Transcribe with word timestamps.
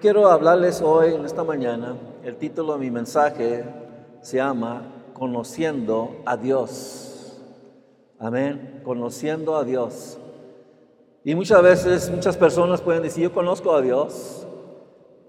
Quiero 0.00 0.28
hablarles 0.28 0.80
hoy, 0.80 1.14
en 1.14 1.24
esta 1.24 1.42
mañana, 1.42 1.96
el 2.22 2.36
título 2.36 2.74
de 2.74 2.78
mi 2.78 2.90
mensaje 2.90 3.64
se 4.20 4.36
llama 4.36 4.82
Conociendo 5.12 6.18
a 6.24 6.36
Dios. 6.36 7.40
Amén. 8.20 8.80
Conociendo 8.84 9.56
a 9.56 9.64
Dios. 9.64 10.16
Y 11.24 11.34
muchas 11.34 11.62
veces, 11.62 12.10
muchas 12.10 12.36
personas 12.36 12.80
pueden 12.80 13.02
decir, 13.02 13.24
yo 13.24 13.32
conozco 13.32 13.74
a 13.74 13.82
Dios, 13.82 14.46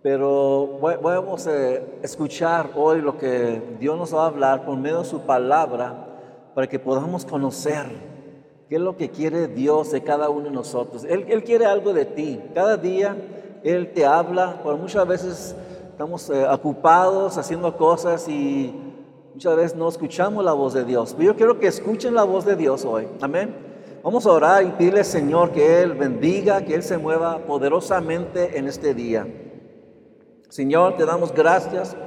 pero 0.04 0.78
vamos 1.02 1.48
a 1.48 1.78
escuchar 2.04 2.70
hoy 2.76 3.02
lo 3.02 3.18
que 3.18 3.62
Dios 3.80 3.98
nos 3.98 4.14
va 4.14 4.26
a 4.26 4.28
hablar 4.28 4.66
por 4.66 4.78
medio 4.78 5.00
de 5.00 5.06
su 5.06 5.22
palabra 5.22 6.06
para 6.54 6.68
que 6.68 6.78
podamos 6.78 7.26
conocer 7.26 7.88
qué 8.68 8.76
es 8.76 8.82
lo 8.82 8.96
que 8.96 9.10
quiere 9.10 9.48
Dios 9.48 9.92
de 9.92 10.04
cada 10.04 10.30
uno 10.30 10.46
de 10.46 10.52
nosotros. 10.52 11.06
Él, 11.06 11.26
Él 11.28 11.44
quiere 11.44 11.66
algo 11.66 11.92
de 11.92 12.06
ti. 12.06 12.40
Cada 12.54 12.78
día 12.78 13.16
Él 13.64 13.92
te 13.94 14.06
habla, 14.06 14.60
pero 14.64 14.78
muchas 14.78 15.08
veces 15.08 15.56
estamos 15.92 16.30
eh, 16.30 16.48
ocupados 16.48 17.38
haciendo 17.38 17.76
cosas 17.76 18.28
y 18.28 18.74
muchas 19.34 19.56
veces 19.56 19.76
no 19.76 19.90
escuchamos 19.90 20.44
la 20.44 20.54
voz 20.54 20.74
de 20.74 20.86
Dios. 20.86 21.14
Pero 21.18 21.32
yo 21.32 21.36
quiero 21.36 21.60
que 21.60 21.68
escuchen 21.68 22.14
la 22.14 22.24
voz 22.24 22.46
de 22.46 22.56
Dios 22.56 22.86
hoy. 22.86 23.08
Amén. 23.22 23.54
Vamos 24.02 24.26
a 24.26 24.32
orar 24.32 24.64
y 24.64 24.70
pedirle, 24.72 25.04
Señor, 25.04 25.52
que 25.52 25.82
Él 25.82 25.94
bendiga, 25.94 26.64
que 26.64 26.74
Él 26.74 26.84
se 26.84 26.98
mueva 26.98 27.40
poderosamente 27.40 28.58
en 28.58 28.68
este 28.68 28.94
día. 28.94 29.28
Señor, 30.48 30.96
te 30.96 31.06
damos 31.06 31.34
gracias 31.34 31.98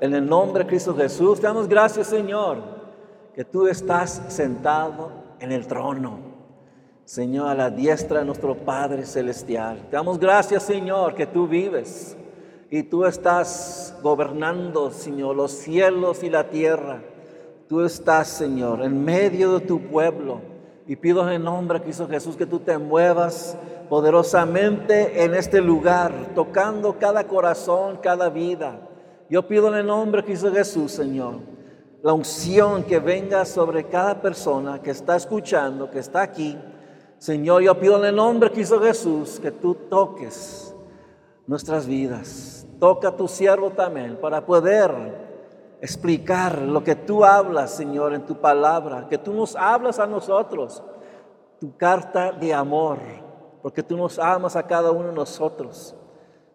en 0.00 0.14
el 0.14 0.26
nombre 0.26 0.64
de 0.64 0.70
Cristo 0.70 0.96
Jesús. 0.96 1.40
Te 1.40 1.46
damos 1.46 1.68
gracias, 1.68 2.06
Señor, 2.06 2.58
que 3.34 3.44
tú 3.44 3.66
estás 3.66 4.22
sentado 4.28 5.12
en 5.40 5.52
el 5.52 5.66
trono. 5.66 6.31
Señor, 7.12 7.48
a 7.48 7.54
la 7.54 7.68
diestra 7.68 8.20
de 8.20 8.24
nuestro 8.24 8.56
Padre 8.56 9.04
Celestial. 9.04 9.76
Te 9.90 9.96
damos 9.96 10.18
gracias, 10.18 10.62
Señor, 10.62 11.14
que 11.14 11.26
tú 11.26 11.46
vives 11.46 12.16
y 12.70 12.84
tú 12.84 13.04
estás 13.04 13.94
gobernando, 14.02 14.90
Señor, 14.90 15.36
los 15.36 15.52
cielos 15.52 16.22
y 16.22 16.30
la 16.30 16.48
tierra. 16.48 17.02
Tú 17.68 17.82
estás, 17.82 18.28
Señor, 18.28 18.80
en 18.80 19.04
medio 19.04 19.58
de 19.58 19.66
tu 19.66 19.78
pueblo. 19.88 20.40
Y 20.86 20.96
pido 20.96 21.30
en 21.30 21.44
nombre 21.44 21.80
de 21.80 21.84
Cristo 21.84 22.08
Jesús 22.08 22.34
que 22.34 22.46
tú 22.46 22.60
te 22.60 22.78
muevas 22.78 23.58
poderosamente 23.90 25.22
en 25.22 25.34
este 25.34 25.60
lugar, 25.60 26.14
tocando 26.34 26.98
cada 26.98 27.24
corazón, 27.24 27.98
cada 28.02 28.30
vida. 28.30 28.88
Yo 29.28 29.46
pido 29.46 29.68
en 29.68 29.74
el 29.74 29.86
nombre 29.86 30.22
de 30.22 30.28
Cristo 30.28 30.50
Jesús, 30.50 30.92
Señor, 30.92 31.40
la 32.02 32.14
unción 32.14 32.82
que 32.84 33.00
venga 33.00 33.44
sobre 33.44 33.84
cada 33.84 34.22
persona 34.22 34.80
que 34.80 34.92
está 34.92 35.14
escuchando, 35.14 35.90
que 35.90 35.98
está 35.98 36.22
aquí. 36.22 36.56
Señor, 37.22 37.62
yo 37.62 37.78
pido 37.78 37.98
en 37.98 38.06
el 38.06 38.16
nombre 38.16 38.48
de 38.48 38.54
Cristo 38.56 38.80
Jesús 38.80 39.38
que 39.38 39.52
tú 39.52 39.76
toques 39.76 40.74
nuestras 41.46 41.86
vidas. 41.86 42.66
Toca 42.80 43.10
a 43.10 43.16
tu 43.16 43.28
siervo 43.28 43.70
también 43.70 44.16
para 44.16 44.44
poder 44.44 44.90
explicar 45.80 46.60
lo 46.60 46.82
que 46.82 46.96
tú 46.96 47.24
hablas, 47.24 47.76
Señor, 47.76 48.12
en 48.12 48.26
tu 48.26 48.40
palabra, 48.40 49.06
que 49.08 49.18
tú 49.18 49.32
nos 49.32 49.54
hablas 49.54 50.00
a 50.00 50.06
nosotros, 50.08 50.82
tu 51.60 51.76
carta 51.76 52.32
de 52.32 52.52
amor, 52.52 52.98
porque 53.62 53.84
tú 53.84 53.96
nos 53.96 54.18
amas 54.18 54.56
a 54.56 54.66
cada 54.66 54.90
uno 54.90 55.10
de 55.10 55.14
nosotros. 55.14 55.94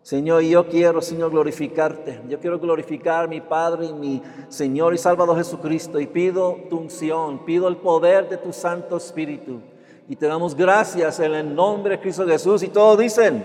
Señor, 0.01 0.41
yo 0.41 0.67
quiero, 0.67 1.01
Señor, 1.01 1.31
glorificarte. 1.31 2.23
Yo 2.27 2.41
quiero 2.41 2.59
glorificar 2.59 3.23
a 3.23 3.27
mi 3.29 3.39
Padre 3.39 3.85
y 3.85 3.93
mi 3.93 4.21
Señor 4.49 4.93
y 4.93 4.97
Salvador 4.97 5.37
Jesucristo. 5.37 5.97
Y 5.97 6.07
pido 6.07 6.57
tu 6.69 6.77
unción, 6.77 7.45
pido 7.45 7.69
el 7.69 7.77
poder 7.77 8.27
de 8.27 8.35
tu 8.35 8.51
Santo 8.51 8.97
Espíritu. 8.97 9.61
Y 10.09 10.15
te 10.15 10.25
damos 10.25 10.55
gracias 10.55 11.19
en 11.19 11.33
el 11.33 11.53
nombre 11.53 11.97
de 11.97 11.99
Cristo 11.99 12.25
Jesús. 12.25 12.63
Y 12.63 12.69
todos 12.69 12.97
dicen, 12.97 13.43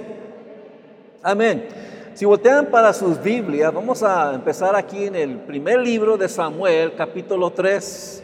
amén. 1.23 1.67
Si 2.15 2.25
voltean 2.25 2.67
para 2.67 2.93
sus 2.93 3.21
Biblias, 3.21 3.73
vamos 3.73 4.03
a 4.03 4.33
empezar 4.34 4.77
aquí 4.77 5.06
en 5.06 5.17
el 5.17 5.39
primer 5.41 5.81
libro 5.81 6.17
de 6.17 6.28
Samuel, 6.28 6.95
capítulo 6.95 7.50
3, 7.50 8.23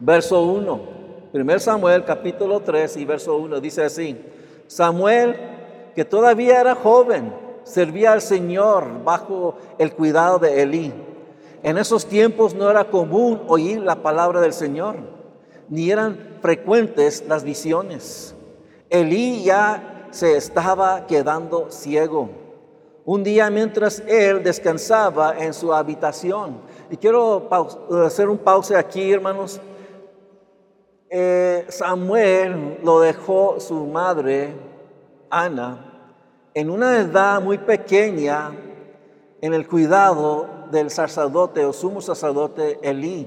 verso 0.00 0.42
1. 0.42 0.80
Primer 1.32 1.60
Samuel, 1.60 2.04
capítulo 2.04 2.60
3 2.60 2.96
y 2.98 3.04
verso 3.06 3.36
1, 3.36 3.58
dice 3.60 3.84
así, 3.84 4.20
Samuel, 4.66 5.36
que 5.94 6.04
todavía 6.04 6.60
era 6.60 6.74
joven, 6.74 7.32
servía 7.62 8.12
al 8.12 8.20
Señor 8.20 9.02
bajo 9.02 9.56
el 9.78 9.94
cuidado 9.94 10.38
de 10.38 10.60
Elí. 10.60 10.92
En 11.62 11.78
esos 11.78 12.04
tiempos 12.04 12.54
no 12.54 12.68
era 12.68 12.84
común 12.84 13.40
oír 13.46 13.80
la 13.80 13.96
palabra 13.96 14.42
del 14.42 14.52
Señor, 14.52 15.21
ni 15.68 15.90
eran 15.90 16.38
frecuentes 16.40 17.24
las 17.26 17.44
visiones. 17.44 18.34
Elí 18.90 19.44
ya 19.44 20.08
se 20.10 20.36
estaba 20.36 21.06
quedando 21.06 21.70
ciego. 21.70 22.28
Un 23.04 23.24
día 23.24 23.50
mientras 23.50 24.00
él 24.06 24.42
descansaba 24.44 25.36
en 25.38 25.52
su 25.52 25.72
habitación, 25.72 26.60
y 26.90 26.96
quiero 26.96 27.48
hacer 28.04 28.28
un 28.28 28.38
pause 28.38 28.76
aquí, 28.76 29.12
hermanos. 29.12 29.60
Eh, 31.10 31.66
Samuel 31.68 32.78
lo 32.84 33.00
dejó 33.00 33.58
su 33.58 33.86
madre, 33.86 34.54
Ana, 35.28 36.10
en 36.54 36.70
una 36.70 36.98
edad 36.98 37.40
muy 37.40 37.58
pequeña 37.58 38.52
en 39.40 39.54
el 39.54 39.66
cuidado 39.66 40.46
del 40.70 40.90
sacerdote 40.90 41.64
o 41.64 41.72
sumo 41.72 42.00
sacerdote 42.00 42.78
Elí, 42.82 43.26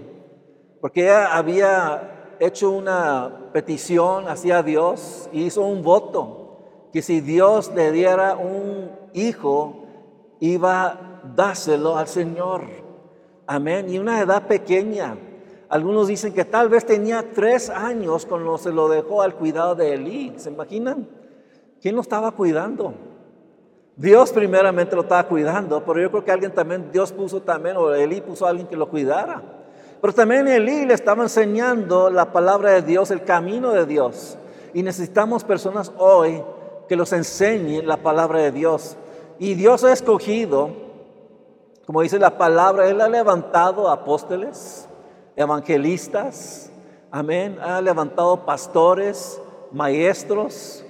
porque 0.80 1.02
ella 1.02 1.36
había 1.36 2.15
hecho 2.40 2.72
una 2.72 3.50
petición 3.54 4.28
hacia 4.28 4.64
Dios 4.64 5.30
y 5.32 5.44
hizo 5.44 5.62
un 5.62 5.84
voto 5.84 6.46
que 6.92 7.02
si 7.02 7.20
Dios 7.20 7.72
le 7.76 7.92
diera 7.92 8.38
un 8.38 8.90
hijo, 9.14 9.84
iba 10.40 10.86
a 10.86 11.22
dárselo 11.36 11.98
al 11.98 12.08
Señor. 12.08 12.62
Amén. 13.48 13.90
Y 13.90 14.00
una 14.00 14.22
edad 14.22 14.48
pequeña. 14.48 15.18
Algunos 15.68 16.08
dicen 16.08 16.34
que 16.34 16.46
tal 16.46 16.70
vez 16.70 16.86
tenía 16.86 17.34
tres 17.34 17.70
años 17.70 18.26
cuando 18.26 18.58
se 18.58 18.72
lo 18.72 18.88
dejó 18.88 19.22
al 19.22 19.36
cuidado 19.36 19.76
de 19.76 19.94
Elí. 19.94 20.34
¿Se 20.38 20.50
imaginan? 20.50 21.08
¿Quién 21.82 21.96
lo 21.96 22.02
estaba 22.02 22.32
cuidando? 22.32 22.94
Dios 23.98 24.32
primeramente 24.32 24.96
lo 24.96 25.02
estaba 25.02 25.28
cuidando, 25.28 25.84
pero 25.84 26.02
yo 26.02 26.12
creo 26.12 26.24
que 26.24 26.32
alguien 26.32 26.54
también, 26.54 26.92
Dios 26.92 27.12
puso 27.12 27.42
también, 27.42 27.78
o 27.78 27.94
Elí 27.94 28.22
puso 28.22 28.46
a 28.46 28.50
alguien 28.50 28.68
que 28.68 28.76
lo 28.76 28.90
cuidara. 28.90 29.42
Pero 30.02 30.14
también 30.14 30.48
Elí 30.48 30.86
le 30.86 30.94
estaba 30.94 31.24
enseñando 31.24 32.10
la 32.10 32.32
palabra 32.32 32.72
de 32.72 32.82
Dios, 32.82 33.12
el 33.12 33.24
camino 33.24 33.72
de 33.72 33.86
Dios. 33.86 34.38
Y 34.74 34.84
necesitamos 34.84 35.44
personas 35.44 35.92
hoy 35.98 36.44
que 36.88 36.96
los 36.96 37.12
enseñe 37.14 37.82
la 37.82 37.98
palabra 37.98 38.40
de 38.40 38.52
Dios. 38.52 38.98
Y 39.40 39.56
Dios 39.56 39.84
ha 39.84 39.92
escogido, 39.92 40.70
como 41.86 42.02
dice 42.02 42.20
la 42.20 42.38
palabra, 42.38 42.88
Él 42.90 43.02
ha 43.02 43.10
levantado 43.10 43.90
apóstoles, 43.90 44.88
evangelistas, 45.36 46.72
amén, 47.12 47.58
ha 47.62 47.82
levantado 47.82 48.46
pastores, 48.46 49.40
maestros, 49.72 50.86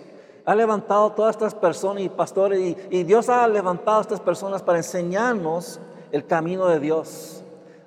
ha 0.46 0.54
levantado 0.54 1.12
todas 1.12 1.36
estas 1.36 1.56
personas 1.56 2.04
y 2.04 2.10
pastores, 2.10 2.60
y, 2.60 2.78
y 2.92 3.04
Dios 3.04 3.30
ha 3.30 3.48
levantado 3.48 3.98
a 3.98 4.02
estas 4.02 4.20
personas 4.20 4.62
para 4.62 4.78
enseñarnos 4.78 5.80
el 6.12 6.26
camino 6.26 6.68
de 6.68 6.80
Dios. 6.80 7.35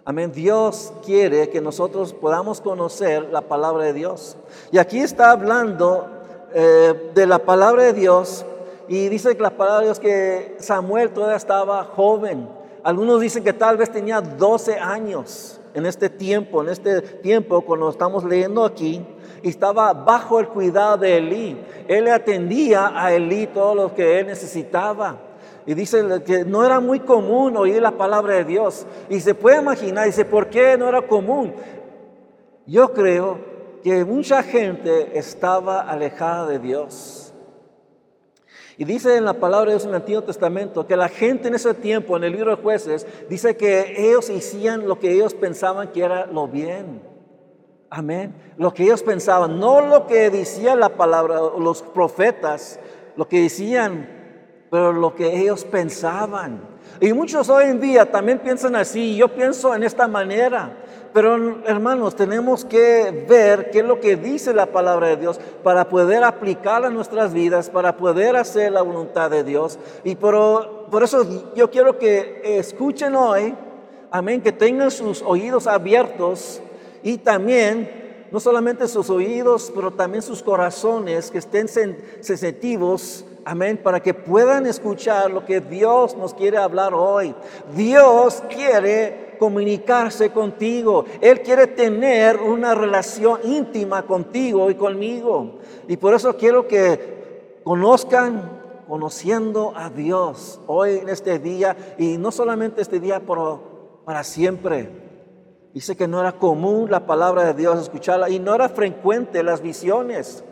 Amén. 0.08 0.32
Dios 0.32 0.90
quiere 1.05 1.50
que 1.50 1.60
nosotros 1.60 2.14
podamos 2.14 2.62
conocer 2.62 3.25
la 3.25 3.43
palabra 3.43 3.84
de 3.84 3.93
Dios. 3.93 4.38
Y 4.72 4.78
aquí 4.78 5.00
está 5.00 5.32
hablando 5.32 6.08
eh, 6.55 7.10
de 7.14 7.26
la 7.26 7.40
palabra 7.40 7.82
de 7.82 7.93
Dios 7.93 8.46
y 8.88 9.10
dice 9.10 9.37
que 9.37 9.43
la 9.43 9.50
palabra 9.50 9.81
de 9.81 9.84
Dios 9.84 10.00
que 10.00 10.56
Samuel 10.60 11.10
todavía 11.10 11.37
estaba 11.37 11.84
joven. 11.84 12.49
Algunos 12.82 13.20
dicen 13.20 13.44
que 13.44 13.52
tal 13.52 13.76
vez 13.76 13.93
tenía 13.93 14.22
12 14.22 14.78
años 14.78 15.60
en 15.75 15.84
este 15.84 16.08
tiempo, 16.08 16.62
en 16.62 16.70
este 16.70 17.02
tiempo 17.02 17.61
cuando 17.61 17.90
estamos 17.90 18.25
leyendo 18.25 18.64
aquí, 18.64 19.04
estaba 19.43 19.93
bajo 19.93 20.40
el 20.40 20.49
cuidado 20.49 20.96
de 20.96 21.19
Elí. 21.19 21.61
Él 21.87 22.04
le 22.04 22.12
atendía 22.12 22.99
a 22.99 23.12
Elí 23.12 23.46
todo 23.49 23.75
lo 23.75 23.94
que 23.94 24.20
él 24.20 24.28
necesitaba. 24.28 25.27
Y 25.66 25.75
dice 25.75 26.22
que 26.25 26.44
no 26.44 26.64
era 26.64 26.81
muy 26.81 27.00
común 27.00 27.56
oír 27.56 27.82
la 27.82 27.93
palabra 27.93 28.34
de 28.34 28.44
Dios. 28.44 28.87
Y 29.08 29.20
se 29.20 29.34
puede 29.34 29.60
imaginar, 29.60 30.06
dice, 30.06 30.25
¿por 30.25 30.49
qué 30.49 30.76
no 30.78 30.88
era 30.88 31.02
común? 31.02 31.55
Yo 32.66 32.93
creo 32.93 33.38
que 33.82 34.05
mucha 34.05 34.43
gente 34.43 35.19
estaba 35.19 35.81
alejada 35.81 36.46
de 36.46 36.58
Dios. 36.58 37.32
Y 38.76 38.84
dice 38.84 39.16
en 39.16 39.25
la 39.25 39.34
palabra 39.34 39.66
de 39.66 39.72
Dios 39.72 39.84
en 39.84 39.90
el 39.90 39.96
Antiguo 39.96 40.22
Testamento 40.22 40.87
que 40.87 40.96
la 40.96 41.08
gente 41.08 41.49
en 41.49 41.55
ese 41.55 41.75
tiempo, 41.75 42.16
en 42.16 42.25
el 42.25 42.32
libro 42.32 42.54
de 42.54 42.62
jueces, 42.62 43.06
dice 43.28 43.56
que 43.56 43.94
ellos 43.99 44.31
hacían 44.31 44.87
lo 44.87 45.00
que 45.00 45.11
ellos 45.11 45.34
pensaban 45.34 45.88
que 45.88 46.02
era 46.04 46.26
lo 46.26 46.46
bien. 46.46 47.02
Amén. 47.90 48.34
Lo 48.56 48.72
que 48.72 48.84
ellos 48.84 49.02
pensaban, 49.02 49.58
no 49.58 49.81
lo 49.81 50.06
que 50.06 50.31
decía 50.31 50.76
la 50.76 50.90
palabra, 50.90 51.40
los 51.58 51.82
profetas, 51.82 52.78
lo 53.16 53.26
que 53.26 53.43
decían 53.43 54.18
pero 54.70 54.93
lo 54.93 55.15
que 55.15 55.41
ellos 55.41 55.65
pensaban. 55.65 56.61
Y 57.00 57.12
muchos 57.12 57.49
hoy 57.49 57.67
en 57.67 57.81
día 57.81 58.11
también 58.11 58.38
piensan 58.38 58.75
así, 58.76 59.17
yo 59.17 59.29
pienso 59.29 59.75
en 59.75 59.85
esta 59.85 60.09
manera. 60.09 60.76
Pero 61.12 61.65
hermanos, 61.65 62.15
tenemos 62.17 62.65
que 62.65 63.25
ver 63.29 63.70
qué 63.70 63.79
es 63.79 63.85
lo 63.85 63.99
que 63.99 64.17
dice 64.17 64.53
la 64.53 64.67
palabra 64.67 65.09
de 65.09 65.17
Dios 65.17 65.41
para 65.62 65.88
poder 65.88 66.23
aplicarla 66.23 66.88
a 66.88 66.91
nuestras 66.91 67.32
vidas, 67.32 67.70
para 67.70 67.97
poder 67.97 68.37
hacer 68.37 68.73
la 68.73 68.82
voluntad 68.82 69.31
de 69.31 69.43
Dios. 69.43 69.79
Y 70.05 70.17
por, 70.17 70.87
por 70.91 71.03
eso 71.03 71.53
yo 71.55 71.71
quiero 71.71 71.99
que 71.99 72.43
escuchen 72.59 73.14
hoy, 73.14 73.55
amén, 74.11 74.43
que 74.43 74.53
tengan 74.53 74.91
sus 74.91 75.23
oídos 75.23 75.67
abiertos 75.67 76.61
y 77.03 77.17
también, 77.19 78.26
no 78.31 78.38
solamente 78.38 78.87
sus 78.87 79.09
oídos, 79.09 79.73
pero 79.75 79.93
también 79.93 80.23
sus 80.23 80.43
corazones 80.43 81.31
que 81.31 81.38
estén 81.38 81.69
sensitivos 81.69 83.25
Amén, 83.50 83.81
para 83.83 83.99
que 84.00 84.12
puedan 84.12 84.67
escuchar 84.67 85.31
lo 85.31 85.43
que 85.43 85.62
Dios 85.62 86.15
nos 86.19 86.35
quiere 86.35 86.59
hablar 86.59 86.93
hoy. 86.93 87.35
Dios 87.75 88.43
quiere 88.50 89.37
comunicarse 89.39 90.29
contigo. 90.29 91.06
Él 91.23 91.41
quiere 91.41 91.67
tener 91.67 92.37
una 92.37 92.75
relación 92.75 93.41
íntima 93.45 94.03
contigo 94.03 94.71
y 94.71 94.75
conmigo. 94.75 95.61
Y 95.89 95.97
por 95.97 96.12
eso 96.12 96.37
quiero 96.37 96.69
que 96.69 97.62
conozcan 97.65 98.85
conociendo 98.87 99.73
a 99.75 99.89
Dios 99.89 100.61
hoy 100.67 100.99
en 100.99 101.09
este 101.09 101.39
día 101.39 101.75
y 101.97 102.19
no 102.19 102.31
solamente 102.31 102.83
este 102.83 103.00
día, 103.00 103.23
pero 103.27 104.03
para 104.05 104.25
siempre. 104.25 104.91
Dice 105.73 105.97
que 105.97 106.06
no 106.06 106.21
era 106.21 106.33
común 106.33 106.91
la 106.91 107.06
palabra 107.06 107.45
de 107.45 107.55
Dios 107.55 107.81
escucharla 107.81 108.29
y 108.29 108.41
no 108.41 108.55
era 108.55 108.69
frecuente 108.69 109.43
las 109.43 109.62
visiones. 109.62 110.45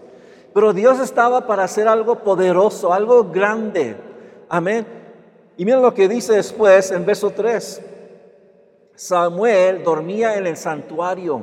Pero 0.57 0.73
Dios 0.73 1.01
estaba 1.01 1.47
para 1.47 1.65
hacer 1.65 1.87
algo 1.87 2.15
poderoso, 2.15 2.91
algo 2.91 3.25
grande. 3.25 3.95
Amén. 4.49 4.87
Y 5.59 5.67
miren 5.67 5.83
lo 5.83 5.93
que 5.93 6.09
dice 6.09 6.33
después 6.33 6.91
en 6.93 7.05
verso 7.05 7.29
3. 7.29 7.83
Samuel 8.95 9.85
dormía 9.85 10.39
en 10.39 10.47
el 10.47 10.57
santuario 10.57 11.43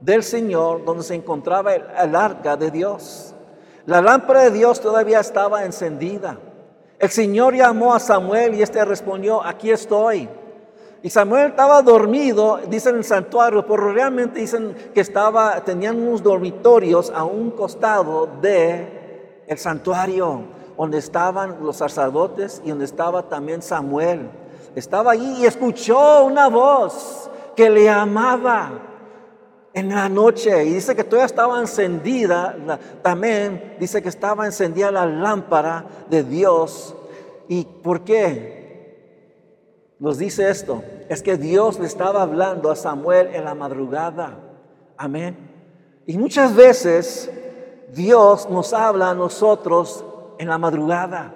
del 0.00 0.22
Señor 0.22 0.84
donde 0.84 1.02
se 1.02 1.16
encontraba 1.16 1.74
el, 1.74 2.14
arca 2.14 2.56
de 2.56 2.70
Dios. 2.70 3.34
La 3.84 4.00
lámpara 4.00 4.42
de 4.42 4.52
Dios 4.52 4.80
todavía 4.80 5.18
estaba 5.18 5.64
encendida. 5.64 6.38
El 7.00 7.10
Señor 7.10 7.52
llamó 7.52 7.94
a 7.94 7.98
Samuel 7.98 8.54
y 8.54 8.62
éste 8.62 8.84
respondió, 8.84 9.44
aquí 9.44 9.72
estoy. 9.72 10.28
Y 11.02 11.10
Samuel 11.10 11.50
estaba 11.50 11.82
dormido, 11.82 12.58
dicen 12.68 12.94
en 12.94 12.98
el 12.98 13.04
santuario, 13.04 13.66
pero 13.66 13.92
realmente 13.92 14.40
dicen 14.40 14.74
que 14.94 15.00
estaba, 15.00 15.62
tenían 15.64 16.00
unos 16.00 16.22
dormitorios 16.22 17.12
a 17.14 17.24
un 17.24 17.50
costado 17.50 18.28
de 18.40 19.42
el 19.46 19.58
santuario, 19.58 20.42
donde 20.76 20.98
estaban 20.98 21.58
los 21.62 21.76
sacerdotes 21.76 22.60
y 22.64 22.70
donde 22.70 22.84
estaba 22.84 23.22
también 23.22 23.62
Samuel. 23.62 24.28
Estaba 24.74 25.12
allí 25.12 25.42
y 25.42 25.46
escuchó 25.46 26.24
una 26.24 26.48
voz 26.48 27.30
que 27.54 27.70
le 27.70 27.88
amaba 27.88 28.72
en 29.72 29.90
la 29.90 30.08
noche. 30.08 30.64
Y 30.64 30.74
dice 30.74 30.96
que 30.96 31.04
todavía 31.04 31.26
estaba 31.26 31.60
encendida, 31.60 32.56
también 33.02 33.76
dice 33.78 34.02
que 34.02 34.08
estaba 34.08 34.46
encendida 34.46 34.90
la 34.90 35.06
lámpara 35.06 35.84
de 36.10 36.24
Dios. 36.24 36.94
¿Y 37.48 37.64
por 37.64 38.02
qué? 38.02 38.65
Nos 39.98 40.18
dice 40.18 40.50
esto, 40.50 40.82
es 41.08 41.22
que 41.22 41.36
Dios 41.36 41.78
le 41.78 41.86
estaba 41.86 42.22
hablando 42.22 42.70
a 42.70 42.76
Samuel 42.76 43.34
en 43.34 43.44
la 43.44 43.54
madrugada. 43.54 44.36
Amén. 44.96 45.36
Y 46.06 46.18
muchas 46.18 46.54
veces 46.54 47.30
Dios 47.92 48.48
nos 48.50 48.72
habla 48.74 49.10
a 49.10 49.14
nosotros 49.14 50.04
en 50.38 50.48
la 50.48 50.58
madrugada, 50.58 51.32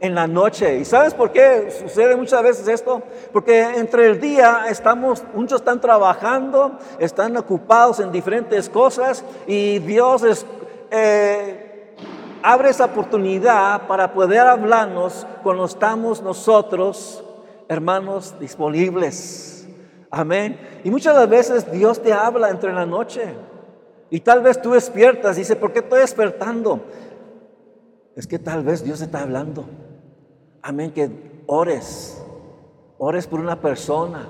en 0.00 0.14
la 0.14 0.26
noche. 0.26 0.78
¿Y 0.78 0.84
sabes 0.84 1.14
por 1.14 1.30
qué 1.30 1.70
sucede 1.70 2.16
muchas 2.16 2.42
veces 2.42 2.66
esto? 2.66 3.00
Porque 3.32 3.60
entre 3.60 4.06
el 4.06 4.20
día 4.20 4.64
estamos, 4.68 5.22
muchos 5.32 5.60
están 5.60 5.80
trabajando, 5.80 6.78
están 6.98 7.36
ocupados 7.36 8.00
en 8.00 8.10
diferentes 8.10 8.68
cosas 8.68 9.24
y 9.46 9.78
Dios 9.78 10.44
eh, 10.90 11.94
abre 12.42 12.70
esa 12.70 12.86
oportunidad 12.86 13.86
para 13.86 14.12
poder 14.12 14.40
hablarnos 14.40 15.26
cuando 15.44 15.64
estamos 15.64 16.20
nosotros 16.22 17.24
hermanos 17.70 18.34
disponibles. 18.40 19.64
Amén. 20.10 20.58
Y 20.82 20.90
muchas 20.90 21.14
las 21.14 21.28
veces 21.28 21.70
Dios 21.70 22.02
te 22.02 22.12
habla 22.12 22.50
entre 22.50 22.72
la 22.72 22.84
noche. 22.84 23.32
Y 24.10 24.18
tal 24.18 24.42
vez 24.42 24.60
tú 24.60 24.72
despiertas 24.72 25.36
y 25.36 25.42
dices, 25.42 25.56
¿por 25.56 25.72
qué 25.72 25.78
estoy 25.78 26.00
despertando? 26.00 26.80
Es 28.16 28.26
que 28.26 28.40
tal 28.40 28.64
vez 28.64 28.82
Dios 28.82 29.00
está 29.00 29.22
hablando. 29.22 29.66
Amén, 30.62 30.90
que 30.90 31.42
ores. 31.46 32.20
Ores 32.98 33.28
por 33.28 33.38
una 33.38 33.60
persona. 33.60 34.28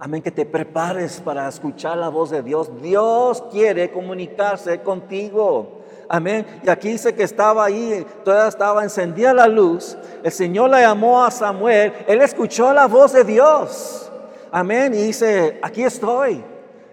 Amén, 0.00 0.20
que 0.20 0.32
te 0.32 0.44
prepares 0.44 1.20
para 1.20 1.46
escuchar 1.48 1.96
la 1.98 2.08
voz 2.08 2.30
de 2.30 2.42
Dios. 2.42 2.68
Dios 2.82 3.44
quiere 3.52 3.92
comunicarse 3.92 4.82
contigo. 4.82 5.81
Amén. 6.14 6.44
Y 6.62 6.68
aquí 6.68 6.90
dice 6.90 7.14
que 7.14 7.22
estaba 7.22 7.64
ahí, 7.64 8.06
todavía 8.22 8.46
estaba 8.46 8.82
encendida 8.82 9.32
la 9.32 9.48
luz. 9.48 9.96
El 10.22 10.30
Señor 10.30 10.68
le 10.68 10.82
llamó 10.82 11.24
a 11.24 11.30
Samuel. 11.30 11.90
Él 12.06 12.20
escuchó 12.20 12.70
la 12.74 12.86
voz 12.86 13.14
de 13.14 13.24
Dios. 13.24 14.12
Amén. 14.50 14.92
Y 14.92 14.98
dice, 14.98 15.58
aquí 15.62 15.82
estoy. 15.82 16.44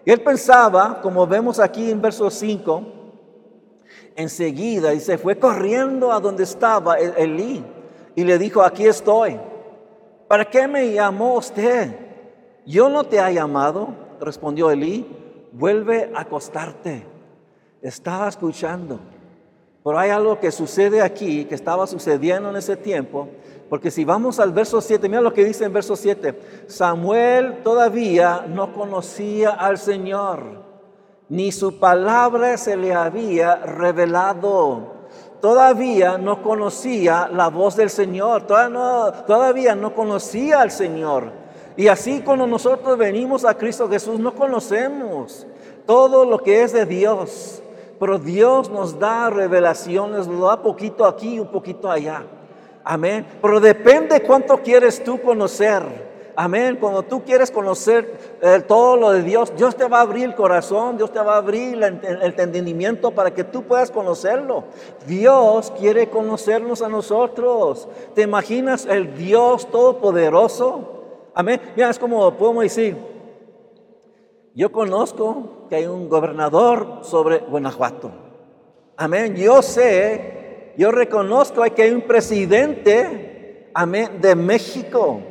Y 0.06 0.12
él 0.12 0.22
pensaba, 0.22 1.02
como 1.02 1.28
vemos 1.28 1.60
aquí 1.60 1.92
en 1.92 2.02
verso 2.02 2.30
5, 2.30 2.82
enseguida, 4.16 4.98
se 5.02 5.18
fue 5.18 5.38
corriendo 5.38 6.14
a 6.14 6.22
donde 6.22 6.44
estaba 6.44 6.98
Elí. 6.98 7.62
Y 8.16 8.24
le 8.24 8.38
dijo, 8.38 8.62
aquí 8.62 8.88
estoy. 8.88 9.38
¿Para 10.30 10.46
qué 10.46 10.66
me 10.66 10.94
llamó 10.94 11.34
usted? 11.34 11.94
Yo 12.66 12.88
no 12.88 13.04
te 13.04 13.20
ha 13.20 13.30
llamado, 13.30 13.90
respondió 14.22 14.72
Elí. 14.72 15.06
Vuelve 15.52 16.10
a 16.16 16.22
acostarte 16.22 17.19
estaba 17.82 18.28
escuchando. 18.28 19.00
Pero 19.84 19.98
hay 19.98 20.10
algo 20.10 20.40
que 20.40 20.52
sucede 20.52 21.02
aquí, 21.02 21.46
que 21.46 21.56
estaba 21.56 21.88
sucediendo 21.88 22.50
en 22.50 22.56
ese 22.58 22.76
tiempo, 22.76 23.30
porque 23.70 23.92
si 23.92 24.04
vamos 24.04 24.40
al 24.40 24.52
verso 24.52 24.82
7, 24.82 25.08
mira 25.08 25.22
lo 25.22 25.34
que 25.34 25.46
dice 25.46 25.66
en 25.66 25.74
verso 25.74 25.96
7, 25.96 26.66
Samuel 26.68 27.62
todavía 27.64 28.46
no 28.48 28.74
conocía 28.74 29.52
al 29.52 29.78
Señor, 29.78 30.64
ni 31.30 31.52
su 31.52 31.80
palabra 31.80 32.58
se 32.58 32.76
le 32.76 32.94
había 32.94 33.56
revelado. 33.58 35.00
Todavía 35.40 36.18
no 36.18 36.44
conocía 36.44 37.30
la 37.32 37.48
voz 37.48 37.78
del 37.78 37.90
Señor, 37.90 38.46
todavía 38.46 38.70
no, 38.70 39.14
todavía 39.24 39.76
no 39.76 39.96
conocía 39.96 40.60
al 40.60 40.70
Señor. 40.70 41.32
Y 41.78 41.88
así 41.88 42.22
cuando 42.22 42.46
nosotros 42.46 42.98
venimos 42.98 43.46
a 43.46 43.54
Cristo 43.54 43.88
Jesús, 43.88 44.20
no 44.20 44.36
conocemos 44.36 45.48
todo 45.86 46.26
lo 46.26 46.40
que 46.40 46.64
es 46.64 46.74
de 46.74 46.86
Dios. 46.86 47.64
Pero 48.00 48.18
Dios 48.18 48.70
nos 48.70 48.98
da 48.98 49.30
revelaciones, 49.30 50.28
nos 50.28 50.42
da 50.42 50.62
poquito 50.62 51.06
aquí 51.06 51.36
y 51.36 51.40
un 51.40 51.48
poquito 51.48 51.92
allá. 51.92 52.24
Amén. 52.84 53.26
Pero 53.42 53.60
depende 53.60 54.22
cuánto 54.22 54.58
quieres 54.60 55.04
tú 55.04 55.22
conocer. 55.22 56.10
Amén. 56.36 56.78
Cuando 56.80 57.04
tú 57.04 57.22
quieres 57.26 57.52
conocer 57.52 58.38
eh, 58.42 58.64
todo 58.66 58.96
lo 58.96 59.12
de 59.12 59.24
Dios, 59.24 59.54
Dios 59.58 59.76
te 59.76 59.86
va 59.90 59.98
a 60.00 60.02
abrir 60.04 60.24
el 60.24 60.36
corazón, 60.36 60.96
Dios 60.96 61.12
te 61.12 61.20
va 61.20 61.34
a 61.34 61.38
abrir 61.38 61.84
el, 61.84 62.00
el 62.02 62.40
entendimiento 62.40 63.12
para 63.12 63.34
que 63.34 63.44
tú 63.44 63.64
puedas 63.64 63.92
conocerlo. 63.92 64.64
Dios 65.06 65.74
quiere 65.78 66.10
conocernos 66.10 66.82
a 66.82 66.88
nosotros. 66.88 67.90
¿Te 68.16 68.22
imaginas 68.22 68.86
el 68.86 69.18
Dios 69.18 69.70
todopoderoso? 69.70 71.00
Amén. 71.34 71.60
Mira, 71.76 71.90
es 71.90 72.00
como 72.00 72.34
podemos 72.36 72.64
decir, 72.64 72.96
yo 74.60 74.74
conozco 74.74 75.68
que 75.70 75.78
hay 75.78 75.86
un 75.86 76.10
gobernador 76.10 77.00
sobre 77.04 77.38
Guanajuato. 77.38 78.12
Amén. 78.98 79.34
Yo 79.38 79.62
sé, 79.62 80.74
yo 80.76 80.92
reconozco 80.92 81.64
que 81.74 81.84
hay 81.84 81.92
un 81.92 82.02
presidente, 82.02 83.72
de 84.22 84.36
México. 84.36 85.22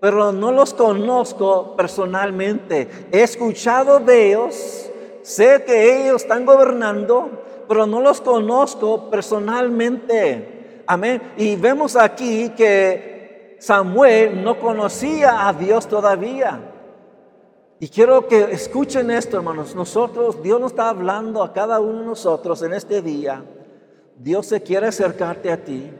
Pero 0.00 0.32
no 0.32 0.50
los 0.50 0.74
conozco 0.74 1.76
personalmente. 1.76 2.88
He 3.12 3.22
escuchado 3.22 4.00
de 4.00 4.30
ellos, 4.30 4.90
sé 5.22 5.62
que 5.64 6.02
ellos 6.02 6.22
están 6.22 6.44
gobernando, 6.44 7.30
pero 7.68 7.86
no 7.86 8.00
los 8.00 8.20
conozco 8.20 9.10
personalmente. 9.10 10.82
Amén. 10.88 11.22
Y 11.36 11.54
vemos 11.54 11.94
aquí 11.94 12.48
que 12.56 13.58
Samuel 13.60 14.42
no 14.42 14.58
conocía 14.58 15.46
a 15.46 15.52
Dios 15.52 15.86
todavía. 15.86 16.73
Y 17.84 17.88
quiero 17.88 18.26
que 18.28 18.44
escuchen 18.44 19.10
esto, 19.10 19.36
hermanos. 19.36 19.74
Nosotros, 19.74 20.42
Dios 20.42 20.58
nos 20.58 20.72
está 20.72 20.88
hablando 20.88 21.42
a 21.42 21.52
cada 21.52 21.80
uno 21.80 21.98
de 21.98 22.06
nosotros 22.06 22.62
en 22.62 22.72
este 22.72 23.02
día. 23.02 23.44
Dios 24.16 24.46
se 24.46 24.62
quiere 24.62 24.86
acercarte 24.86 25.52
a 25.52 25.62
ti. 25.62 25.92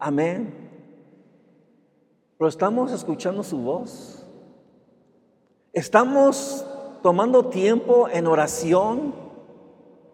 Amén. 0.00 0.52
Pero 2.36 2.48
estamos 2.48 2.90
escuchando 2.90 3.44
su 3.44 3.58
voz. 3.58 4.26
Estamos 5.72 6.66
tomando 7.00 7.44
tiempo 7.44 8.08
en 8.08 8.26
oración 8.26 9.14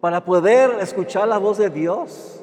para 0.02 0.22
poder 0.22 0.80
escuchar 0.80 1.26
la 1.28 1.38
voz 1.38 1.56
de 1.56 1.70
Dios. 1.70 2.42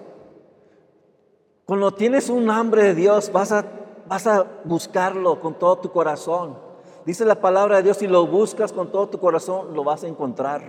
Cuando 1.65 1.93
tienes 1.93 2.27
un 2.27 2.49
hambre 2.49 2.85
de 2.85 2.95
Dios, 2.95 3.31
vas 3.31 3.51
a, 3.51 3.63
vas 4.07 4.25
a 4.25 4.47
buscarlo 4.63 5.39
con 5.41 5.53
todo 5.53 5.77
tu 5.77 5.91
corazón. 5.91 6.65
Dice 7.07 7.23
la 7.23 7.39
palabra 7.39 7.77
de 7.77 7.83
Dios, 7.83 7.95
si 7.95 8.05
lo 8.05 8.27
buscas 8.27 8.73
con 8.73 8.91
todo 8.91 9.07
tu 9.07 9.17
corazón, 9.17 9.73
lo 9.73 9.85
vas 9.85 10.03
a 10.03 10.09
encontrar. 10.09 10.61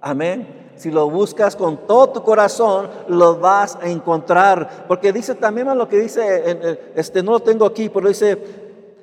Amén. 0.00 0.70
Si 0.76 0.90
lo 0.90 1.10
buscas 1.10 1.54
con 1.54 1.86
todo 1.86 2.08
tu 2.08 2.22
corazón, 2.22 2.88
lo 3.06 3.36
vas 3.36 3.76
a 3.76 3.86
encontrar. 3.86 4.86
Porque 4.88 5.12
dice 5.12 5.34
también 5.34 5.76
lo 5.76 5.86
que 5.86 5.98
dice, 5.98 6.80
este 6.94 7.22
no 7.22 7.32
lo 7.32 7.40
tengo 7.40 7.66
aquí, 7.66 7.90
pero 7.90 8.08
dice, 8.08 8.38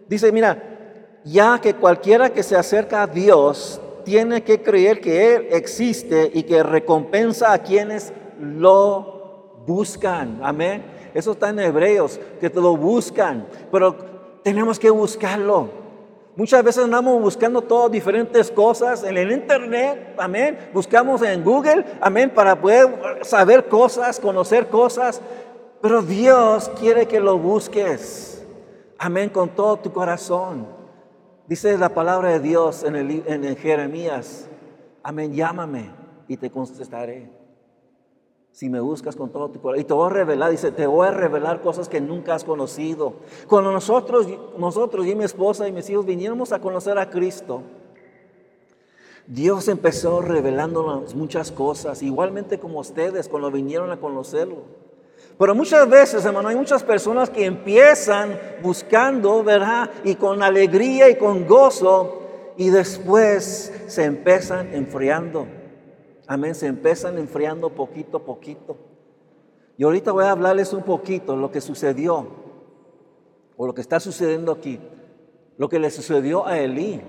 dice, 0.10 0.32
mira, 0.32 1.20
ya 1.24 1.62
que 1.62 1.76
cualquiera 1.76 2.32
que 2.32 2.42
se 2.42 2.56
acerca 2.56 3.04
a 3.04 3.08
Dios 3.08 3.80
tiene 4.04 4.44
que 4.44 4.64
creer 4.64 5.00
que 5.00 5.36
Él 5.36 5.48
existe 5.52 6.32
y 6.34 6.42
que 6.42 6.64
recompensa 6.64 7.54
a 7.54 7.60
quienes 7.60 8.12
lo 8.40 9.62
buscan. 9.68 10.40
Amén. 10.42 10.84
Eso 11.14 11.34
está 11.34 11.50
en 11.50 11.60
Hebreos, 11.60 12.20
que 12.42 12.50
te 12.50 12.60
lo 12.60 12.76
buscan, 12.76 13.46
pero 13.72 13.96
tenemos 14.42 14.80
que 14.80 14.90
buscarlo. 14.90 15.85
Muchas 16.36 16.64
veces 16.64 16.84
andamos 16.84 17.22
buscando 17.22 17.62
todas 17.62 17.90
diferentes 17.90 18.52
cosas 18.52 19.04
en 19.04 19.16
el 19.18 19.32
internet, 19.32 20.16
amén. 20.18 20.58
Buscamos 20.74 21.22
en 21.22 21.44
Google, 21.44 21.86
amén, 22.02 22.30
para 22.30 22.60
poder 22.60 23.24
saber 23.24 23.70
cosas, 23.70 24.20
conocer 24.20 24.68
cosas. 24.68 25.22
Pero 25.82 26.02
Dios 26.02 26.70
quiere 26.78 27.08
que 27.08 27.22
lo 27.22 27.38
busques, 27.38 28.46
amén, 28.98 29.30
con 29.30 29.50
todo 29.50 29.78
tu 29.78 29.94
corazón. 29.94 30.68
Dice 31.48 31.78
la 31.78 31.90
palabra 31.90 32.30
de 32.30 32.40
Dios 32.40 32.84
en, 32.84 32.96
el, 32.98 33.24
en 33.28 33.56
Jeremías, 33.56 34.50
amén, 35.04 35.34
llámame 35.34 35.92
y 36.28 36.36
te 36.36 36.50
contestaré 36.50 37.35
si 38.56 38.70
me 38.70 38.80
buscas 38.80 39.18
con 39.18 39.30
todo 39.32 39.50
tu 39.50 39.60
corazón. 39.60 39.82
Y 39.82 39.84
te 39.84 39.94
voy 39.94 40.08
a 40.08 40.14
revelar, 40.14 40.50
dice, 40.50 40.72
te 40.72 40.88
voy 40.88 41.06
a 41.06 41.12
revelar 41.12 41.60
cosas 41.60 41.90
que 41.90 42.00
nunca 42.00 42.36
has 42.36 42.46
conocido. 42.46 43.16
Cuando 43.50 43.70
nosotros, 43.70 44.28
nosotros 44.58 45.06
y 45.06 45.14
mi 45.14 45.26
esposa 45.26 45.68
y 45.68 45.74
mis 45.74 45.90
hijos 45.90 46.06
viniéramos 46.06 46.54
a 46.54 46.60
conocer 46.60 46.98
a 46.98 47.10
Cristo, 47.10 47.64
Dios 49.28 49.68
empezó 49.68 50.22
revelándonos 50.22 51.16
muchas 51.16 51.52
cosas, 51.52 52.02
igualmente 52.02 52.58
como 52.58 52.80
ustedes 52.80 53.28
cuando 53.28 53.52
vinieron 53.52 53.92
a 53.92 54.00
conocerlo. 54.00 54.60
Pero 55.38 55.54
muchas 55.54 55.90
veces, 55.90 56.24
hermano, 56.24 56.48
hay 56.48 56.56
muchas 56.56 56.82
personas 56.82 57.30
que 57.30 57.44
empiezan 57.44 58.40
buscando, 58.64 59.44
¿verdad? 59.44 59.90
Y 60.06 60.16
con 60.16 60.42
alegría 60.42 61.10
y 61.10 61.18
con 61.18 61.46
gozo, 61.46 62.22
y 62.56 62.70
después 62.70 63.74
se 63.88 64.06
empiezan 64.06 64.74
enfriando. 64.74 65.46
Amén, 66.28 66.56
se 66.56 66.68
empiezan 66.68 67.18
enfriando 67.18 67.70
poquito 67.70 68.18
a 68.18 68.24
poquito. 68.24 68.78
Y 69.78 69.84
ahorita 69.84 70.12
voy 70.12 70.24
a 70.24 70.32
hablarles 70.32 70.74
un 70.74 70.84
poquito 70.84 71.36
lo 71.36 71.52
que 71.52 71.62
sucedió, 71.62 72.28
o 73.58 73.68
lo 73.68 73.74
que 73.74 73.82
está 73.82 74.00
sucediendo 74.00 74.52
aquí, 74.52 74.80
lo 75.58 75.70
que 75.70 75.80
le 75.80 75.92
sucedió 75.92 76.46
a 76.46 76.58
Elí. 76.58 77.02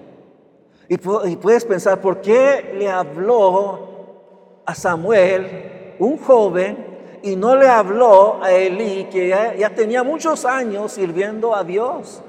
Y, 0.89 0.99
puedes 0.99 1.65
pensar, 1.65 2.01
¿por 2.01 2.21
qué 2.21 2.75
le 2.77 2.89
habló 2.89 4.61
a 4.65 4.75
Samuel, 4.75 5.95
un 5.99 6.19
joven, 6.19 7.21
y 7.23 7.35
no 7.35 7.57
le 7.57 7.69
habló 7.69 8.43
a 8.43 8.53
Elí, 8.53 9.05
que 9.11 9.29
ya, 9.29 9.55
ya 9.55 9.75
tenía 9.75 10.03
muchos 10.03 10.45
años 10.45 10.93
sirviendo 10.93 11.55
a 11.55 11.65
Dios? 11.65 12.23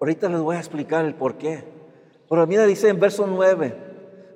Ahorita 0.00 0.28
les 0.28 0.40
voy 0.40 0.56
a 0.56 0.58
explicar 0.58 1.04
el 1.04 1.14
por 1.14 1.36
qué. 1.36 1.64
Pero 2.28 2.46
mira, 2.46 2.66
dice 2.66 2.88
en 2.88 2.98
verso 2.98 3.26
9, 3.26 3.91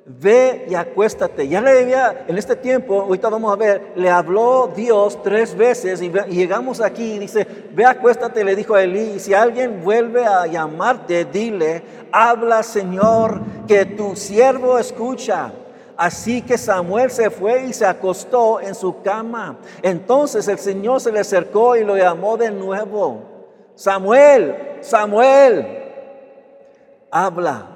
ve 0.07 0.67
y 0.69 0.75
acuéstate. 0.75 1.49
Ya 1.49 1.61
le 1.61 1.83
había, 1.83 2.25
en 2.29 2.39
este 2.39 2.55
tiempo, 2.55 3.03
ahorita 3.03 3.29
vamos 3.29 3.53
a 3.53 3.57
ver, 3.57 3.93
le 3.97 4.09
habló 4.09 4.73
Dios 4.75 5.21
tres 5.23 5.57
veces 5.57 6.01
y, 6.01 6.11
llegamos 6.11 6.81
aquí 6.81 7.15
y 7.15 7.19
dice, 7.19 7.47
ve 7.73 7.85
acuéstate, 7.85 8.45
le 8.45 8.55
dijo 8.55 8.75
a 8.75 8.83
Elí, 8.83 9.19
si 9.19 9.35
alguien 9.35 9.83
vuelve 9.83 10.25
a 10.25 10.47
llamarte, 10.47 11.25
dile, 11.25 11.83
habla 12.13 12.63
Señor, 12.63 13.41
que 13.67 13.85
tu 13.85 14.15
siervo 14.15 14.79
escucha. 14.79 15.53
Así 15.97 16.43
que 16.43 16.59
Samuel 16.59 17.11
se 17.11 17.31
fue 17.31 17.65
y 17.65 17.73
se 17.73 17.87
acostó 17.87 18.61
en 18.61 18.75
su 18.75 19.01
cama. 19.03 19.59
Entonces 19.83 20.47
el 20.47 20.59
Señor 20.59 21.01
se 21.01 21.11
le 21.11 21.21
acercó 21.21 21.75
y 21.75 21.85
lo 21.85 21.97
llamó 21.97 22.37
de 22.37 22.51
nuevo. 22.51 23.23
Samuel, 23.75 24.79
Samuel, 24.83 25.67
habla, 27.11 27.71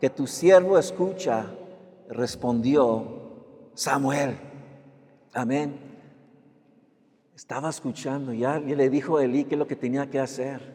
que 0.00 0.08
tu 0.08 0.26
siervo 0.26 0.78
escucha 0.78 1.46
respondió 2.08 3.70
Samuel. 3.74 4.36
Amén. 5.32 5.78
Estaba 7.34 7.70
escuchando 7.70 8.32
ya 8.32 8.58
y 8.58 8.74
le 8.74 8.88
dijo 8.88 9.16
a 9.16 9.24
Elí 9.24 9.44
qué 9.44 9.54
es 9.54 9.58
lo 9.58 9.66
que 9.66 9.76
tenía 9.76 10.08
que 10.08 10.20
hacer. 10.20 10.74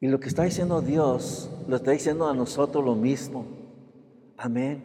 Y 0.00 0.08
lo 0.08 0.18
que 0.18 0.28
está 0.28 0.44
diciendo 0.44 0.80
Dios, 0.80 1.50
lo 1.68 1.76
está 1.76 1.92
diciendo 1.92 2.26
a 2.26 2.34
nosotros 2.34 2.84
lo 2.84 2.94
mismo. 2.94 3.44
Amén. 4.36 4.84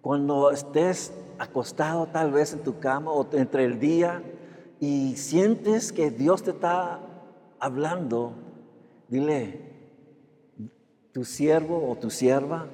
Cuando 0.00 0.50
estés 0.50 1.12
acostado 1.38 2.06
tal 2.06 2.30
vez 2.30 2.52
en 2.52 2.60
tu 2.60 2.78
cama 2.78 3.10
o 3.10 3.26
entre 3.32 3.64
el 3.64 3.80
día 3.80 4.22
y 4.78 5.16
sientes 5.16 5.92
que 5.92 6.10
Dios 6.10 6.42
te 6.42 6.50
está 6.50 7.00
hablando, 7.58 8.34
dile, 9.08 9.70
tu 11.12 11.24
siervo 11.24 11.90
o 11.90 11.96
tu 11.96 12.10
sierva 12.10 12.66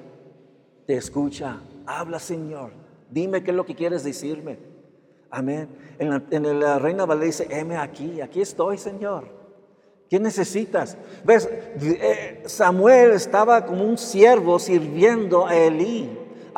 te 0.87 0.95
escucha. 0.95 1.59
Habla, 1.85 2.17
Señor. 2.17 2.71
Dime 3.11 3.43
qué 3.43 3.51
es 3.51 3.57
lo 3.57 3.65
que 3.65 3.75
quieres 3.75 4.03
decirme. 4.03 4.57
Amén. 5.29 5.67
En 5.99 6.59
la, 6.59 6.79
Reina 6.79 7.05
Valera 7.05 7.25
dice, 7.27 7.47
heme 7.51 7.77
aquí, 7.77 8.21
aquí 8.21 8.41
estoy, 8.41 8.77
Señor. 8.77 9.25
¿Qué 10.09 10.19
necesitas? 10.19 10.97
Ves, 11.25 11.49
eh, 11.51 12.43
Samuel 12.45 13.11
estaba 13.11 13.65
como 13.65 13.83
un 13.83 13.97
siervo 13.97 14.57
sirviendo 14.57 15.45
a 15.45 15.55
Elí. 15.55 16.09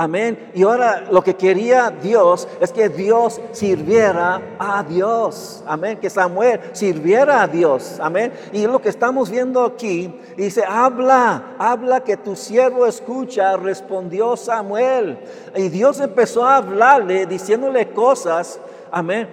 Amén. 0.01 0.51
Y 0.53 0.63
ahora 0.63 1.09
lo 1.11 1.21
que 1.21 1.35
quería 1.35 1.89
Dios 1.89 2.47
es 2.61 2.71
que 2.71 2.87
Dios 2.87 3.41
sirviera 3.51 4.41
a 4.57 4.81
Dios. 4.81 5.61
Amén. 5.67 5.97
Que 5.97 6.09
Samuel 6.09 6.61
sirviera 6.71 7.41
a 7.41 7.47
Dios. 7.49 7.99
Amén. 7.99 8.31
Y 8.53 8.65
lo 8.65 8.79
que 8.79 8.87
estamos 8.87 9.29
viendo 9.29 9.61
aquí, 9.61 10.17
dice, 10.37 10.63
habla, 10.65 11.53
habla 11.59 12.01
que 12.01 12.15
tu 12.15 12.37
siervo 12.37 12.85
escucha, 12.85 13.57
respondió 13.57 14.37
Samuel. 14.37 15.19
Y 15.53 15.67
Dios 15.67 15.99
empezó 15.99 16.45
a 16.45 16.55
hablarle, 16.55 17.25
diciéndole 17.25 17.89
cosas. 17.89 18.61
Amén. 18.91 19.27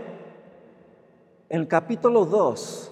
En 1.49 1.61
el 1.61 1.69
capítulo 1.69 2.25
2 2.25 2.91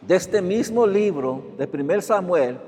de 0.00 0.16
este 0.16 0.40
mismo 0.40 0.86
libro 0.86 1.42
de 1.58 1.68
1 1.70 2.00
Samuel, 2.00 2.58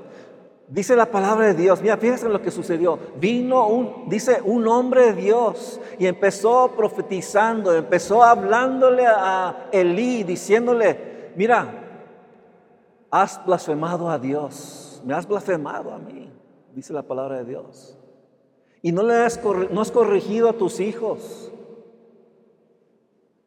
Dice 0.69 0.97
la 0.97 1.05
palabra 1.05 1.47
de 1.47 1.53
Dios, 1.53 1.81
mira, 1.81 1.95
fíjense 1.95 2.27
lo 2.27 2.41
que 2.41 2.51
sucedió. 2.51 2.99
Vino 3.19 3.67
un, 3.67 4.09
dice, 4.09 4.41
un 4.43 4.67
hombre 4.67 5.13
de 5.13 5.21
Dios 5.21 5.79
y 5.97 6.07
empezó 6.07 6.73
profetizando, 6.75 7.73
empezó 7.73 8.21
hablándole 8.21 9.05
a 9.07 9.69
Elí, 9.71 10.23
diciéndole, 10.23 11.31
mira, 11.37 11.87
has 13.09 13.43
blasfemado 13.45 14.09
a 14.09 14.19
Dios, 14.19 15.01
me 15.05 15.13
has 15.13 15.25
blasfemado 15.25 15.93
a 15.93 15.99
mí, 15.99 16.29
dice 16.75 16.91
la 16.91 17.03
palabra 17.03 17.37
de 17.37 17.45
Dios. 17.45 17.97
Y 18.81 18.91
no 18.91 19.03
le 19.03 19.15
has, 19.15 19.39
no 19.71 19.81
has 19.81 19.91
corregido 19.91 20.49
a 20.49 20.53
tus 20.53 20.81
hijos. 20.81 21.49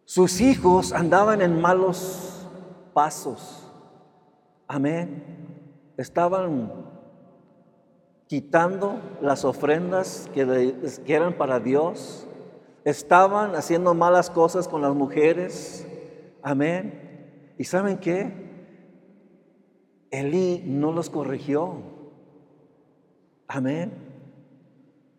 Sus 0.07 0.41
hijos 0.41 0.93
andaban 0.93 1.43
en 1.43 1.61
malos 1.61 2.49
pasos. 2.95 3.71
Amén. 4.67 5.93
Estaban 5.99 6.90
quitando 8.31 9.01
las 9.21 9.45
ofrendas 9.45 10.31
que, 10.33 10.73
eran 11.09 11.33
para 11.33 11.59
Dios, 11.59 12.29
estaban 12.85 13.57
haciendo 13.57 13.93
malas 13.93 14.31
cosas 14.31 14.69
con 14.69 14.83
las 14.83 14.95
mujeres. 14.95 15.85
Amén. 16.41 17.55
¿Y 17.59 17.65
saben 17.65 17.99
qué? 17.99 18.33
Elí 20.13 20.63
no 20.65 20.93
los 20.93 21.11
corrigió. 21.11 21.75
Amén. 23.49 23.95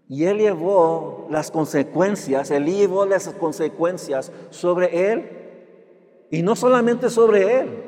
Y 0.08 0.24
él 0.24 0.38
llevó 0.38 1.28
las 1.30 1.52
consecuencias, 1.52 2.50
Elí 2.50 2.78
llevó 2.78 3.06
las 3.06 3.28
consecuencias 3.28 4.32
sobre 4.52 5.12
él. 5.12 5.30
Y 6.30 6.44
no 6.44 6.56
solamente 6.56 7.10
sobre 7.10 7.60
él, 7.60 7.84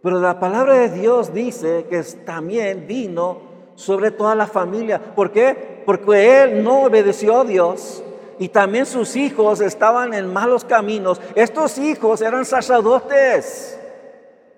pero 0.00 0.20
la 0.20 0.38
palabra 0.38 0.74
de 0.74 0.90
Dios 0.90 1.34
dice 1.34 1.86
que 1.90 2.00
también 2.24 2.86
vino 2.86 3.45
sobre 3.76 4.10
toda 4.10 4.34
la 4.34 4.46
familia. 4.46 4.98
¿Por 4.98 5.30
qué? 5.30 5.82
Porque 5.86 6.42
él 6.42 6.64
no 6.64 6.82
obedeció 6.82 7.40
a 7.40 7.44
Dios 7.44 8.02
y 8.38 8.48
también 8.48 8.86
sus 8.86 9.16
hijos 9.16 9.60
estaban 9.60 10.12
en 10.14 10.32
malos 10.32 10.64
caminos. 10.64 11.20
Estos 11.34 11.78
hijos 11.78 12.20
eran 12.20 12.44
sacerdotes. 12.44 13.78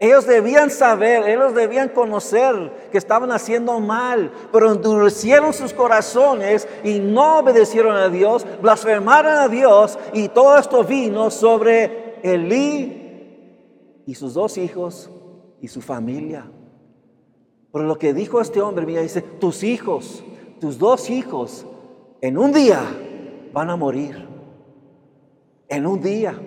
Ellos 0.01 0.27
debían 0.27 0.71
saber, 0.71 1.29
ellos 1.29 1.55
debían 1.55 1.89
conocer 1.89 2.89
que 2.93 2.99
estaban 2.99 3.33
haciendo 3.33 3.81
mal, 3.81 4.31
pero 4.53 4.73
endurecieron 4.73 5.53
sus 5.53 5.73
corazones 5.73 6.69
y 6.85 7.01
no 7.01 7.41
obedecieron 7.41 7.97
a 7.97 8.09
Dios, 8.09 8.47
blasfemaron 8.63 9.33
a 9.33 9.49
Dios 9.49 9.99
y 10.13 10.29
todo 10.29 10.57
esto 10.57 10.85
vino 10.85 11.31
sobre 11.33 12.21
Elí 12.23 14.03
y 14.07 14.15
sus 14.15 14.35
dos 14.35 14.57
hijos 14.57 15.11
y 15.61 15.67
su 15.67 15.81
familia. 15.81 16.49
Pero 17.73 17.85
lo 17.85 17.99
que 17.99 18.15
dijo 18.15 18.41
este 18.41 18.63
hombre, 18.63 18.87
mira, 18.87 19.03
dice, 19.03 19.21
tus 19.21 19.63
hijos, 19.63 20.25
tus 20.61 20.79
dos 20.79 21.11
hijos, 21.11 21.67
en 22.21 22.39
un 22.39 22.53
día 22.53 22.81
van 23.53 23.71
a 23.71 23.77
morir. 23.77 24.27
En 25.69 25.87
un 25.87 26.01
día. 26.01 26.39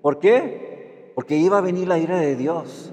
¿Por 0.00 0.18
qué? 0.18 1.12
Porque 1.14 1.36
iba 1.36 1.58
a 1.58 1.62
venir 1.62 1.86
la 1.86 1.98
ira 1.98 2.18
de 2.18 2.34
Dios. 2.34 2.92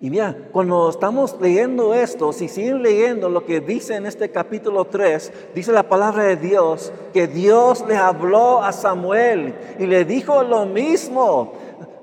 Y 0.00 0.10
mira, 0.10 0.48
cuando 0.52 0.88
estamos 0.88 1.36
leyendo 1.40 1.92
esto, 1.92 2.32
si 2.32 2.46
siguen 2.46 2.84
leyendo 2.84 3.28
lo 3.28 3.44
que 3.44 3.60
dice 3.60 3.96
en 3.96 4.06
este 4.06 4.30
capítulo 4.30 4.84
3, 4.84 5.32
dice 5.56 5.72
la 5.72 5.88
palabra 5.88 6.22
de 6.22 6.36
Dios, 6.36 6.92
que 7.12 7.26
Dios 7.26 7.84
le 7.88 7.96
habló 7.96 8.62
a 8.62 8.70
Samuel 8.70 9.56
y 9.80 9.86
le 9.86 10.04
dijo 10.04 10.44
lo 10.44 10.66
mismo. 10.66 11.52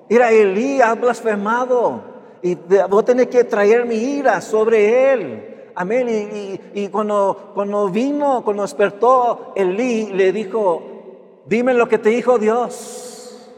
Mira, 0.10 0.32
Elí 0.32 0.82
ha 0.82 0.94
blasfemado 0.96 2.15
y 2.46 2.54
voy 2.54 3.02
a 3.02 3.06
tener 3.06 3.28
que 3.28 3.44
traer 3.44 3.88
mi 3.88 3.96
ira 3.96 4.40
sobre 4.40 5.12
él. 5.14 5.72
Amén. 5.74 6.08
Y, 6.08 6.80
y, 6.80 6.90
cuando, 6.90 7.52
cuando 7.56 7.90
vino, 7.90 8.44
cuando 8.44 8.62
despertó 8.62 9.52
Elí, 9.56 10.12
le 10.14 10.32
dijo, 10.32 11.42
dime 11.48 11.74
lo 11.74 11.88
que 11.88 11.98
te 11.98 12.10
dijo 12.10 12.38
Dios. 12.38 13.52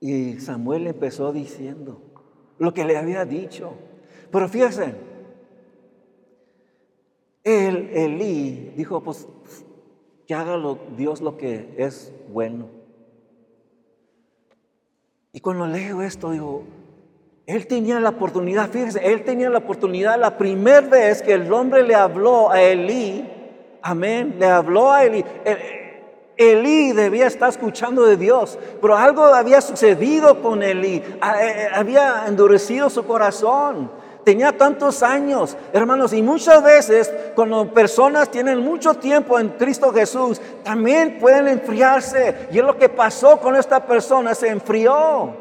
Y 0.00 0.40
Samuel 0.40 0.88
empezó 0.88 1.32
diciendo 1.32 2.02
lo 2.58 2.74
que 2.74 2.84
le 2.84 2.96
había 2.96 3.24
dicho. 3.24 3.74
Pero 4.32 4.48
fíjense, 4.48 4.96
él, 7.44 7.90
Elí, 7.94 8.72
dijo, 8.76 9.04
pues 9.04 9.28
que 10.26 10.34
haga 10.34 10.58
Dios 10.96 11.20
lo 11.20 11.36
que 11.36 11.76
es 11.78 12.12
bueno. 12.32 12.77
Y 15.32 15.40
cuando 15.40 15.66
leo 15.66 16.02
esto, 16.02 16.30
digo, 16.30 16.64
él 17.46 17.66
tenía 17.66 18.00
la 18.00 18.10
oportunidad, 18.10 18.70
fíjense, 18.70 19.00
él 19.02 19.24
tenía 19.24 19.50
la 19.50 19.58
oportunidad 19.58 20.18
la 20.18 20.36
primera 20.38 20.80
vez 20.80 21.22
que 21.22 21.32
el 21.32 21.52
hombre 21.52 21.82
le 21.82 21.94
habló 21.94 22.50
a 22.50 22.60
Elí, 22.60 23.28
amén, 23.82 24.36
le 24.38 24.46
habló 24.46 24.90
a 24.90 25.04
Elí. 25.04 25.24
Elí 26.36 26.92
debía 26.92 27.26
estar 27.26 27.48
escuchando 27.48 28.06
de 28.06 28.16
Dios, 28.16 28.58
pero 28.80 28.96
algo 28.96 29.24
había 29.24 29.60
sucedido 29.60 30.40
con 30.40 30.62
Elí, 30.62 30.96
eh, 30.96 31.68
había 31.74 32.24
endurecido 32.26 32.88
su 32.88 33.04
corazón. 33.04 33.90
Tenía 34.28 34.52
tantos 34.52 35.02
años, 35.02 35.56
hermanos, 35.72 36.12
y 36.12 36.20
muchas 36.20 36.62
veces 36.62 37.10
cuando 37.34 37.72
personas 37.72 38.30
tienen 38.30 38.58
mucho 38.58 38.92
tiempo 38.92 39.38
en 39.38 39.48
Cristo 39.48 39.90
Jesús, 39.90 40.38
también 40.62 41.18
pueden 41.18 41.48
enfriarse. 41.48 42.46
Y 42.52 42.58
es 42.58 42.62
lo 42.66 42.76
que 42.76 42.90
pasó 42.90 43.40
con 43.40 43.56
esta 43.56 43.86
persona, 43.86 44.34
se 44.34 44.48
enfrió. 44.48 45.34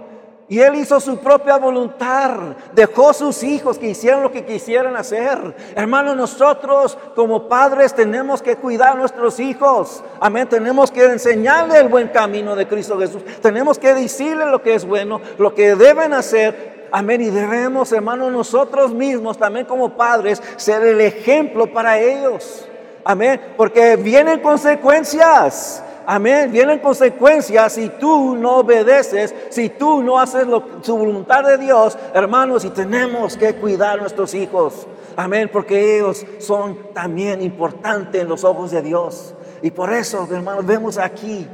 Y 0.47 0.59
él 0.59 0.75
hizo 0.75 1.01
su 1.01 1.17
propia 1.17 1.57
voluntad, 1.57 2.55
dejó 2.71 3.11
sus 3.11 3.43
hijos 3.43 3.77
que 3.77 3.89
hicieran 3.89 4.23
lo 4.23 4.31
que 4.31 4.45
quisieran 4.45 4.95
hacer. 4.95 5.53
Hermanos, 5.75 6.15
nosotros 6.15 6.97
como 7.13 7.49
padres 7.49 7.93
tenemos 7.93 8.41
que 8.41 8.55
cuidar 8.55 8.93
a 8.93 8.95
nuestros 8.95 9.41
hijos. 9.41 10.01
Amén, 10.21 10.47
tenemos 10.47 10.91
que 10.91 11.03
enseñarle 11.03 11.77
el 11.79 11.89
buen 11.89 12.07
camino 12.07 12.55
de 12.55 12.65
Cristo 12.65 12.97
Jesús. 12.97 13.21
Tenemos 13.41 13.77
que 13.77 13.93
decirle 13.93 14.45
lo 14.45 14.61
que 14.61 14.75
es 14.75 14.85
bueno, 14.85 15.19
lo 15.37 15.53
que 15.53 15.75
deben 15.75 16.13
hacer. 16.13 16.76
Amén, 16.91 17.21
y 17.21 17.29
debemos, 17.29 17.91
hermanos, 17.91 18.31
nosotros 18.31 18.93
mismos 18.93 19.37
también 19.37 19.65
como 19.65 19.97
padres 19.97 20.41
ser 20.55 20.83
el 20.83 21.01
ejemplo 21.01 21.71
para 21.71 21.99
ellos. 21.99 22.67
Amén, 23.03 23.39
porque 23.55 23.95
vienen 23.95 24.39
consecuencias. 24.39 25.83
Amén. 26.09 26.49
Vienen 26.53 26.79
consecuencias 26.79 27.73
si 27.73 27.89
tú 27.89 28.37
no 28.37 28.59
obedeces, 28.59 29.35
si 29.49 29.67
tú 29.67 30.01
no 30.01 30.17
haces 30.17 30.47
su 30.81 30.95
voluntad 30.95 31.43
de 31.43 31.57
Dios, 31.57 31.97
hermanos, 32.13 32.63
y 32.63 32.69
tenemos 32.69 33.35
que 33.35 33.55
cuidar 33.55 33.97
a 33.97 34.01
nuestros 34.01 34.33
hijos. 34.33 34.87
Amén, 35.17 35.49
porque 35.51 35.97
ellos 35.97 36.25
son 36.39 36.93
también 36.93 37.41
importantes 37.41 38.21
en 38.21 38.29
los 38.29 38.45
ojos 38.45 38.71
de 38.71 38.81
Dios. 38.81 39.33
Y 39.61 39.71
por 39.71 39.91
eso, 39.91 40.25
hermanos, 40.31 40.65
vemos 40.65 40.97
aquí 40.97 41.45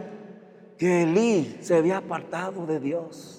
que 0.77 1.01
Elí 1.01 1.57
se 1.61 1.75
había 1.75 1.97
apartado 1.97 2.67
de 2.67 2.79
Dios. 2.79 3.32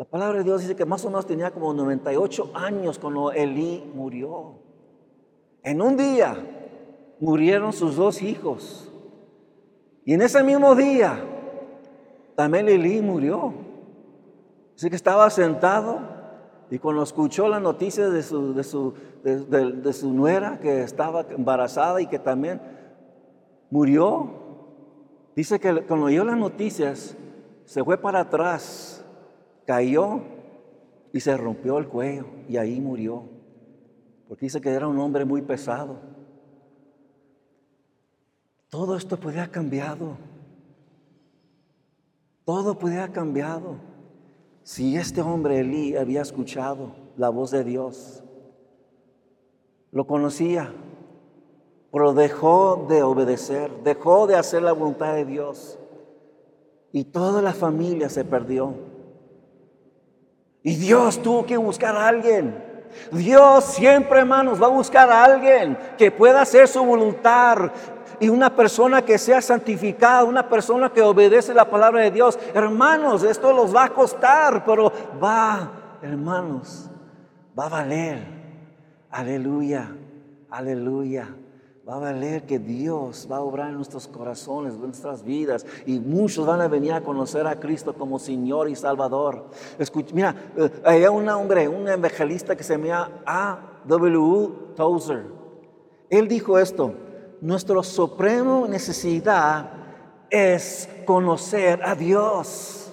La 0.00 0.06
palabra 0.06 0.38
de 0.38 0.44
Dios 0.44 0.62
dice 0.62 0.74
que 0.74 0.86
más 0.86 1.04
o 1.04 1.08
menos 1.08 1.26
tenía 1.26 1.50
como 1.50 1.74
98 1.74 2.52
años 2.54 2.98
cuando 2.98 3.32
Elí 3.32 3.84
murió. 3.94 4.54
En 5.62 5.82
un 5.82 5.94
día 5.98 6.38
murieron 7.20 7.74
sus 7.74 7.96
dos 7.96 8.22
hijos. 8.22 8.90
Y 10.06 10.14
en 10.14 10.22
ese 10.22 10.42
mismo 10.42 10.74
día, 10.74 11.22
también 12.34 12.64
Lili 12.64 13.02
murió. 13.02 13.52
Así 14.74 14.88
que 14.88 14.96
estaba 14.96 15.28
sentado 15.28 15.98
y 16.70 16.78
cuando 16.78 17.02
escuchó 17.02 17.46
la 17.46 17.60
noticia 17.60 18.08
de 18.08 18.22
su, 18.22 18.54
de 18.54 18.64
su, 18.64 18.94
de, 19.22 19.92
su 19.92 20.14
nuera 20.14 20.60
que 20.60 20.80
estaba 20.80 21.26
embarazada 21.28 22.00
y 22.00 22.06
que 22.06 22.18
también 22.18 22.58
murió, 23.68 24.30
dice 25.36 25.60
que 25.60 25.82
cuando 25.82 26.06
oyó 26.06 26.24
las 26.24 26.38
noticias, 26.38 27.18
se 27.66 27.84
fue 27.84 27.98
para 27.98 28.20
atrás, 28.20 28.99
cayó 29.66 30.20
y 31.12 31.20
se 31.20 31.36
rompió 31.36 31.78
el 31.78 31.88
cuello 31.88 32.26
y 32.48 32.56
ahí 32.56 32.80
murió. 32.80 33.24
Porque 34.28 34.46
dice 34.46 34.60
que 34.60 34.70
era 34.70 34.86
un 34.86 34.98
hombre 34.98 35.24
muy 35.24 35.42
pesado. 35.42 35.98
Todo 38.68 38.96
esto 38.96 39.18
podía 39.18 39.42
haber 39.42 39.50
cambiado. 39.50 40.16
Todo 42.44 42.78
podía 42.78 43.02
haber 43.02 43.12
cambiado 43.12 43.76
si 44.62 44.96
este 44.96 45.20
hombre 45.20 45.60
Elí 45.60 45.96
había 45.96 46.22
escuchado 46.22 46.92
la 47.16 47.28
voz 47.28 47.50
de 47.50 47.64
Dios. 47.64 48.22
Lo 49.90 50.06
conocía, 50.06 50.72
pero 51.90 52.12
dejó 52.14 52.86
de 52.88 53.02
obedecer, 53.02 53.82
dejó 53.82 54.28
de 54.28 54.36
hacer 54.36 54.62
la 54.62 54.72
voluntad 54.72 55.14
de 55.14 55.24
Dios. 55.24 55.78
Y 56.92 57.04
toda 57.04 57.42
la 57.42 57.52
familia 57.52 58.08
se 58.08 58.24
perdió. 58.24 58.74
Y 60.62 60.76
Dios 60.76 61.22
tuvo 61.22 61.46
que 61.46 61.56
buscar 61.56 61.96
a 61.96 62.08
alguien. 62.08 62.64
Dios 63.12 63.64
siempre, 63.64 64.18
hermanos, 64.18 64.60
va 64.60 64.66
a 64.66 64.70
buscar 64.70 65.10
a 65.10 65.24
alguien 65.24 65.78
que 65.96 66.10
pueda 66.10 66.42
hacer 66.42 66.66
su 66.66 66.84
voluntad, 66.84 67.70
y 68.20 68.28
una 68.28 68.54
persona 68.54 69.02
que 69.02 69.16
sea 69.16 69.40
santificada, 69.40 70.24
una 70.24 70.46
persona 70.46 70.92
que 70.92 71.00
obedece 71.00 71.54
la 71.54 71.68
palabra 71.68 72.02
de 72.02 72.10
Dios. 72.10 72.38
Hermanos, 72.54 73.22
esto 73.22 73.52
los 73.52 73.74
va 73.74 73.84
a 73.84 73.88
costar, 73.88 74.62
pero 74.64 74.92
va, 75.22 75.70
hermanos, 76.02 76.90
va 77.58 77.64
a 77.64 77.68
valer. 77.70 78.18
Aleluya, 79.10 79.90
aleluya. 80.50 81.28
Va 81.90 81.96
a 81.96 81.98
valer 81.98 82.44
que 82.46 82.60
Dios 82.60 83.26
va 83.28 83.38
a 83.38 83.40
obrar 83.40 83.70
en 83.70 83.74
nuestros 83.74 84.06
corazones, 84.06 84.74
en 84.74 84.82
nuestras 84.82 85.24
vidas. 85.24 85.66
Y 85.86 85.98
muchos 85.98 86.46
van 86.46 86.60
a 86.60 86.68
venir 86.68 86.92
a 86.92 87.00
conocer 87.00 87.46
a 87.48 87.58
Cristo 87.58 87.92
como 87.94 88.20
Señor 88.20 88.68
y 88.68 88.76
Salvador. 88.76 89.46
Escucha, 89.76 90.14
mira, 90.14 90.34
eh, 90.56 90.70
hay 90.84 91.04
un 91.06 91.28
hombre, 91.28 91.66
un 91.66 91.88
evangelista 91.88 92.54
que 92.54 92.62
se 92.62 92.78
llama 92.78 93.10
A.W. 93.26 94.50
Tozer. 94.76 95.24
Él 96.08 96.28
dijo 96.28 96.58
esto 96.58 96.94
nuestra 97.40 97.82
suprema 97.82 98.68
necesidad 98.68 99.70
es 100.28 100.88
conocer 101.06 101.80
a 101.82 101.94
Dios. 101.94 102.92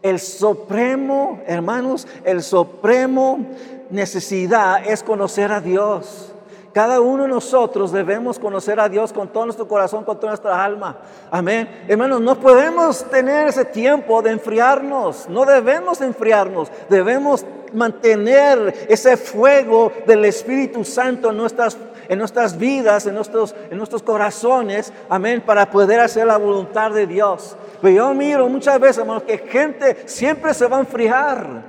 El 0.00 0.20
supremo, 0.20 1.42
hermanos, 1.46 2.06
el 2.24 2.42
supremo 2.42 3.44
necesidad 3.90 4.86
es 4.86 5.02
conocer 5.02 5.50
a 5.50 5.60
Dios. 5.60 6.32
Cada 6.78 7.00
uno 7.00 7.24
de 7.24 7.28
nosotros 7.28 7.90
debemos 7.90 8.38
conocer 8.38 8.78
a 8.78 8.88
Dios 8.88 9.12
con 9.12 9.26
todo 9.26 9.46
nuestro 9.46 9.66
corazón, 9.66 10.04
con 10.04 10.16
toda 10.16 10.28
nuestra 10.28 10.64
alma. 10.64 10.96
Amén. 11.28 11.86
Hermanos, 11.88 12.20
no 12.20 12.38
podemos 12.38 13.02
tener 13.10 13.48
ese 13.48 13.64
tiempo 13.64 14.22
de 14.22 14.30
enfriarnos. 14.30 15.28
No 15.28 15.44
debemos 15.44 16.00
enfriarnos. 16.00 16.70
Debemos 16.88 17.44
mantener 17.72 18.86
ese 18.88 19.16
fuego 19.16 19.90
del 20.06 20.24
Espíritu 20.26 20.84
Santo 20.84 21.30
en 21.30 21.38
nuestras 21.38 21.76
en 22.08 22.16
nuestras 22.16 22.56
vidas, 22.56 23.06
en 23.06 23.16
nuestros, 23.16 23.56
en 23.70 23.76
nuestros 23.76 24.04
corazones, 24.04 24.92
amén, 25.08 25.42
para 25.44 25.68
poder 25.68 25.98
hacer 25.98 26.28
la 26.28 26.38
voluntad 26.38 26.92
de 26.92 27.08
Dios. 27.08 27.56
Pero 27.82 27.92
yo 27.92 28.14
miro 28.14 28.48
muchas 28.48 28.78
veces, 28.78 28.98
hermanos, 28.98 29.24
que 29.24 29.38
gente 29.38 30.04
siempre 30.06 30.54
se 30.54 30.68
va 30.68 30.76
a 30.76 30.80
enfriar 30.80 31.64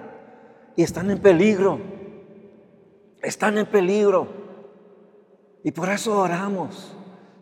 y 0.76 0.84
están 0.84 1.10
en 1.10 1.18
peligro. 1.18 1.80
Están 3.24 3.58
en 3.58 3.66
peligro. 3.66 4.39
Y 5.70 5.72
por 5.72 5.88
eso 5.92 6.18
oramos. 6.18 6.99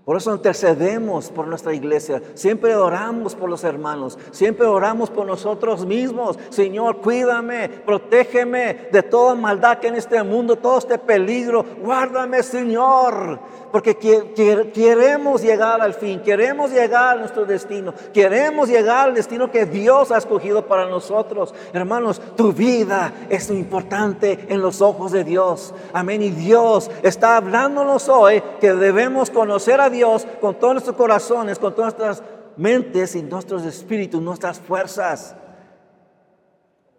Por 0.08 0.16
eso 0.16 0.34
intercedemos 0.34 1.30
por 1.30 1.48
nuestra 1.50 1.74
iglesia. 1.74 2.22
Siempre 2.34 2.74
oramos 2.78 3.36
por 3.36 3.50
los 3.50 3.66
hermanos. 3.66 4.18
Siempre 4.32 4.66
oramos 4.66 5.10
por 5.10 5.26
nosotros 5.26 5.86
mismos. 5.86 6.40
Señor, 6.48 7.02
cuídame, 7.02 7.68
protégeme 7.68 8.88
de 8.90 9.04
toda 9.04 9.36
maldad 9.36 9.80
que 9.80 9.90
en 9.90 9.96
este 9.96 10.24
mundo, 10.24 10.56
todo 10.56 10.78
este 10.78 10.98
peligro. 10.98 11.66
Guárdame, 11.82 12.42
Señor. 12.42 13.42
Porque 13.70 13.98
queremos 13.98 15.42
llegar 15.42 15.82
al 15.82 15.94
fin. 15.94 16.22
Queremos 16.22 16.72
llegar 16.72 17.18
a 17.18 17.20
nuestro 17.20 17.44
destino. 17.44 17.94
Queremos 18.14 18.70
llegar 18.70 19.10
al 19.10 19.14
destino 19.14 19.52
que 19.52 19.66
Dios 19.66 20.14
ha 20.14 20.20
escogido 20.20 20.66
para 20.68 20.86
nosotros. 20.86 21.54
Hermanos, 21.74 22.22
tu 22.38 22.54
vida 22.54 23.12
es 23.30 23.50
importante 23.50 24.48
en 24.48 24.62
los 24.62 24.82
ojos 24.82 25.12
de 25.12 25.26
Dios. 25.26 25.74
Amén. 25.92 26.22
Y 26.22 26.30
Dios 26.30 26.90
está 27.04 27.36
hablándonos 27.36 28.08
hoy 28.08 28.42
que 28.62 28.72
debemos 28.72 29.30
conocer 29.30 29.82
a 29.82 29.90
Dios 29.90 29.97
Dios 29.98 30.26
con 30.40 30.58
todos 30.58 30.76
nuestros 30.76 30.96
corazones, 30.96 31.60
con 31.60 31.74
todas 31.76 31.98
nuestras 31.98 32.24
mentes 32.56 33.16
y 33.16 33.22
nuestros 33.22 33.66
espíritus, 33.66 34.22
nuestras 34.22 34.60
fuerzas. 34.60 35.36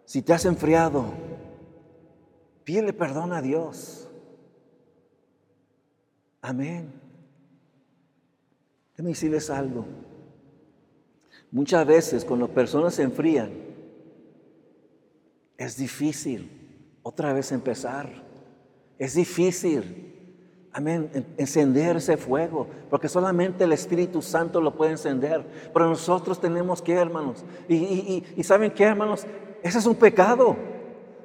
Si 0.05 0.21
te 0.21 0.33
has 0.33 0.45
enfriado, 0.45 1.05
pídele 2.63 2.93
perdón 2.93 3.33
a 3.33 3.41
Dios. 3.41 4.07
Amén. 6.41 6.93
Déjame 8.91 9.09
decirles 9.09 9.49
algo. 9.49 9.85
Muchas 11.51 11.85
veces 11.85 12.25
cuando 12.25 12.47
personas 12.47 12.95
se 12.95 13.03
enfrían, 13.03 13.51
es 15.57 15.77
difícil 15.77 16.49
otra 17.01 17.33
vez 17.33 17.51
empezar. 17.51 18.09
Es 18.97 19.13
difícil 19.15 20.18
Amén. 20.71 21.09
Encender 21.37 21.97
ese 21.97 22.15
fuego, 22.15 22.67
porque 22.89 23.09
solamente 23.09 23.63
el 23.63 23.71
Espíritu 23.71 24.21
Santo 24.21 24.61
lo 24.61 24.75
puede 24.75 24.91
encender. 24.91 25.43
Pero 25.73 25.89
nosotros 25.89 26.39
tenemos 26.39 26.81
que, 26.81 26.93
hermanos. 26.93 27.43
Y, 27.67 28.23
saben 28.43 28.71
qué, 28.71 28.83
hermanos, 28.83 29.25
ese 29.63 29.79
es 29.79 29.85
un 29.85 29.95
pecado. 29.95 30.55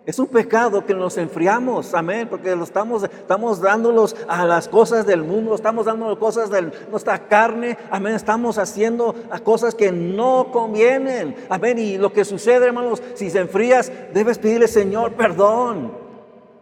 Es 0.06 0.18
un 0.18 0.26
pecado 0.26 0.84
que 0.84 0.92
nos 0.92 1.16
enfriamos, 1.16 1.94
amén, 1.94 2.28
porque 2.28 2.54
lo 2.54 2.64
estamos, 2.64 3.04
estamos 3.04 3.58
dándolos 3.62 4.14
a 4.28 4.44
las 4.44 4.68
cosas 4.68 5.06
del 5.06 5.22
mundo, 5.22 5.54
estamos 5.54 5.86
dando 5.86 6.18
cosas 6.18 6.50
de 6.50 6.70
nuestra 6.90 7.26
carne, 7.26 7.78
amén, 7.90 8.14
estamos 8.14 8.58
haciendo 8.58 9.14
cosas 9.44 9.74
que 9.74 9.90
no 9.92 10.48
convienen, 10.52 11.34
amén. 11.48 11.78
Y 11.78 11.96
lo 11.96 12.12
que 12.12 12.26
sucede, 12.26 12.66
hermanos, 12.66 13.02
si 13.14 13.30
se 13.30 13.38
enfrías, 13.38 13.90
debes 14.12 14.36
pedirle, 14.36 14.68
Señor, 14.68 15.12
perdón, 15.14 15.92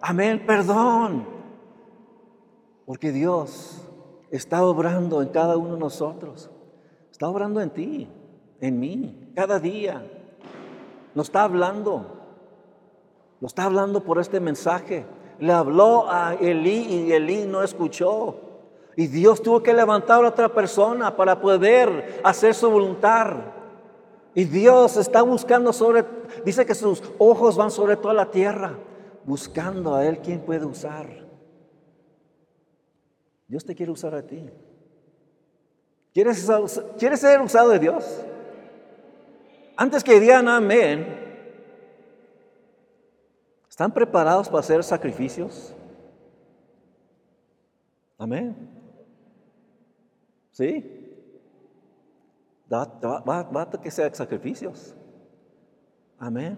amén, 0.01 0.45
perdón. 0.47 1.32
Porque 2.93 3.11
Dios 3.11 3.81
está 4.31 4.67
obrando 4.67 5.23
en 5.23 5.29
cada 5.29 5.57
uno 5.57 5.77
de 5.77 5.81
nosotros. 5.81 6.51
Está 7.11 7.27
obrando 7.27 7.63
en 7.63 7.71
ti, 7.71 8.07
en 8.61 8.79
mí, 8.79 9.33
cada 9.35 9.59
día. 9.59 10.07
Nos 11.15 11.29
está 11.29 11.45
hablando. 11.45 12.05
Nos 13.41 13.53
está 13.53 13.65
hablando 13.65 14.05
por 14.05 14.19
este 14.19 14.41
mensaje. 14.41 15.07
Le 15.39 15.55
habló 15.55 16.05
a 16.11 16.35
Elí 16.35 17.07
y 17.07 17.13
Elí 17.13 17.47
no 17.47 17.63
escuchó. 17.63 18.37
Y 18.95 19.07
Dios 19.07 19.41
tuvo 19.41 19.63
que 19.63 19.73
levantar 19.73 20.23
a 20.23 20.29
otra 20.29 20.51
persona 20.51 21.17
para 21.17 21.41
poder 21.41 22.21
hacer 22.23 22.53
su 22.53 22.71
voluntad. 22.71 23.37
Y 24.35 24.45
Dios 24.45 24.99
está 24.99 25.23
buscando 25.23 25.73
sobre, 25.73 26.05
dice 26.45 26.67
que 26.67 26.75
sus 26.75 27.03
ojos 27.17 27.57
van 27.57 27.71
sobre 27.71 27.97
toda 27.97 28.13
la 28.13 28.31
tierra, 28.31 28.75
buscando 29.25 29.95
a 29.95 30.05
Él 30.05 30.19
quien 30.19 30.41
puede 30.41 30.67
usar. 30.67 31.22
Dios 33.53 33.67
te 33.67 33.75
quiere 33.75 33.93
usar 33.93 34.15
a 34.15 34.23
ti. 34.23 34.49
¿Quieres, 36.15 36.39
ser 37.21 37.39
usado 37.43 37.69
de 37.69 37.79
Dios? 37.79 38.25
Antes 39.77 40.03
que 40.03 40.19
digan 40.19 40.49
amén, 40.49 41.07
¿están 43.69 43.93
preparados 43.93 44.49
para 44.49 44.61
hacer 44.61 44.83
sacrificios? 44.83 45.75
Amén. 48.17 48.57
¿Sí? 50.53 51.21
Va, 52.73 52.87
va 52.87 53.63
a 53.65 53.71
que 53.83 53.91
ser 53.91 54.17
sacrificios. 54.17 54.95
Amén. 56.19 56.57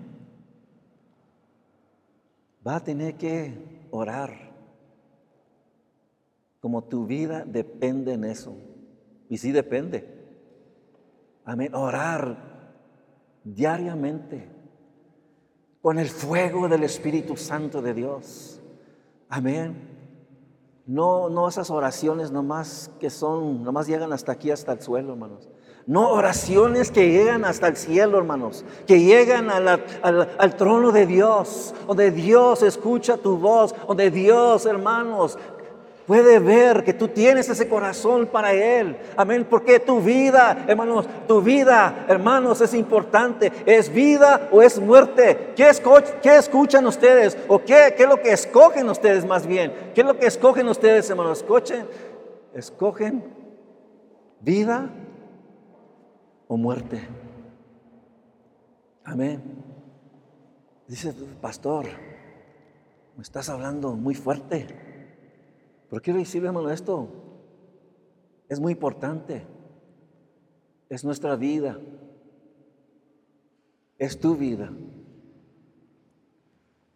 Va 2.64 2.76
a 2.76 2.84
tener 2.84 3.16
que 3.16 3.88
orar 3.90 4.53
como 6.64 6.84
tu 6.84 7.04
vida 7.04 7.44
depende 7.46 8.14
en 8.14 8.24
eso. 8.24 8.56
Y 9.28 9.36
sí 9.36 9.52
depende. 9.52 10.08
Amén. 11.44 11.74
Orar 11.74 12.72
diariamente 13.44 14.48
con 15.82 15.98
el 15.98 16.08
fuego 16.08 16.66
del 16.66 16.84
Espíritu 16.84 17.36
Santo 17.36 17.82
de 17.82 17.92
Dios. 17.92 18.62
Amén. 19.28 19.94
No, 20.86 21.28
no 21.28 21.48
esas 21.48 21.68
oraciones 21.68 22.30
nomás 22.30 22.90
que 22.98 23.10
son, 23.10 23.62
nomás 23.62 23.86
llegan 23.86 24.14
hasta 24.14 24.32
aquí, 24.32 24.50
hasta 24.50 24.72
el 24.72 24.80
suelo, 24.80 25.12
hermanos. 25.12 25.50
No 25.86 26.12
oraciones 26.12 26.90
que 26.90 27.10
llegan 27.10 27.44
hasta 27.44 27.68
el 27.68 27.76
cielo, 27.76 28.16
hermanos, 28.16 28.64
que 28.86 29.00
llegan 29.00 29.50
al, 29.50 30.56
trono 30.56 30.92
de 30.92 31.04
Dios, 31.04 31.74
donde 31.86 32.10
Dios 32.10 32.62
escucha 32.62 33.18
tu 33.18 33.36
voz, 33.36 33.74
donde 33.86 34.10
Dios, 34.10 34.64
hermanos, 34.64 35.38
puede 36.06 36.38
ver 36.38 36.84
que 36.84 36.92
tú 36.92 37.08
tienes 37.08 37.48
ese 37.48 37.68
corazón 37.68 38.26
para 38.26 38.52
Él. 38.52 38.96
Amén. 39.16 39.46
Porque 39.48 39.80
tu 39.80 40.00
vida, 40.00 40.64
hermanos, 40.66 41.06
tu 41.26 41.40
vida, 41.40 42.04
hermanos, 42.08 42.60
es 42.60 42.74
importante. 42.74 43.52
¿Es 43.66 43.92
vida 43.92 44.48
o 44.52 44.62
es 44.62 44.78
muerte? 44.78 45.52
¿Qué, 45.56 45.68
escuchan 45.68 46.86
ustedes? 46.86 47.36
¿O 47.48 47.58
qué, 47.58 47.94
qué, 47.96 48.02
es 48.04 48.08
lo 48.08 48.20
que 48.20 48.32
escogen 48.32 48.88
ustedes 48.88 49.24
más 49.24 49.46
bien? 49.46 49.72
¿Qué 49.94 50.02
es 50.02 50.06
lo 50.06 50.18
que 50.18 50.26
escogen 50.26 50.68
ustedes, 50.68 51.08
hermanos? 51.08 51.38
Escuchen. 51.38 51.86
Escogen 52.54 53.24
vida 54.40 54.90
o 56.46 56.56
muerte. 56.56 57.00
Amén. 59.04 59.42
Dice, 60.86 61.14
pastor, 61.40 61.86
me 63.16 63.22
estás 63.22 63.48
hablando 63.48 63.92
muy 63.94 64.14
fuerte. 64.14 64.66
Pero 65.94 66.02
quiero 66.02 66.18
decirle, 66.18 66.48
hermano, 66.48 66.70
esto 66.70 67.06
es 68.48 68.58
muy 68.58 68.72
importante. 68.72 69.46
Es 70.88 71.04
nuestra 71.04 71.36
vida. 71.36 71.78
Es 73.96 74.18
tu 74.18 74.34
vida. 74.34 74.72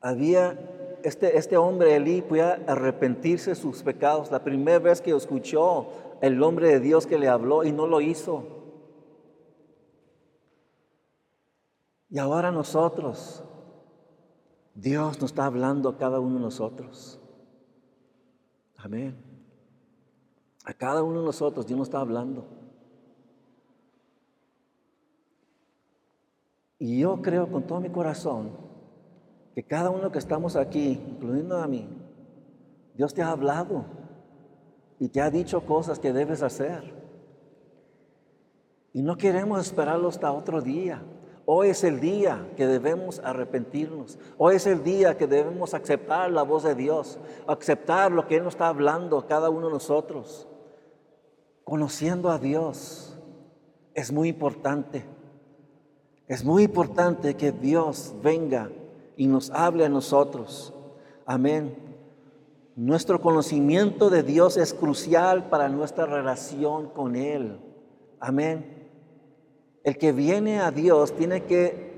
Había 0.00 0.98
este, 1.04 1.38
este 1.38 1.56
hombre, 1.56 1.94
Elí, 1.94 2.22
podía 2.22 2.54
arrepentirse 2.66 3.50
de 3.50 3.54
sus 3.54 3.84
pecados. 3.84 4.32
La 4.32 4.42
primera 4.42 4.80
vez 4.80 5.00
que 5.00 5.14
escuchó 5.14 5.90
el 6.20 6.42
hombre 6.42 6.66
de 6.66 6.80
Dios 6.80 7.06
que 7.06 7.20
le 7.20 7.28
habló 7.28 7.62
y 7.62 7.70
no 7.70 7.87
lo 7.87 8.00
hizo. 8.00 8.42
Y 12.11 12.18
ahora 12.18 12.50
nosotros, 12.50 13.44
Dios 14.74 15.20
nos 15.20 15.30
está 15.30 15.46
hablando 15.46 15.88
a 15.88 15.98
cada 15.98 16.18
uno 16.18 16.34
de 16.34 16.40
nosotros. 16.40 17.20
Amén. 18.79 19.17
A 20.64 20.73
cada 20.73 21.03
uno 21.03 21.21
de 21.21 21.27
nosotros 21.27 21.67
Dios 21.67 21.79
nos 21.79 21.88
está 21.88 22.01
hablando. 22.01 22.45
Y 26.79 27.01
yo 27.01 27.21
creo 27.21 27.51
con 27.51 27.67
todo 27.67 27.81
mi 27.81 27.91
corazón 27.91 28.53
que 29.55 29.64
cada 29.64 29.91
uno 29.91 30.12
que 30.12 30.19
estamos 30.19 30.55
aquí, 30.55 31.01
incluyendo 31.09 31.57
a 31.57 31.67
mí, 31.67 31.88
Dios 32.95 33.12
te 33.12 33.23
ha 33.23 33.31
hablado 33.31 33.85
y 35.01 35.09
te 35.09 35.21
ha 35.21 35.31
dicho 35.31 35.67
cosas 35.67 35.99
que 35.99 36.12
debes 36.12 36.43
hacer. 36.43 36.95
Y 38.93 39.03
no 39.03 39.17
queremos 39.17 39.61
esperarlo 39.61 40.09
hasta 40.09 40.31
otro 40.31 40.61
día. 40.61 41.03
Hoy 41.50 41.70
es 41.70 41.82
el 41.82 41.98
día 41.98 42.46
que 42.58 42.66
debemos 42.66 43.22
arrepentirnos. 43.24 44.18
Hoy 44.37 44.56
es 44.56 44.66
el 44.66 44.84
día 44.84 45.16
que 45.16 45.26
debemos 45.26 45.72
aceptar 45.72 46.30
la 46.30 46.42
voz 46.42 46.62
de 46.62 46.74
Dios, 46.74 47.18
aceptar 47.46 48.12
lo 48.12 48.28
que 48.28 48.37
Él 48.37 48.44
nos 48.44 48.52
está 48.52 48.68
hablando 48.68 49.16
a 49.16 49.26
cada 49.26 49.48
uno 49.48 49.68
de 49.68 49.72
nosotros. 49.72 50.46
Conociendo 51.64 52.28
a 52.28 52.38
Dios 52.38 53.18
es 53.94 54.12
muy 54.12 54.28
importante. 54.28 55.06
Es 56.26 56.44
muy 56.44 56.64
importante 56.64 57.34
que 57.34 57.50
Dios 57.50 58.14
venga 58.22 58.70
y 59.16 59.26
nos 59.26 59.50
hable 59.50 59.87
a 59.87 59.88
nosotros. 59.88 60.74
Amén. 61.24 61.74
Nuestro 62.76 63.22
conocimiento 63.22 64.11
de 64.11 64.22
Dios 64.22 64.58
es 64.58 64.74
crucial 64.74 65.48
para 65.48 65.70
nuestra 65.70 66.04
relación 66.04 66.90
con 66.90 67.16
Él. 67.16 67.58
Amén. 68.20 68.78
El 69.88 69.96
que 69.96 70.12
viene 70.12 70.61
a 70.61 70.70
Dios 70.70 71.16
tiene 71.16 71.44
que 71.44 71.88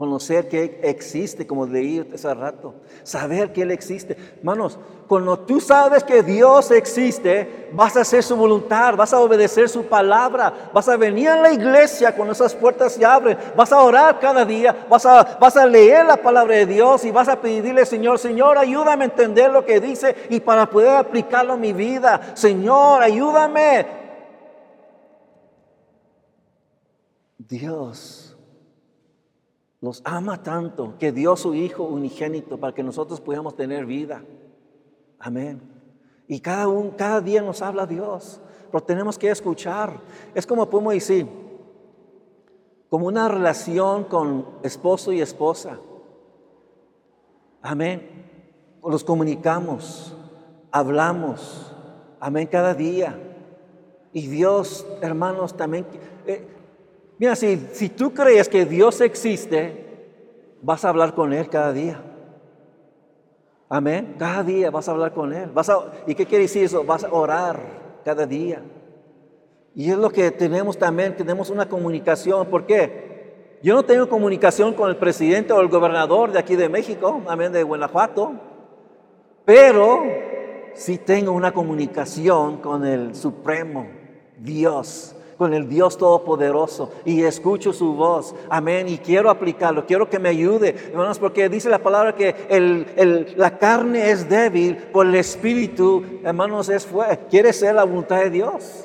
Conocer 0.00 0.48
que 0.48 0.80
existe, 0.82 1.46
como 1.46 1.66
leí 1.66 2.02
hace 2.14 2.32
rato. 2.32 2.72
Saber 3.02 3.52
que 3.52 3.60
Él 3.60 3.70
existe. 3.70 4.16
Hermanos, 4.38 4.78
cuando 5.06 5.38
tú 5.40 5.60
sabes 5.60 6.02
que 6.04 6.22
Dios 6.22 6.70
existe, 6.70 7.68
vas 7.74 7.98
a 7.98 8.00
hacer 8.00 8.22
su 8.22 8.34
voluntad, 8.34 8.96
vas 8.96 9.12
a 9.12 9.20
obedecer 9.20 9.68
su 9.68 9.84
palabra, 9.84 10.70
vas 10.72 10.88
a 10.88 10.96
venir 10.96 11.28
a 11.28 11.42
la 11.42 11.52
iglesia 11.52 12.16
cuando 12.16 12.32
esas 12.32 12.54
puertas 12.54 12.94
se 12.94 13.04
abren, 13.04 13.36
vas 13.54 13.72
a 13.72 13.82
orar 13.82 14.18
cada 14.18 14.46
día, 14.46 14.86
vas 14.88 15.04
a, 15.04 15.36
vas 15.38 15.58
a 15.58 15.66
leer 15.66 16.06
la 16.06 16.16
palabra 16.16 16.56
de 16.56 16.64
Dios 16.64 17.04
y 17.04 17.10
vas 17.10 17.28
a 17.28 17.38
pedirle, 17.38 17.84
Señor, 17.84 18.18
Señor, 18.18 18.56
ayúdame 18.56 19.04
a 19.04 19.08
entender 19.08 19.50
lo 19.50 19.66
que 19.66 19.80
dice 19.80 20.16
y 20.30 20.40
para 20.40 20.70
poder 20.70 20.96
aplicarlo 20.96 21.52
a 21.52 21.58
mi 21.58 21.74
vida. 21.74 22.32
Señor, 22.32 23.02
ayúdame. 23.02 23.99
Dios 27.50 28.36
nos 29.80 30.00
ama 30.04 30.42
tanto 30.42 30.94
que 30.98 31.10
dio 31.10 31.36
su 31.36 31.54
Hijo 31.54 31.82
unigénito 31.82 32.58
para 32.58 32.72
que 32.72 32.82
nosotros 32.82 33.20
podamos 33.20 33.56
tener 33.56 33.86
vida. 33.86 34.22
Amén. 35.18 35.60
Y 36.28 36.40
cada, 36.40 36.68
un, 36.68 36.90
cada 36.92 37.20
día 37.20 37.42
nos 37.42 37.60
habla 37.60 37.86
Dios, 37.86 38.40
pero 38.70 38.84
tenemos 38.84 39.18
que 39.18 39.30
escuchar. 39.30 40.00
Es 40.34 40.46
como 40.46 40.70
podemos 40.70 40.94
decir, 40.94 41.26
como 42.88 43.06
una 43.06 43.28
relación 43.28 44.04
con 44.04 44.46
esposo 44.62 45.12
y 45.12 45.20
esposa. 45.20 45.78
Amén. 47.62 48.28
Nos 48.84 49.02
comunicamos, 49.02 50.14
hablamos. 50.70 51.74
Amén 52.20 52.46
cada 52.46 52.74
día. 52.74 53.18
Y 54.12 54.28
Dios, 54.28 54.86
hermanos, 55.00 55.56
también... 55.56 55.84
Eh, 56.26 56.59
Mira, 57.20 57.36
si, 57.36 57.68
si 57.74 57.90
tú 57.90 58.14
crees 58.14 58.48
que 58.48 58.64
Dios 58.64 59.02
existe, 59.02 59.84
vas 60.62 60.86
a 60.86 60.88
hablar 60.88 61.14
con 61.14 61.34
Él 61.34 61.50
cada 61.50 61.70
día. 61.70 62.02
Amén. 63.68 64.16
Cada 64.18 64.42
día 64.42 64.70
vas 64.70 64.88
a 64.88 64.92
hablar 64.92 65.12
con 65.12 65.30
Él. 65.34 65.50
Vas 65.52 65.70
¿Y 66.06 66.14
qué 66.14 66.24
quiere 66.24 66.44
decir 66.44 66.64
eso? 66.64 66.82
Vas 66.82 67.04
a 67.04 67.12
orar 67.12 67.60
cada 68.06 68.24
día. 68.24 68.62
Y 69.74 69.90
es 69.90 69.98
lo 69.98 70.08
que 70.08 70.30
tenemos 70.30 70.78
también, 70.78 71.14
tenemos 71.14 71.50
una 71.50 71.68
comunicación. 71.68 72.46
¿Por 72.46 72.64
qué? 72.64 73.58
Yo 73.62 73.74
no 73.74 73.84
tengo 73.84 74.08
comunicación 74.08 74.72
con 74.72 74.88
el 74.88 74.96
presidente 74.96 75.52
o 75.52 75.60
el 75.60 75.68
gobernador 75.68 76.32
de 76.32 76.38
aquí 76.38 76.56
de 76.56 76.70
México, 76.70 77.20
amén, 77.28 77.52
de 77.52 77.62
Guanajuato, 77.62 78.32
pero 79.44 80.04
sí 80.72 80.96
tengo 80.96 81.32
una 81.32 81.52
comunicación 81.52 82.62
con 82.62 82.86
el 82.86 83.14
Supremo, 83.14 83.86
Dios 84.38 85.16
con 85.40 85.54
el 85.54 85.70
Dios 85.70 85.96
Todopoderoso 85.96 86.92
y 87.06 87.22
escucho 87.22 87.72
su 87.72 87.94
voz. 87.94 88.34
Amén. 88.50 88.90
Y 88.90 88.98
quiero 88.98 89.30
aplicarlo, 89.30 89.86
quiero 89.86 90.10
que 90.10 90.18
me 90.18 90.28
ayude, 90.28 90.76
hermanos, 90.90 91.18
porque 91.18 91.48
dice 91.48 91.70
la 91.70 91.78
palabra 91.78 92.14
que 92.14 93.32
la 93.38 93.56
carne 93.56 94.10
es 94.10 94.28
débil, 94.28 94.76
por 94.76 95.06
el 95.06 95.14
Espíritu, 95.14 96.04
hermanos, 96.22 96.68
es 96.68 96.84
fuerte. 96.84 97.24
Quiere 97.30 97.54
ser 97.54 97.74
la 97.74 97.84
voluntad 97.84 98.18
de 98.18 98.28
Dios. 98.28 98.84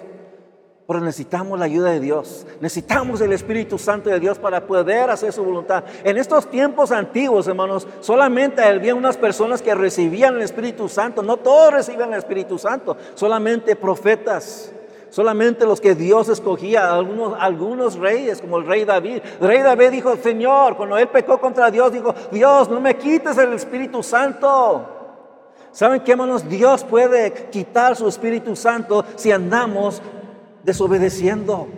Pero 0.88 1.02
necesitamos 1.02 1.60
la 1.60 1.66
ayuda 1.66 1.92
de 1.92 2.00
Dios. 2.00 2.48
Necesitamos 2.62 3.20
el 3.20 3.34
Espíritu 3.34 3.78
Santo 3.78 4.10
de 4.10 4.22
Dios 4.22 4.40
para 4.40 4.66
poder 4.66 5.10
hacer 5.10 5.34
su 5.34 5.44
voluntad. 5.44 5.84
En 6.06 6.18
estos 6.18 6.50
tiempos 6.50 6.94
antiguos, 6.94 7.50
hermanos, 7.50 7.86
solamente 8.00 8.64
había 8.64 8.96
unas 8.96 9.18
personas 9.18 9.62
que 9.62 9.76
recibían 9.76 10.36
el 10.36 10.44
Espíritu 10.44 10.88
Santo. 10.88 11.22
No 11.22 11.36
todos 11.36 11.74
recibían 11.74 12.14
el 12.14 12.20
Espíritu 12.20 12.58
Santo, 12.58 12.96
solamente 13.14 13.76
profetas. 13.76 14.72
Solamente 15.16 15.66
los 15.66 15.80
que 15.80 15.96
Dios 15.96 16.28
escogía, 16.28 16.94
algunos, 16.94 17.38
algunos 17.40 17.96
reyes, 17.96 18.42
como 18.42 18.58
el 18.58 18.66
rey 18.66 18.84
David. 18.84 19.22
El 19.40 19.48
rey 19.48 19.62
David 19.62 19.92
dijo, 19.92 20.14
Señor, 20.18 20.76
cuando 20.76 20.98
él 20.98 21.08
pecó 21.08 21.40
contra 21.40 21.72
Dios, 21.72 21.94
dijo, 21.94 22.14
Dios, 22.34 22.70
no 22.70 22.82
me 22.82 22.98
quites 22.98 23.38
el 23.38 23.54
Espíritu 23.54 24.04
Santo. 24.04 24.86
¿Saben 25.72 26.02
qué, 26.02 26.12
hermanos? 26.12 26.50
Dios 26.50 26.84
puede 26.84 27.32
quitar 27.50 27.96
su 27.96 28.10
Espíritu 28.10 28.58
Santo 28.58 29.06
si 29.16 29.32
andamos 29.32 30.02
desobedeciendo. 30.66 31.70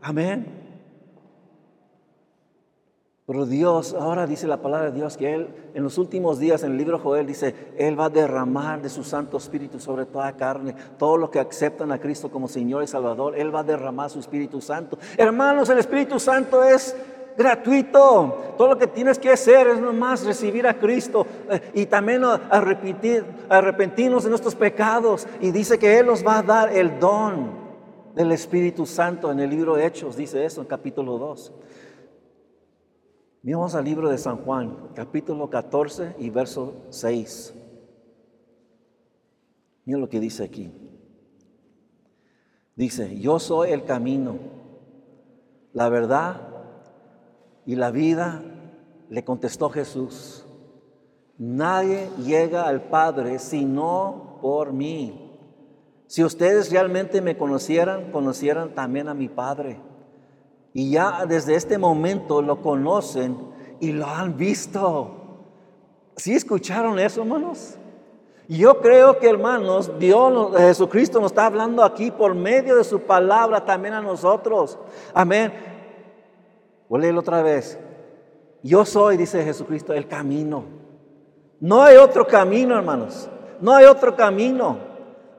Amén. 0.00 0.59
Pero 3.30 3.46
Dios, 3.46 3.94
ahora 3.94 4.26
dice 4.26 4.48
la 4.48 4.56
palabra 4.56 4.90
de 4.90 4.96
Dios 4.98 5.16
que 5.16 5.32
Él, 5.32 5.50
en 5.72 5.84
los 5.84 5.98
últimos 5.98 6.40
días, 6.40 6.64
en 6.64 6.72
el 6.72 6.78
libro 6.78 6.96
de 6.96 7.04
Joel, 7.04 7.26
dice, 7.28 7.54
Él 7.78 7.98
va 7.98 8.06
a 8.06 8.10
derramar 8.10 8.82
de 8.82 8.88
su 8.88 9.04
Santo 9.04 9.36
Espíritu 9.36 9.78
sobre 9.78 10.04
toda 10.04 10.32
carne. 10.32 10.74
Todos 10.98 11.16
los 11.16 11.30
que 11.30 11.38
aceptan 11.38 11.92
a 11.92 12.00
Cristo 12.00 12.28
como 12.28 12.48
Señor 12.48 12.82
y 12.82 12.88
Salvador, 12.88 13.38
Él 13.38 13.54
va 13.54 13.60
a 13.60 13.62
derramar 13.62 14.10
su 14.10 14.18
Espíritu 14.18 14.60
Santo. 14.60 14.98
Hermanos, 15.16 15.70
el 15.70 15.78
Espíritu 15.78 16.18
Santo 16.18 16.64
es 16.64 16.96
gratuito. 17.38 18.54
Todo 18.58 18.66
lo 18.66 18.76
que 18.76 18.88
tienes 18.88 19.16
que 19.16 19.30
hacer 19.30 19.68
es 19.68 19.80
nomás 19.80 20.24
recibir 20.24 20.66
a 20.66 20.74
Cristo 20.74 21.24
eh, 21.50 21.70
y 21.72 21.86
también 21.86 22.24
arrepentir, 22.24 23.24
arrepentirnos 23.48 24.24
de 24.24 24.30
nuestros 24.30 24.56
pecados. 24.56 25.28
Y 25.40 25.52
dice 25.52 25.78
que 25.78 26.00
Él 26.00 26.06
nos 26.06 26.26
va 26.26 26.38
a 26.38 26.42
dar 26.42 26.76
el 26.76 26.98
don 26.98 27.60
del 28.12 28.32
Espíritu 28.32 28.86
Santo 28.86 29.30
en 29.30 29.38
el 29.38 29.50
libro 29.50 29.76
de 29.76 29.86
Hechos, 29.86 30.16
dice 30.16 30.44
eso 30.44 30.60
en 30.60 30.66
capítulo 30.66 31.16
2. 31.16 31.52
Vamos 33.42 33.74
al 33.74 33.86
libro 33.86 34.10
de 34.10 34.18
San 34.18 34.36
Juan, 34.44 34.90
capítulo 34.94 35.48
14 35.48 36.16
y 36.18 36.28
verso 36.28 36.74
6. 36.90 37.54
Mira 39.86 39.98
lo 39.98 40.10
que 40.10 40.20
dice 40.20 40.44
aquí. 40.44 40.70
Dice, 42.76 43.18
yo 43.18 43.38
soy 43.38 43.70
el 43.70 43.84
camino, 43.84 44.36
la 45.72 45.88
verdad 45.88 46.48
y 47.64 47.76
la 47.76 47.90
vida, 47.90 48.42
le 49.08 49.24
contestó 49.24 49.70
Jesús. 49.70 50.44
Nadie 51.38 52.10
llega 52.22 52.68
al 52.68 52.82
Padre 52.90 53.38
sino 53.38 54.38
por 54.42 54.74
mí. 54.74 55.38
Si 56.06 56.22
ustedes 56.22 56.70
realmente 56.70 57.22
me 57.22 57.38
conocieran, 57.38 58.12
conocieran 58.12 58.74
también 58.74 59.08
a 59.08 59.14
mi 59.14 59.30
Padre. 59.30 59.80
Y 60.72 60.90
ya 60.92 61.26
desde 61.26 61.54
este 61.54 61.78
momento 61.78 62.42
lo 62.42 62.62
conocen 62.62 63.36
y 63.80 63.92
lo 63.92 64.06
han 64.06 64.36
visto. 64.36 65.16
¿Sí 66.16 66.34
escucharon 66.34 66.98
eso, 66.98 67.22
hermanos? 67.22 67.76
Yo 68.48 68.80
creo 68.80 69.18
que, 69.18 69.28
hermanos, 69.28 69.92
Dios, 69.98 70.56
Jesucristo 70.56 71.20
nos 71.20 71.30
está 71.30 71.46
hablando 71.46 71.84
aquí 71.84 72.10
por 72.10 72.34
medio 72.34 72.76
de 72.76 72.84
su 72.84 73.00
palabra 73.00 73.64
también 73.64 73.94
a 73.94 74.00
nosotros. 74.00 74.76
Amén. 75.14 75.52
Voy 76.88 76.98
a 76.98 77.02
leerlo 77.02 77.20
otra 77.20 77.42
vez. 77.42 77.78
Yo 78.62 78.84
soy, 78.84 79.16
dice 79.16 79.44
Jesucristo, 79.44 79.92
el 79.92 80.08
camino. 80.08 80.64
No 81.60 81.82
hay 81.82 81.96
otro 81.96 82.26
camino, 82.26 82.76
hermanos. 82.76 83.30
No 83.60 83.72
hay 83.72 83.84
otro 83.86 84.16
camino. 84.16 84.89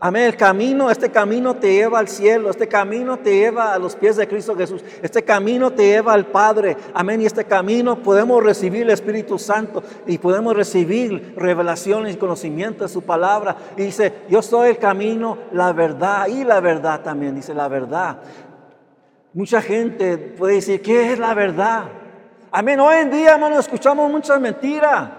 Amén. 0.04 0.24
El 0.24 0.36
camino, 0.36 0.90
este 0.90 1.12
camino 1.12 1.56
te 1.58 1.74
lleva 1.74 2.00
al 2.00 2.08
cielo, 2.08 2.50
este 2.50 2.68
camino 2.68 3.20
te 3.20 3.36
lleva 3.36 3.72
a 3.72 3.78
los 3.78 3.96
pies 3.96 4.16
de 4.16 4.28
Cristo 4.28 4.56
Jesús, 4.56 4.84
este 5.00 5.22
camino 5.22 5.72
te 5.72 5.84
lleva 5.84 6.14
al 6.14 6.26
Padre. 6.26 6.76
Amén. 6.96 7.22
Y 7.22 7.28
este 7.28 7.46
camino 7.46 8.02
podemos 8.02 8.44
recibir 8.44 8.82
el 8.82 8.90
Espíritu 8.90 9.38
Santo 9.38 9.84
y 10.08 10.18
podemos 10.18 10.56
recibir 10.56 11.36
revelaciones 11.38 12.16
y 12.16 12.18
conocimiento 12.18 12.84
de 12.84 12.90
su 12.90 13.04
palabra. 13.04 13.56
Y 13.78 13.84
dice, 13.84 14.12
yo 14.28 14.42
soy 14.42 14.70
el 14.70 14.80
camino, 14.80 15.38
la 15.52 15.72
verdad 15.72 16.26
y 16.26 16.46
la 16.46 16.60
verdad 16.62 17.02
también, 17.02 17.36
dice 17.36 17.54
la 17.54 17.68
verdad. 17.68 18.22
Mucha 19.34 19.62
gente 19.62 20.18
puede 20.18 20.56
decir, 20.56 20.82
¿qué 20.82 21.14
es 21.14 21.20
la 21.20 21.36
verdad? 21.36 21.84
Amén. 22.50 22.80
Hoy 22.80 22.96
en 23.02 23.12
día, 23.12 23.34
hermano, 23.34 23.60
escuchamos 23.60 24.10
muchas 24.10 24.42
mentiras. 24.42 25.12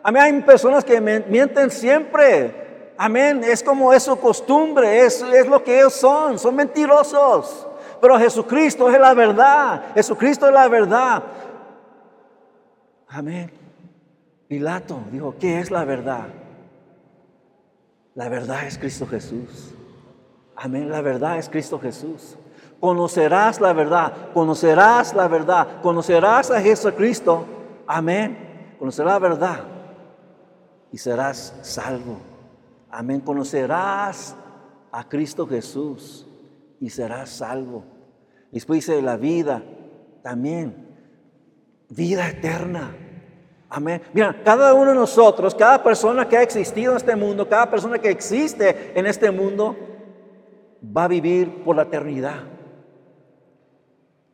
Amén. 0.00 0.22
Hay 0.22 0.42
personas 0.42 0.84
que 0.84 1.00
mienten 1.00 1.72
siempre. 1.72 2.57
Amén. 2.98 3.42
Es 3.44 3.62
como 3.62 3.92
es 3.92 4.02
su 4.02 4.18
costumbre, 4.18 5.06
es, 5.06 5.22
es 5.22 5.46
lo 5.46 5.62
que 5.62 5.78
ellos 5.78 5.94
son, 5.94 6.38
son 6.38 6.56
mentirosos. 6.56 7.66
Pero 8.00 8.18
Jesucristo 8.18 8.90
es 8.90 8.98
la 8.98 9.14
verdad. 9.14 9.94
Jesucristo 9.94 10.48
es 10.48 10.52
la 10.52 10.68
verdad. 10.68 11.22
Amén. 13.06 13.52
Pilato 14.48 15.00
dijo, 15.12 15.36
¿qué 15.38 15.60
es 15.60 15.70
la 15.70 15.84
verdad? 15.84 16.26
La 18.14 18.28
verdad 18.28 18.66
es 18.66 18.76
Cristo 18.76 19.06
Jesús. 19.06 19.74
Amén. 20.56 20.90
La 20.90 21.00
verdad 21.00 21.38
es 21.38 21.48
Cristo 21.48 21.78
Jesús. 21.78 22.36
Conocerás 22.80 23.60
la 23.60 23.72
verdad, 23.72 24.12
conocerás 24.32 25.12
la 25.14 25.26
verdad, 25.26 25.80
conocerás 25.82 26.50
a 26.50 26.60
Jesucristo. 26.60 27.44
Amén. 27.86 28.74
Conocerás 28.78 29.12
la 29.12 29.18
verdad 29.18 29.60
y 30.92 30.98
serás 30.98 31.54
salvo. 31.62 32.37
Amén. 32.90 33.20
Conocerás 33.20 34.36
a 34.90 35.08
Cristo 35.08 35.46
Jesús 35.46 36.26
y 36.80 36.90
serás 36.90 37.30
salvo. 37.30 37.84
Después 38.50 38.86
dice 38.86 39.02
la 39.02 39.16
vida 39.16 39.62
también. 40.22 40.88
Vida 41.90 42.28
eterna. 42.28 42.94
Amén. 43.70 44.02
Mira, 44.12 44.42
cada 44.44 44.72
uno 44.72 44.90
de 44.90 44.96
nosotros, 44.96 45.54
cada 45.54 45.82
persona 45.82 46.28
que 46.28 46.36
ha 46.36 46.42
existido 46.42 46.92
en 46.92 46.96
este 46.96 47.16
mundo, 47.16 47.48
cada 47.48 47.70
persona 47.70 47.98
que 47.98 48.10
existe 48.10 48.92
en 48.98 49.06
este 49.06 49.30
mundo, 49.30 49.76
va 50.84 51.04
a 51.04 51.08
vivir 51.08 51.62
por 51.64 51.76
la 51.76 51.82
eternidad. 51.82 52.44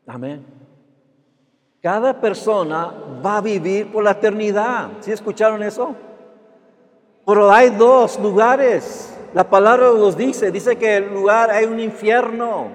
Amén. 0.07 0.45
Cada 1.83 2.21
persona 2.21 2.95
va 3.25 3.39
a 3.39 3.41
vivir 3.41 3.91
por 3.91 4.05
la 4.05 4.13
eternidad. 4.13 4.91
¿Sí 5.01 5.11
escucharon 5.11 5.63
eso? 5.63 5.95
Pero 7.27 7.51
hay 7.51 7.71
dos 7.71 8.19
lugares. 8.19 9.15
La 9.33 9.49
palabra 9.49 9.91
los 9.91 10.17
dice. 10.17 10.51
Dice 10.51 10.77
que 10.77 10.97
el 10.97 11.13
lugar 11.13 11.51
hay 11.51 11.65
un 11.65 11.81
infierno. 11.81 12.69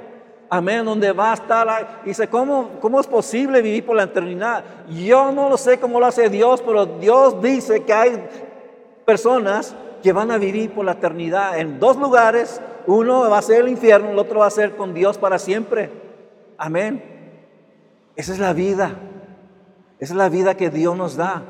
Amén, 0.50 0.84
donde 0.84 1.12
va 1.12 1.32
a 1.32 1.36
estar. 1.36 2.02
Dice, 2.04 2.28
¿cómo, 2.28 2.72
¿cómo 2.82 3.00
es 3.00 3.06
posible 3.06 3.62
vivir 3.62 3.86
por 3.86 3.96
la 3.96 4.04
eternidad? 4.04 4.64
Yo 4.90 5.32
no 5.32 5.50
lo 5.50 5.58
sé 5.58 5.80
cómo 5.80 6.00
lo 6.00 6.08
hace 6.08 6.30
Dios, 6.30 6.62
pero 6.66 6.86
Dios 6.86 7.40
dice 7.42 7.84
que 7.84 7.94
hay 7.94 8.28
personas 9.06 9.76
que 10.02 10.12
van 10.12 10.32
a 10.32 10.38
vivir 10.38 10.72
por 10.72 10.86
la 10.86 10.94
eternidad 10.94 11.60
en 11.60 11.80
dos 11.80 11.98
lugares. 11.98 12.60
Uno 12.88 13.30
va 13.30 13.38
a 13.38 13.44
ser 13.44 13.62
el 13.62 13.70
infierno, 13.70 14.10
el 14.10 14.18
otro 14.18 14.40
va 14.40 14.48
a 14.48 14.52
ser 14.52 14.76
con 14.76 14.94
Dios 14.94 15.20
para 15.20 15.38
siempre. 15.38 15.92
Amén. 16.58 17.04
Esa 18.16 18.34
es 18.34 18.40
la 18.40 18.54
vida. 18.54 18.96
Esa 20.00 20.14
es 20.14 20.18
la 20.18 20.30
vida 20.30 20.56
que 20.56 20.72
Dios 20.72 20.98
nos 20.98 21.16
da. 21.16 21.44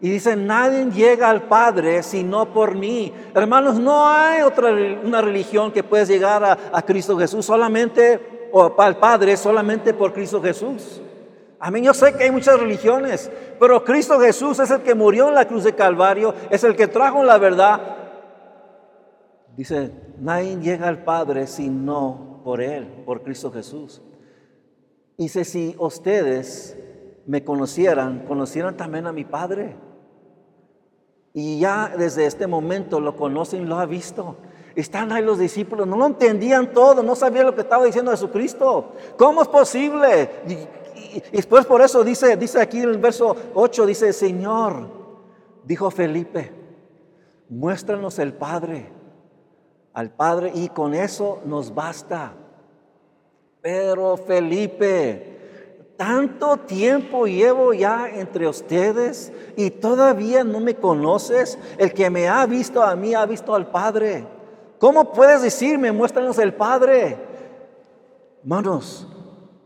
Y 0.00 0.10
dice, 0.10 0.36
nadie 0.36 0.86
llega 0.92 1.28
al 1.28 1.42
Padre 1.48 2.02
sino 2.02 2.52
por 2.52 2.74
mí. 2.76 3.12
Hermanos, 3.34 3.78
no 3.80 4.06
hay 4.06 4.42
otra 4.42 4.70
una 5.04 5.20
religión 5.20 5.72
que 5.72 5.82
pueda 5.82 6.04
llegar 6.04 6.44
a, 6.44 6.82
Cristo 6.82 7.18
Jesús 7.18 7.44
solamente, 7.44 8.48
o 8.52 8.72
al 8.80 8.96
Padre 8.98 9.36
solamente 9.36 9.92
por 9.94 10.12
Cristo 10.12 10.40
Jesús. 10.40 11.02
Amén. 11.58 11.82
Yo 11.82 11.92
sé 11.92 12.14
que 12.14 12.24
hay 12.24 12.30
muchas 12.30 12.60
religiones, 12.60 13.30
pero 13.58 13.82
Cristo 13.82 14.20
Jesús 14.20 14.60
es 14.60 14.70
el 14.70 14.82
que 14.82 14.94
murió 14.94 15.28
en 15.28 15.34
la 15.34 15.48
cruz 15.48 15.64
de 15.64 15.74
Calvario, 15.74 16.32
es 16.50 16.62
el 16.62 16.76
que 16.76 16.86
trajo 16.86 17.24
la 17.24 17.38
verdad. 17.38 17.96
Dice, 19.56 19.90
nadie 20.20 20.56
llega 20.60 20.86
al 20.86 21.02
Padre 21.02 21.48
sino 21.48 22.40
por 22.44 22.60
Él, 22.60 22.86
por 23.04 23.22
Cristo 23.24 23.50
Jesús. 23.50 24.00
Dice, 25.16 25.44
si 25.44 25.74
ustedes 25.78 26.78
me 27.26 27.42
conocieran, 27.42 28.20
conocieran 28.20 28.76
también 28.76 29.08
a 29.08 29.12
mi 29.12 29.24
Padre. 29.24 29.87
Y 31.34 31.60
ya 31.60 31.92
desde 31.96 32.26
este 32.26 32.46
momento 32.46 33.00
lo 33.00 33.16
conocen, 33.16 33.68
lo 33.68 33.78
ha 33.78 33.86
visto. 33.86 34.36
Están 34.74 35.12
ahí 35.12 35.24
los 35.24 35.38
discípulos, 35.38 35.86
no 35.86 35.96
lo 35.96 36.06
entendían 36.06 36.72
todo, 36.72 37.02
no 37.02 37.16
sabían 37.16 37.46
lo 37.46 37.54
que 37.54 37.62
estaba 37.62 37.84
diciendo 37.84 38.10
Jesucristo. 38.10 38.92
¿Cómo 39.16 39.42
es 39.42 39.48
posible? 39.48 40.30
Y, 40.46 41.30
después 41.32 41.66
por 41.66 41.82
eso 41.82 42.04
dice, 42.04 42.36
dice 42.36 42.60
aquí 42.60 42.78
en 42.78 42.90
el 42.90 42.98
verso 42.98 43.36
8, 43.54 43.86
dice, 43.86 44.12
Señor, 44.12 44.88
dijo 45.64 45.90
Felipe, 45.90 46.52
muéstranos 47.48 48.18
el 48.18 48.32
Padre, 48.32 48.92
al 49.92 50.10
Padre, 50.10 50.52
y 50.54 50.68
con 50.68 50.94
eso 50.94 51.40
nos 51.44 51.74
basta. 51.74 52.34
Pero 53.60 54.16
Felipe, 54.16 55.37
tanto 55.98 56.58
tiempo 56.58 57.26
llevo 57.26 57.74
ya 57.74 58.08
entre 58.08 58.48
ustedes 58.48 59.32
y 59.56 59.68
todavía 59.70 60.44
no 60.44 60.60
me 60.60 60.76
conoces. 60.76 61.58
El 61.76 61.92
que 61.92 62.08
me 62.08 62.28
ha 62.28 62.46
visto 62.46 62.82
a 62.82 62.94
mí 62.94 63.14
ha 63.14 63.26
visto 63.26 63.52
al 63.52 63.66
Padre. 63.66 64.24
¿Cómo 64.78 65.12
puedes 65.12 65.42
decirme, 65.42 65.90
muéstranos 65.90 66.38
el 66.38 66.54
Padre? 66.54 67.18
Hermanos, 68.42 69.08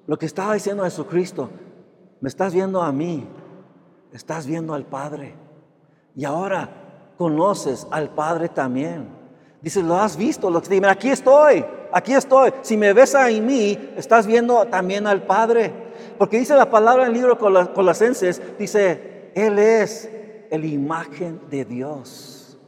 lo 0.06 0.18
que 0.18 0.24
estaba 0.24 0.54
diciendo 0.54 0.84
Jesucristo, 0.84 1.50
me 2.20 2.30
estás 2.30 2.54
viendo 2.54 2.80
a 2.80 2.90
mí, 2.90 3.28
estás 4.10 4.46
viendo 4.46 4.72
al 4.72 4.86
Padre. 4.86 5.34
Y 6.16 6.24
ahora 6.24 7.14
conoces 7.18 7.86
al 7.90 8.08
Padre 8.08 8.48
también. 8.48 9.06
Dice, 9.60 9.82
lo 9.82 9.96
has 9.96 10.16
visto, 10.16 10.50
lo 10.50 10.62
que 10.62 10.84
aquí 10.86 11.10
estoy 11.10 11.62
aquí 11.92 12.14
estoy. 12.14 12.52
Si 12.62 12.76
me 12.76 12.92
ves 12.92 13.14
a 13.14 13.26
mí, 13.28 13.78
estás 13.96 14.26
viendo 14.26 14.64
también 14.66 15.06
al 15.06 15.22
Padre. 15.22 15.72
Porque 16.22 16.38
dice 16.38 16.54
la 16.54 16.70
palabra 16.70 17.02
en 17.02 17.08
el 17.08 17.14
libro 17.14 17.36
Colasenses, 17.36 18.40
dice, 18.56 19.32
Él 19.34 19.58
es 19.58 20.08
la 20.52 20.64
imagen 20.64 21.40
de 21.50 21.64
Dios. 21.64 22.60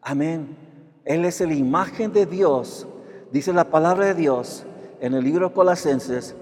Amén. 0.00 0.56
Él 1.04 1.26
es 1.26 1.38
la 1.42 1.52
imagen 1.52 2.14
de 2.14 2.24
Dios. 2.24 2.88
Dice 3.30 3.52
la 3.52 3.64
palabra 3.64 4.06
de 4.06 4.14
Dios 4.14 4.64
en 5.00 5.12
el 5.12 5.22
libro 5.22 5.52
Colasenses, 5.52 6.34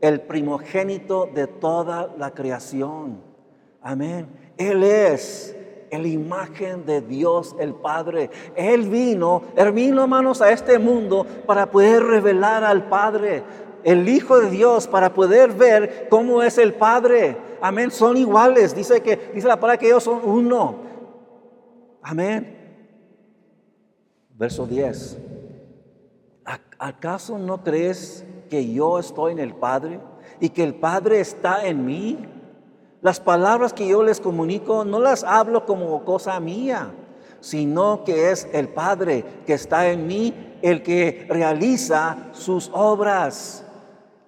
el 0.00 0.22
primogénito 0.22 1.28
de 1.34 1.48
toda 1.48 2.08
la 2.16 2.30
creación. 2.30 3.20
Amén. 3.82 4.26
Él 4.56 4.84
es 4.84 5.54
la 6.02 6.08
imagen 6.08 6.84
de 6.84 7.00
Dios 7.00 7.54
el 7.58 7.74
Padre. 7.74 8.30
Él 8.54 8.88
vino, 8.88 9.42
Él 9.56 9.72
vino, 9.72 10.02
hermanos, 10.02 10.42
a 10.42 10.50
este 10.50 10.78
mundo 10.78 11.26
para 11.46 11.70
poder 11.70 12.02
revelar 12.02 12.64
al 12.64 12.88
Padre, 12.88 13.42
el 13.86 14.08
Hijo 14.08 14.40
de 14.40 14.50
Dios, 14.50 14.88
para 14.88 15.14
poder 15.14 15.52
ver 15.52 16.08
cómo 16.10 16.42
es 16.42 16.58
el 16.58 16.74
Padre. 16.74 17.36
Amén, 17.60 17.92
son 17.92 18.16
iguales. 18.16 18.74
Dice 18.74 19.00
que 19.00 19.30
dice 19.32 19.46
la 19.46 19.60
palabra 19.60 19.78
que 19.78 19.86
ellos 19.86 20.02
son 20.02 20.20
uno. 20.24 20.74
Amén. 22.02 22.56
Verso 24.30 24.66
10. 24.66 25.18
¿Acaso 26.78 27.38
no 27.38 27.62
crees 27.62 28.24
que 28.50 28.72
yo 28.72 28.98
estoy 28.98 29.32
en 29.32 29.38
el 29.38 29.54
Padre 29.54 30.00
y 30.40 30.48
que 30.48 30.64
el 30.64 30.74
Padre 30.74 31.20
está 31.20 31.64
en 31.64 31.86
mí? 31.86 32.18
Las 33.02 33.20
palabras 33.20 33.72
que 33.72 33.86
yo 33.86 34.02
les 34.02 34.20
comunico 34.20 34.84
no 34.84 34.98
las 34.98 35.22
hablo 35.22 35.64
como 35.64 36.04
cosa 36.04 36.40
mía, 36.40 36.90
sino 37.38 38.02
que 38.02 38.32
es 38.32 38.48
el 38.52 38.68
Padre 38.68 39.24
que 39.46 39.54
está 39.54 39.88
en 39.90 40.08
mí 40.08 40.34
el 40.60 40.82
que 40.82 41.26
realiza 41.28 42.30
sus 42.32 42.68
obras. 42.74 43.65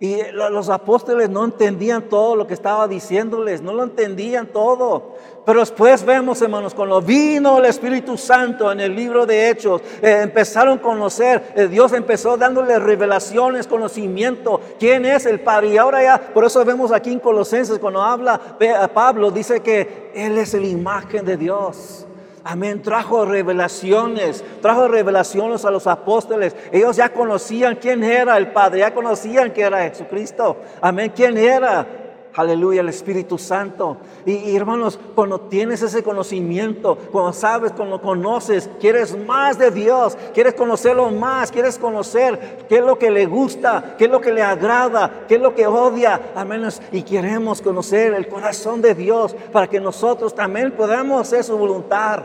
Y 0.01 0.19
los 0.33 0.69
apóstoles 0.69 1.29
no 1.29 1.45
entendían 1.45 2.03
todo 2.03 2.37
lo 2.37 2.47
que 2.47 2.55
estaba 2.55 2.87
diciéndoles, 2.87 3.63
no 3.63 3.73
lo 3.73 3.83
entendían 3.83 4.47
todo. 4.47 5.17
Pero 5.45 5.59
después 5.59 6.05
vemos, 6.05 6.41
hermanos, 6.41 6.73
cuando 6.73 7.03
vino 7.03 7.59
el 7.59 7.65
Espíritu 7.65 8.17
Santo 8.17 8.71
en 8.71 8.79
el 8.79 8.95
libro 8.95 9.27
de 9.27 9.51
Hechos, 9.51 9.83
eh, 10.01 10.21
empezaron 10.23 10.79
a 10.79 10.83
conocer, 10.83 11.53
eh, 11.57 11.67
Dios 11.67 11.93
empezó 11.95 12.37
dándoles 12.37 12.81
revelaciones, 12.81 13.67
conocimiento, 13.67 14.61
quién 14.79 15.05
es 15.05 15.27
el 15.27 15.41
Padre. 15.41 15.71
Y 15.71 15.79
ahora 15.79 16.01
ya, 16.01 16.33
por 16.33 16.45
eso 16.45 16.65
vemos 16.65 16.93
aquí 16.93 17.11
en 17.11 17.19
Colosenses, 17.19 17.81
cuando 17.81 18.01
habla 18.01 18.41
Pablo, 18.95 19.33
dice 19.33 19.61
que 19.61 20.13
Él 20.15 20.39
es 20.39 20.55
la 20.55 20.67
imagen 20.67 21.25
de 21.25 21.37
Dios. 21.37 22.08
Amén. 22.45 22.83
Trajo 22.83 23.25
revelaciones, 23.25 24.45
trajo 24.63 24.89
revelaciones 24.89 25.65
a 25.65 25.71
los 25.71 25.87
apóstoles. 25.87 26.57
Ellos 26.73 26.97
ya 26.97 27.13
conocían 27.13 27.77
quién 27.77 28.03
era 28.03 28.37
el 28.37 28.53
Padre, 28.53 28.81
ya 28.81 28.95
conocían 28.95 29.53
que 29.53 29.63
era 29.63 29.89
Jesucristo. 29.89 30.57
Amén. 30.81 31.13
¿Quién 31.15 31.37
era? 31.37 32.08
Aleluya, 32.39 32.83
el 32.83 32.89
Espíritu 32.89 33.37
Santo. 33.37 33.97
Y, 34.25 34.55
hermanos, 34.55 34.97
cuando 35.17 35.41
tienes 35.41 35.83
ese 35.83 36.05
conocimiento, 36.05 36.97
cuando 37.11 37.33
sabes, 37.33 37.73
cuando 37.73 38.01
conoces, 38.01 38.71
quieres 38.79 39.19
más 39.27 39.59
de 39.59 39.73
Dios, 39.73 40.17
quieres 40.35 40.55
conocerlo 40.55 41.11
más, 41.11 41.51
quieres 41.51 41.77
conocer 41.77 42.65
qué 42.69 42.77
es 42.77 42.85
lo 42.85 42.97
que 42.97 43.11
le 43.11 43.27
gusta, 43.27 43.97
qué 43.99 44.05
es 44.05 44.11
lo 44.13 44.21
que 44.21 44.31
le 44.33 44.41
agrada, 44.41 45.25
qué 45.27 45.35
es 45.35 45.41
lo 45.41 45.53
que 45.53 45.67
odia. 45.67 46.31
Amén. 46.37 46.63
Y 46.93 47.03
queremos 47.03 47.61
conocer 47.61 48.15
el 48.15 48.29
corazón 48.29 48.83
de 48.83 48.95
Dios 48.95 49.35
para 49.51 49.67
que 49.67 49.81
nosotros 49.81 50.33
también 50.33 50.71
podamos 50.71 51.23
hacer 51.23 51.43
su 51.43 51.59
voluntad. 51.59 52.23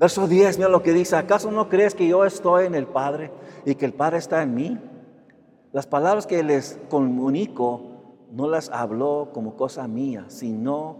Verso 0.00 0.26
10, 0.26 0.58
mira 0.58 0.68
lo 0.68 0.82
que 0.82 0.92
dice, 0.92 1.14
¿acaso 1.14 1.48
no 1.52 1.68
crees 1.68 1.94
que 1.94 2.08
yo 2.08 2.24
estoy 2.24 2.66
en 2.66 2.74
el 2.74 2.88
Padre 2.88 3.30
y 3.64 3.76
que 3.76 3.86
el 3.86 3.92
Padre 3.92 4.18
está 4.18 4.42
en 4.42 4.52
mí? 4.52 4.78
Las 5.70 5.86
palabras 5.86 6.26
que 6.26 6.42
les 6.42 6.76
comunico 6.90 7.91
no 8.32 8.48
las 8.48 8.70
habló 8.70 9.30
como 9.32 9.56
cosa 9.56 9.86
mía, 9.86 10.24
sino 10.28 10.96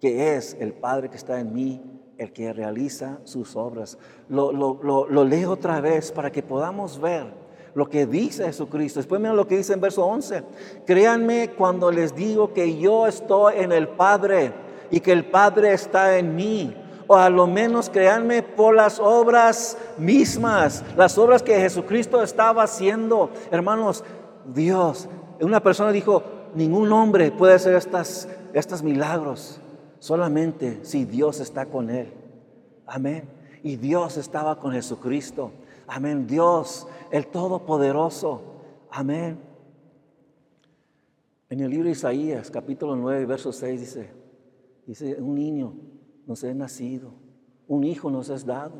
que 0.00 0.36
es 0.36 0.56
el 0.58 0.72
Padre 0.72 1.10
que 1.10 1.16
está 1.16 1.38
en 1.38 1.52
mí 1.52 1.80
el 2.18 2.32
que 2.32 2.52
realiza 2.52 3.18
sus 3.24 3.56
obras. 3.56 3.98
Lo, 4.28 4.52
lo, 4.52 5.24
leo 5.24 5.52
otra 5.52 5.80
vez 5.80 6.12
para 6.12 6.32
que 6.32 6.42
podamos 6.42 7.00
ver 7.00 7.26
lo 7.74 7.88
que 7.88 8.06
dice 8.06 8.44
Jesucristo. 8.44 9.00
Después 9.00 9.20
miren 9.20 9.36
lo 9.36 9.46
que 9.46 9.56
dice 9.58 9.72
en 9.72 9.80
verso 9.80 10.04
11. 10.04 10.42
Créanme 10.86 11.50
cuando 11.56 11.90
les 11.90 12.14
digo 12.14 12.52
que 12.52 12.78
yo 12.78 13.06
estoy 13.06 13.54
en 13.58 13.72
el 13.72 13.88
Padre 13.88 14.52
y 14.90 15.00
que 15.00 15.12
el 15.12 15.26
Padre 15.26 15.72
está 15.72 16.18
en 16.18 16.34
mí 16.34 16.76
o 17.06 17.16
a 17.16 17.28
lo 17.28 17.46
menos 17.46 17.90
créanme 17.90 18.42
por 18.42 18.74
las 18.74 18.98
obras 18.98 19.76
mismas, 19.98 20.84
las 20.96 21.18
obras 21.18 21.42
que 21.42 21.60
Jesucristo 21.60 22.22
estaba 22.22 22.62
haciendo. 22.62 23.30
Hermanos, 23.50 24.04
Dios, 24.46 25.08
una 25.40 25.60
persona 25.60 25.92
dijo, 25.92 26.22
ningún 26.54 26.92
hombre 26.92 27.30
puede 27.30 27.54
hacer 27.54 27.74
estos 27.74 28.82
milagros, 28.82 29.60
solamente 29.98 30.80
si 30.84 31.04
Dios 31.04 31.40
está 31.40 31.66
con 31.66 31.90
él. 31.90 32.12
Amén. 32.86 33.28
Y 33.62 33.76
Dios 33.76 34.16
estaba 34.16 34.58
con 34.58 34.72
Jesucristo. 34.72 35.52
Amén. 35.86 36.26
Dios, 36.26 36.86
el 37.10 37.26
Todopoderoso. 37.26 38.42
Amén. 38.90 39.38
En 41.48 41.60
el 41.60 41.70
libro 41.70 41.84
de 41.84 41.92
Isaías, 41.92 42.50
capítulo 42.50 42.96
9, 42.96 43.26
verso 43.26 43.52
6 43.52 43.80
dice, 43.80 44.10
dice, 44.86 45.16
un 45.20 45.34
niño 45.34 45.74
nos 46.26 46.42
es 46.44 46.56
nacido, 46.56 47.12
un 47.68 47.84
hijo 47.84 48.10
nos 48.10 48.30
es 48.30 48.46
dado, 48.46 48.76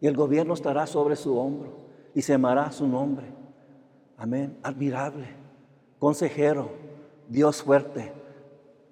y 0.00 0.08
el 0.08 0.16
gobierno 0.16 0.54
estará 0.54 0.88
sobre 0.88 1.14
su 1.14 1.38
hombro 1.38 1.70
y 2.12 2.22
se 2.22 2.32
llamará 2.32 2.72
su 2.72 2.88
nombre. 2.88 3.26
Amén. 4.16 4.58
Admirable, 4.64 5.26
consejero, 6.00 6.72
Dios 7.28 7.62
fuerte, 7.62 8.12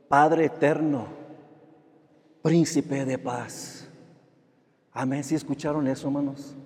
Padre 0.08 0.44
eterno, 0.44 1.08
príncipe 2.40 3.04
de 3.04 3.18
paz. 3.18 3.88
Amén. 4.92 5.22
Si 5.22 5.34
escucharon 5.34 5.86
eso, 5.86 6.06
hermanos? 6.06 6.56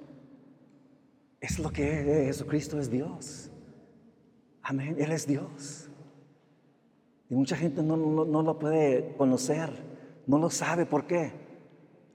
Es 1.40 1.58
lo 1.58 1.70
que 1.70 2.28
es. 2.28 2.36
Jesucristo 2.36 2.78
es 2.78 2.90
Dios. 2.90 3.50
Amén. 4.62 4.96
Él 4.98 5.10
es 5.10 5.26
Dios. 5.26 5.88
Y 7.28 7.34
mucha 7.34 7.56
gente 7.56 7.82
no, 7.82 7.96
no, 7.96 8.42
lo 8.42 8.58
puede 8.58 9.14
conocer, 9.16 9.70
no 10.26 10.38
lo 10.38 10.50
sabe. 10.50 10.86
¿Por 10.86 11.06
qué? 11.06 11.32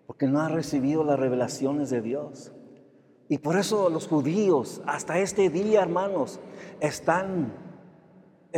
Porque 0.05 0.27
no 0.27 0.39
ha 0.39 0.47
recibido 0.47 1.03
las 1.03 1.19
revelaciones 1.19 1.89
de 1.89 2.01
Dios. 2.01 2.53
Y 3.27 3.39
por 3.39 3.57
eso 3.57 3.89
los 3.89 4.07
judíos, 4.07 4.81
hasta 4.85 5.19
este 5.19 5.49
día, 5.49 5.81
hermanos, 5.81 6.39
están 6.79 7.51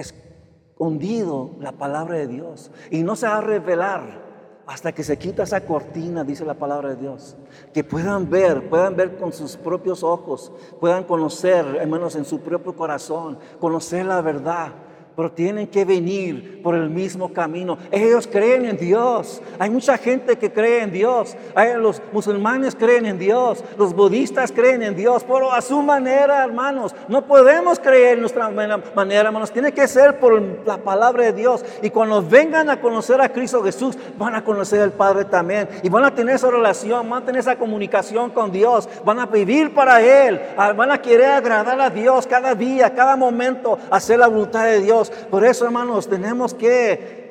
escondido 0.01 1.55
la 1.59 1.73
palabra 1.73 2.17
de 2.17 2.27
Dios. 2.27 2.71
Y 2.91 3.03
no 3.03 3.15
se 3.15 3.27
va 3.27 3.37
a 3.37 3.41
revelar 3.41 4.29
hasta 4.67 4.91
que 4.91 5.03
se 5.03 5.17
quita 5.17 5.43
esa 5.43 5.65
cortina, 5.65 6.23
dice 6.23 6.45
la 6.45 6.53
palabra 6.53 6.89
de 6.89 6.95
Dios. 6.97 7.35
Que 7.73 7.83
puedan 7.83 8.29
ver, 8.29 8.69
puedan 8.69 8.95
ver 8.95 9.17
con 9.17 9.33
sus 9.33 9.57
propios 9.57 10.03
ojos, 10.03 10.51
puedan 10.79 11.03
conocer, 11.05 11.65
hermanos, 11.79 12.15
en 12.15 12.25
su 12.25 12.39
propio 12.41 12.75
corazón, 12.75 13.39
conocer 13.59 14.05
la 14.05 14.21
verdad 14.21 14.73
pero 15.19 15.33
tienen 15.33 15.67
que 15.67 15.83
venir 15.83 16.61
por 16.63 16.75
el 16.75 16.89
mismo 16.89 17.33
camino. 17.33 17.77
Ellos 17.91 18.25
creen 18.25 18.63
en 18.63 18.77
Dios. 18.77 19.41
Hay 19.59 19.69
mucha 19.69 19.97
gente 19.97 20.37
que 20.37 20.49
cree 20.49 20.81
en 20.81 20.93
Dios. 20.93 21.35
los 21.77 22.01
musulmanes 22.13 22.73
creen 22.73 23.05
en 23.05 23.19
Dios. 23.19 23.61
Los 23.77 23.93
budistas 23.93 24.49
creen 24.53 24.81
en 24.81 24.95
Dios, 24.95 25.25
pero 25.25 25.51
a 25.51 25.59
su 25.59 25.81
manera, 25.81 26.45
hermanos. 26.45 26.95
No 27.09 27.25
podemos 27.25 27.81
creer 27.81 28.13
en 28.13 28.21
nuestra 28.21 28.47
manera, 28.49 29.27
hermanos. 29.27 29.51
Tiene 29.51 29.73
que 29.73 29.89
ser 29.89 30.21
por 30.21 30.41
la 30.65 30.77
palabra 30.77 31.25
de 31.25 31.33
Dios. 31.33 31.65
Y 31.81 31.89
cuando 31.89 32.23
vengan 32.23 32.69
a 32.69 32.79
conocer 32.79 33.19
a 33.19 33.27
Cristo 33.27 33.61
Jesús, 33.61 33.97
van 34.17 34.35
a 34.35 34.45
conocer 34.45 34.79
al 34.79 34.93
Padre 34.93 35.25
también. 35.25 35.67
Y 35.83 35.89
van 35.89 36.05
a 36.05 36.15
tener 36.15 36.35
esa 36.35 36.49
relación, 36.49 37.09
van 37.09 37.23
a 37.23 37.25
tener 37.25 37.41
esa 37.41 37.57
comunicación 37.57 38.29
con 38.29 38.53
Dios. 38.53 38.87
Van 39.03 39.19
a 39.19 39.25
vivir 39.25 39.73
para 39.73 40.01
Él. 40.01 40.39
Ah, 40.55 40.71
van 40.71 40.91
a 40.91 41.01
querer 41.01 41.31
agradar 41.31 41.81
a 41.81 41.89
Dios 41.89 42.25
cada 42.25 42.55
día, 42.55 42.95
cada 42.95 43.17
momento, 43.17 43.77
hacer 43.91 44.17
la 44.17 44.27
voluntad 44.27 44.63
de 44.63 44.79
Dios. 44.79 45.08
Por 45.29 45.45
eso, 45.45 45.65
hermanos, 45.65 46.07
tenemos 46.07 46.53
que 46.53 47.29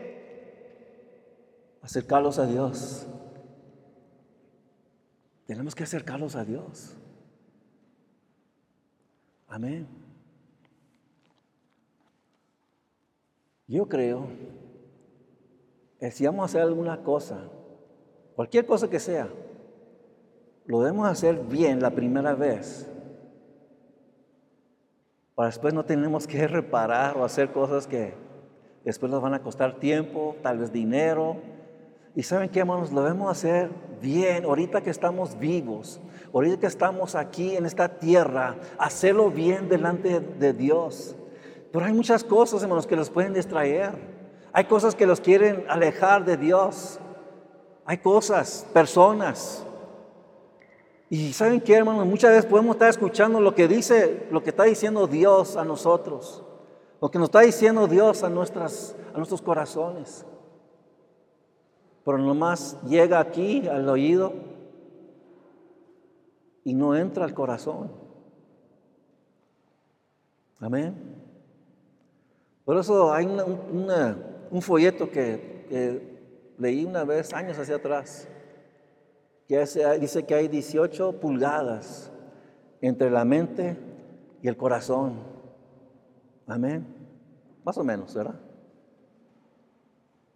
acercarlos 1.83 2.39
a 2.39 2.47
Dios. 2.47 3.07
Tenemos 5.47 5.75
que 5.75 5.85
acercarlos 5.85 6.37
a 6.37 6.45
Dios. 6.45 6.95
Amén. 9.49 9.89
Yo 13.67 13.89
creo 13.89 14.27
que 15.99 16.11
si 16.11 16.27
vamos 16.27 16.43
a 16.43 16.45
hacer 16.47 16.61
alguna 16.63 17.03
cosa, 17.03 17.49
cualquier 18.37 18.67
cosa 18.67 18.89
que 18.89 19.01
sea, 19.01 19.29
lo 20.67 20.81
debemos 20.81 21.09
hacer 21.09 21.39
bien 21.45 21.81
la 21.81 21.91
primera 21.91 22.35
vez 22.35 22.87
para 25.39 25.51
después 25.51 25.73
no 25.73 25.85
tenemos 25.85 26.27
que 26.27 26.49
reparar 26.49 27.17
o 27.17 27.25
hacer 27.25 27.53
cosas 27.53 27.87
que 27.87 28.13
después 28.85 29.13
nos 29.13 29.23
van 29.23 29.35
a 29.35 29.39
costar 29.41 29.79
tiempo, 29.79 30.35
tal 30.43 30.59
vez 30.59 30.73
dinero. 30.73 31.37
Y 32.17 32.25
saben 32.25 32.49
qué, 32.49 32.59
hermanos, 32.59 32.91
lo 32.91 33.05
debemos 33.05 33.31
hacer 33.31 33.71
bien, 34.03 34.45
ahorita 34.45 34.81
que 34.81 34.91
estamos 34.91 35.39
vivos, 35.39 36.01
ahorita 36.35 36.59
que 36.59 36.67
estamos 36.67 37.15
aquí 37.15 37.55
en 37.55 37.67
esta 37.67 38.01
tierra, 38.01 38.57
hacerlo 38.79 39.31
bien 39.31 39.69
delante 39.69 40.19
de 40.19 40.53
Dios. 40.53 41.15
Pero 41.71 41.85
hay 41.85 41.93
muchas 41.93 42.25
cosas, 42.25 42.61
hermanos, 42.65 42.89
que 42.89 42.97
los 42.97 43.09
pueden 43.09 43.33
distraer. 43.33 43.93
Hay 44.53 44.65
cosas 44.65 44.97
que 44.97 45.07
los 45.07 45.21
quieren 45.21 45.65
alejar 45.69 46.25
de 46.25 46.37
Dios. 46.37 46.99
Hay 47.85 47.99
cosas, 47.99 48.67
personas, 48.73 49.65
y 51.11 51.33
saben 51.33 51.61
qué, 51.61 51.75
hermanos, 51.75 52.07
muchas 52.07 52.31
veces 52.33 52.47
podemos 52.47 52.77
estar 52.77 52.91
escuchando 52.91 53.41
lo 53.41 53.55
que 53.55 53.67
dice, 53.67 54.27
lo 54.31 54.43
que 54.43 54.51
está 54.51 54.65
diciendo 54.65 55.07
Dios 55.07 55.57
a 55.57 55.65
nosotros, 55.65 56.45
lo 57.01 57.11
que 57.11 57.19
nos 57.19 57.29
está 57.29 57.41
diciendo 57.41 57.87
Dios 57.87 58.23
a, 58.23 58.29
nuestras, 58.29 58.95
a 59.15 59.17
nuestros 59.17 59.41
corazones. 59.41 60.27
Pero 62.05 62.19
nomás 62.19 62.77
llega 62.83 63.21
aquí 63.21 63.67
al 63.69 63.89
oído 63.89 64.35
y 66.65 66.75
no 66.75 66.95
entra 66.95 67.25
al 67.25 67.33
corazón. 67.33 67.91
Amén. 70.61 70.95
Por 72.67 72.77
eso 72.77 73.13
hay 73.15 73.27
un 73.27 74.61
folleto 74.61 75.11
que, 75.11 75.65
que 75.71 76.19
leí 76.59 76.85
una 76.85 77.05
vez, 77.05 77.33
años 77.33 77.59
hacia 77.59 77.77
atrás 77.77 78.29
dice 79.49 80.25
que 80.27 80.35
hay 80.35 80.49
18 80.49 81.21
pulgadas 81.21 82.11
entre 82.81 83.11
la 83.11 83.25
mente 83.25 83.77
y 84.43 84.49
el 84.49 84.57
corazón. 84.57 85.15
Amén. 86.47 86.87
Más 87.65 87.77
o 87.79 87.85
menos, 87.85 88.15
¿verdad? 88.15 88.39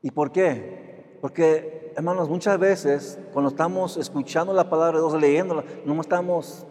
¿Y 0.01 0.11
por 0.11 0.33
qué? 0.33 1.19
Porque, 1.21 1.93
hermanos, 1.97 2.29
muchas 2.29 2.59
veces 2.59 3.19
cuando 3.33 3.51
estamos 3.51 3.97
escuchando 3.97 4.53
la 4.53 4.69
palabra 4.69 4.99
de 4.99 5.07
Dios, 5.07 5.21
leyéndola, 5.21 5.65
no 5.85 6.01
estamos 6.01 6.67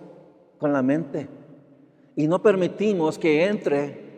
con 0.58 0.74
la 0.74 0.82
mente 0.82 1.30
y 2.16 2.28
no 2.28 2.42
permitimos 2.42 3.18
que 3.18 3.46
entre 3.46 4.11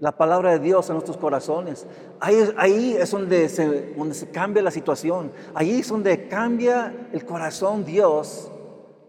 la 0.00 0.12
palabra 0.12 0.52
de 0.52 0.58
Dios 0.58 0.88
en 0.88 0.94
nuestros 0.94 1.16
corazones. 1.16 1.86
Ahí, 2.20 2.96
es 2.98 3.10
donde 3.10 3.48
se, 3.48 3.94
donde 3.94 4.14
se 4.14 4.30
cambia 4.30 4.62
la 4.62 4.70
situación. 4.70 5.32
Ahí 5.54 5.80
es 5.80 5.88
donde 5.88 6.28
cambia 6.28 7.08
el 7.12 7.24
corazón 7.24 7.84
Dios 7.84 8.50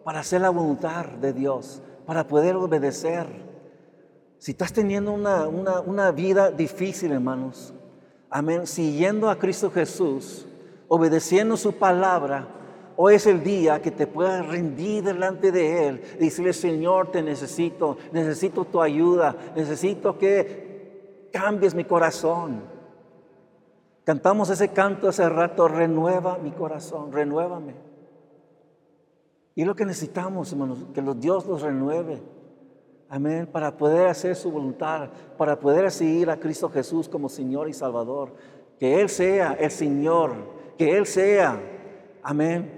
para 0.04 0.20
hacer 0.20 0.42
la 0.42 0.50
voluntad 0.50 1.06
de 1.06 1.34
Dios, 1.34 1.82
para 2.06 2.28
poder 2.28 2.56
obedecer. 2.56 3.28
Si 4.38 4.52
estás 4.52 4.74
teniendo 4.74 5.12
una, 5.12 5.48
una 5.48 6.12
vida 6.12 6.52
difícil, 6.52 7.12
hermanos, 7.12 7.74
amén, 8.30 8.68
siguiendo 8.68 9.30
a 9.30 9.40
Cristo 9.40 9.72
Jesús, 9.72 10.46
obedeciendo 10.88 11.58
su 11.58 11.74
palabra, 11.74 12.48
Hoy 12.98 13.16
es 13.16 13.26
el 13.26 13.44
día 13.44 13.82
que 13.82 13.92
te 13.92 14.08
puedas 14.08 14.48
rendir 14.48 15.04
delante 15.04 15.52
de 15.52 15.88
Él, 15.88 16.02
decirle, 16.18 16.54
Señor, 16.54 17.12
te 17.12 17.22
necesito, 17.22 17.98
necesito 18.14 18.64
tu 18.64 18.82
ayuda, 18.82 19.36
necesito 19.54 20.18
que 20.18 20.65
cambies 21.36 21.76
mi 21.76 21.84
corazón. 21.84 22.62
Cantamos 24.06 24.50
ese 24.50 24.70
canto 24.70 25.10
hace 25.10 25.28
rato, 25.28 25.68
renueva 25.68 26.38
mi 26.38 26.52
corazón, 26.52 27.12
renuévame. 27.12 27.76
Y 29.54 29.66
lo 29.66 29.76
que 29.76 29.86
necesitamos, 29.86 30.54
hermanos, 30.54 30.86
que 30.94 31.02
los 31.02 31.20
Dios 31.20 31.46
los 31.46 31.62
renueve. 31.62 32.22
Amén, 33.10 33.48
para 33.52 33.76
poder 33.76 34.08
hacer 34.08 34.38
su 34.38 34.50
voluntad, 34.50 35.10
para 35.38 35.60
poder 35.60 35.92
seguir 35.92 36.30
a 36.30 36.40
Cristo 36.40 36.70
Jesús 36.70 37.10
como 37.10 37.28
Señor 37.28 37.68
y 37.68 37.74
Salvador. 37.74 38.34
Que 38.80 39.02
Él 39.02 39.10
sea 39.10 39.54
el 39.60 39.72
Señor, 39.72 40.34
que 40.78 40.98
Él 40.98 41.06
sea, 41.06 41.60
amén, 42.24 42.72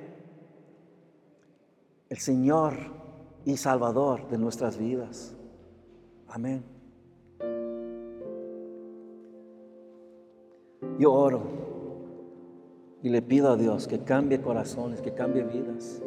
el 2.10 2.18
Señor 2.18 2.74
y 3.46 3.56
Salvador 3.58 4.28
de 4.30 4.40
nuestras 4.40 4.78
vidas. 4.78 5.36
Amén. 6.28 6.77
Yo 11.00 11.14
oro 11.14 11.42
y 13.02 13.10
le 13.10 13.22
pido 13.22 13.50
a 13.50 13.58
Dios 13.58 13.88
que 13.88 14.00
cambie 14.00 14.42
corazones, 14.42 15.02
que 15.02 15.14
cambie 15.14 15.44
vidas. 15.44 16.02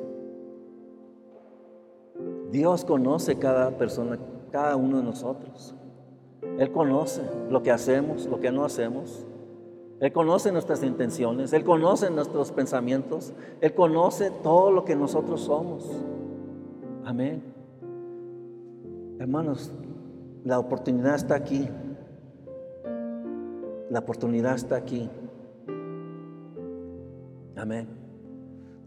Dios 2.51 2.85
conoce 2.85 3.39
cada 3.39 3.71
persona, 3.79 4.19
cada 4.51 4.77
uno 4.77 4.99
de 4.99 5.05
nosotros. 5.05 5.75
Él 6.59 6.73
conoce 6.73 7.23
lo 7.49 7.63
que 7.63 7.71
hacemos, 7.71 8.27
lo 8.27 8.41
que 8.41 8.51
no 8.51 8.65
hacemos. 8.65 9.25
Él 10.01 10.13
conoce 10.13 10.51
nuestras 10.51 10.83
intenciones, 10.83 11.53
Él 11.53 11.63
conoce 11.63 12.11
nuestros 12.11 12.53
pensamientos, 12.53 13.35
Él 13.61 13.75
conoce 13.75 14.31
todo 14.43 14.71
lo 14.71 14.85
que 14.85 14.97
nosotros 14.97 15.43
somos. 15.43 15.91
Amén. 17.05 17.43
Hermanos, 19.19 19.71
la 20.45 20.59
oportunidad 20.59 21.15
está 21.15 21.35
aquí. 21.35 21.69
La 23.91 23.99
oportunidad 23.99 24.55
está 24.55 24.77
aquí. 24.77 25.11
Amén. 27.57 27.89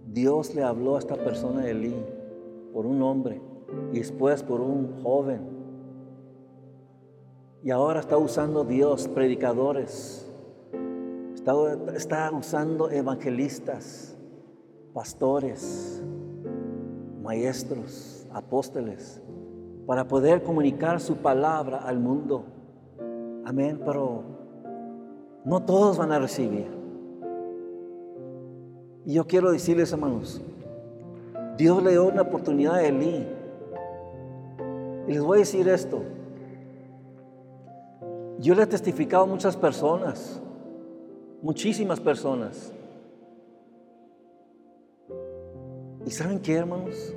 Dios 0.08 0.56
le 0.56 0.64
habló 0.64 0.96
a 0.96 1.00
esta 1.00 1.16
persona 1.16 1.62
de 1.62 1.72
Elí 1.72 1.96
por 2.72 2.86
un 2.86 3.02
hombre 3.02 3.42
y 3.92 3.98
después 3.98 4.44
por 4.44 4.62
un 4.62 5.04
joven. 5.04 5.42
Y 7.64 7.72
ahora 7.72 8.00
está 8.00 8.18
usando 8.18 8.64
Dios 8.64 9.10
predicadores. 9.10 10.26
Está, 11.34 11.54
está 11.96 12.32
usando 12.32 12.90
evangelistas, 12.90 14.18
pastores, 14.94 16.02
maestros, 17.22 18.26
apóstoles, 18.32 19.22
para 19.86 20.08
poder 20.08 20.44
comunicar 20.44 21.02
su 21.02 21.18
palabra 21.18 21.80
al 21.80 22.00
mundo. 22.00 22.46
Amén. 23.44 23.82
Pero 23.86 24.33
No 25.46 25.64
todos 25.64 25.98
van 25.98 26.12
a 26.12 26.20
recibir. 26.20 26.68
Y 29.06 29.14
yo 29.14 29.28
quiero 29.28 29.52
decirles, 29.52 29.92
hermanos, 29.92 30.42
Dios 31.58 31.84
le 31.84 31.92
dio 31.92 32.06
una 32.06 32.22
oportunidad 32.22 32.76
a 32.76 32.84
Elí. 32.86 33.28
Y 35.08 35.12
les 35.12 35.22
voy 35.22 35.38
a 35.38 35.40
decir 35.40 35.68
esto. 35.68 36.02
Yo 38.40 38.56
le 38.56 38.64
he 38.64 38.68
testificado 38.68 39.24
a 39.24 39.28
muchas 39.28 39.56
personas, 39.58 40.42
muchísimas 41.42 42.00
personas. 42.00 42.72
¿Y 46.06 46.12
saben 46.12 46.40
qué, 46.40 46.56
hermanos? 46.56 47.14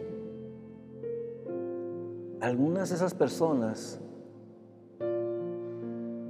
Algunas 2.41 2.91
de 2.91 2.97
esas 2.97 3.15
personas 3.15 4.01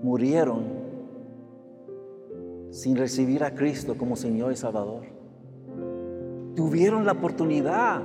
murieron 0.02 0.85
sin 2.76 2.94
recibir 2.94 3.42
a 3.42 3.54
Cristo 3.54 3.96
como 3.96 4.16
Señor 4.16 4.52
y 4.52 4.56
Salvador. 4.56 5.04
Tuvieron 6.54 7.06
la 7.06 7.12
oportunidad. 7.12 8.02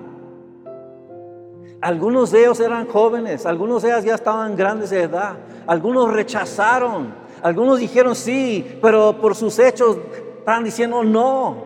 Algunos 1.81 2.31
de 2.31 2.39
ellos 2.39 2.57
eran 2.61 2.87
jóvenes, 2.87 3.45
algunos 3.45 3.83
de 3.83 3.89
ellos 3.89 4.05
ya 4.05 4.15
estaban 4.15 4.55
grandes 4.55 4.91
de 4.91 5.03
edad, 5.03 5.35
algunos 5.67 6.13
rechazaron, 6.13 7.13
algunos 7.43 7.79
dijeron 7.79 8.15
sí, 8.15 8.79
pero 8.81 9.19
por 9.19 9.35
sus 9.35 9.59
hechos 9.59 9.97
estaban 10.39 10.63
diciendo 10.63 11.03
no. 11.03 11.65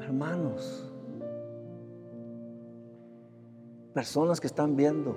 Hermanos, 0.00 0.90
personas 3.94 4.40
que 4.40 4.48
están 4.48 4.74
viendo, 4.74 5.16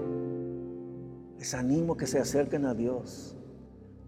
les 1.39 1.55
animo 1.55 1.97
que 1.97 2.05
se 2.05 2.19
acerquen 2.19 2.67
a 2.67 2.75
Dios, 2.75 3.35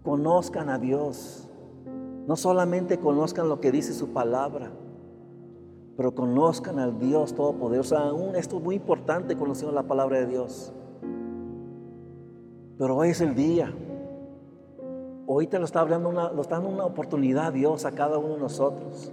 conozcan 0.06 0.70
a 0.70 0.78
Dios, 0.78 1.50
no 2.28 2.36
solamente 2.36 3.00
conozcan 3.00 3.48
lo 3.48 3.60
que 3.60 3.72
dice 3.72 3.92
su 3.92 4.10
palabra, 4.10 4.70
pero 5.96 6.14
conozcan 6.14 6.78
al 6.78 7.00
Dios 7.00 7.34
Todopoderoso. 7.34 7.98
Aún 7.98 8.36
esto 8.36 8.58
es 8.58 8.62
muy 8.62 8.76
importante, 8.76 9.36
conociendo 9.36 9.74
la 9.74 9.82
palabra 9.82 10.20
de 10.20 10.26
Dios. 10.26 10.72
Pero 12.78 12.96
hoy 12.96 13.08
es 13.08 13.20
el 13.20 13.34
día. 13.34 13.74
Hoy 15.26 15.48
te 15.48 15.58
lo 15.58 15.64
está 15.64 15.80
hablando 15.80 16.08
una, 16.08 16.30
lo 16.30 16.40
está 16.40 16.54
dando 16.54 16.70
una 16.70 16.84
oportunidad 16.84 17.52
Dios 17.52 17.84
a 17.84 17.90
cada 17.90 18.18
uno 18.18 18.34
de 18.34 18.40
nosotros 18.40 19.10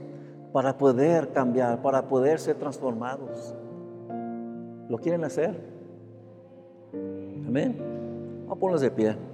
para 0.51 0.77
poder 0.77 1.31
cambiar, 1.31 1.81
para 1.81 2.07
poder 2.07 2.39
ser 2.39 2.57
transformados. 2.57 3.55
¿Lo 4.89 4.99
quieren 4.99 5.23
hacer? 5.23 5.59
Amén. 7.47 7.77
Vamos 8.41 8.57
a 8.57 8.59
ponernos 8.59 8.81
de 8.81 8.91
pie. 8.91 9.32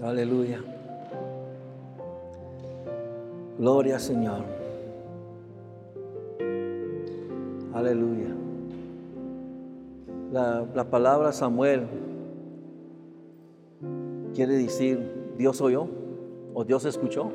Aleluya. 0.00 0.60
Gloria 3.58 3.98
Señor. 3.98 4.44
Aleluya. 7.74 8.28
La, 10.32 10.64
la, 10.74 10.84
palabra 10.84 11.32
Samuel 11.32 11.86
quiere 14.34 14.54
decir 14.54 15.00
Dios 15.36 15.60
oyó 15.60 15.88
o 16.54 16.64
Dios 16.64 16.84
escuchó. 16.84 17.32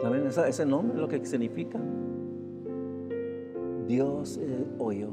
También 0.00 0.26
ese 0.26 0.66
nombre 0.66 0.96
es 0.96 1.00
lo 1.00 1.06
que 1.06 1.24
significa. 1.24 1.78
Dios 3.86 4.36
eh, 4.42 4.66
oyó. 4.78 5.10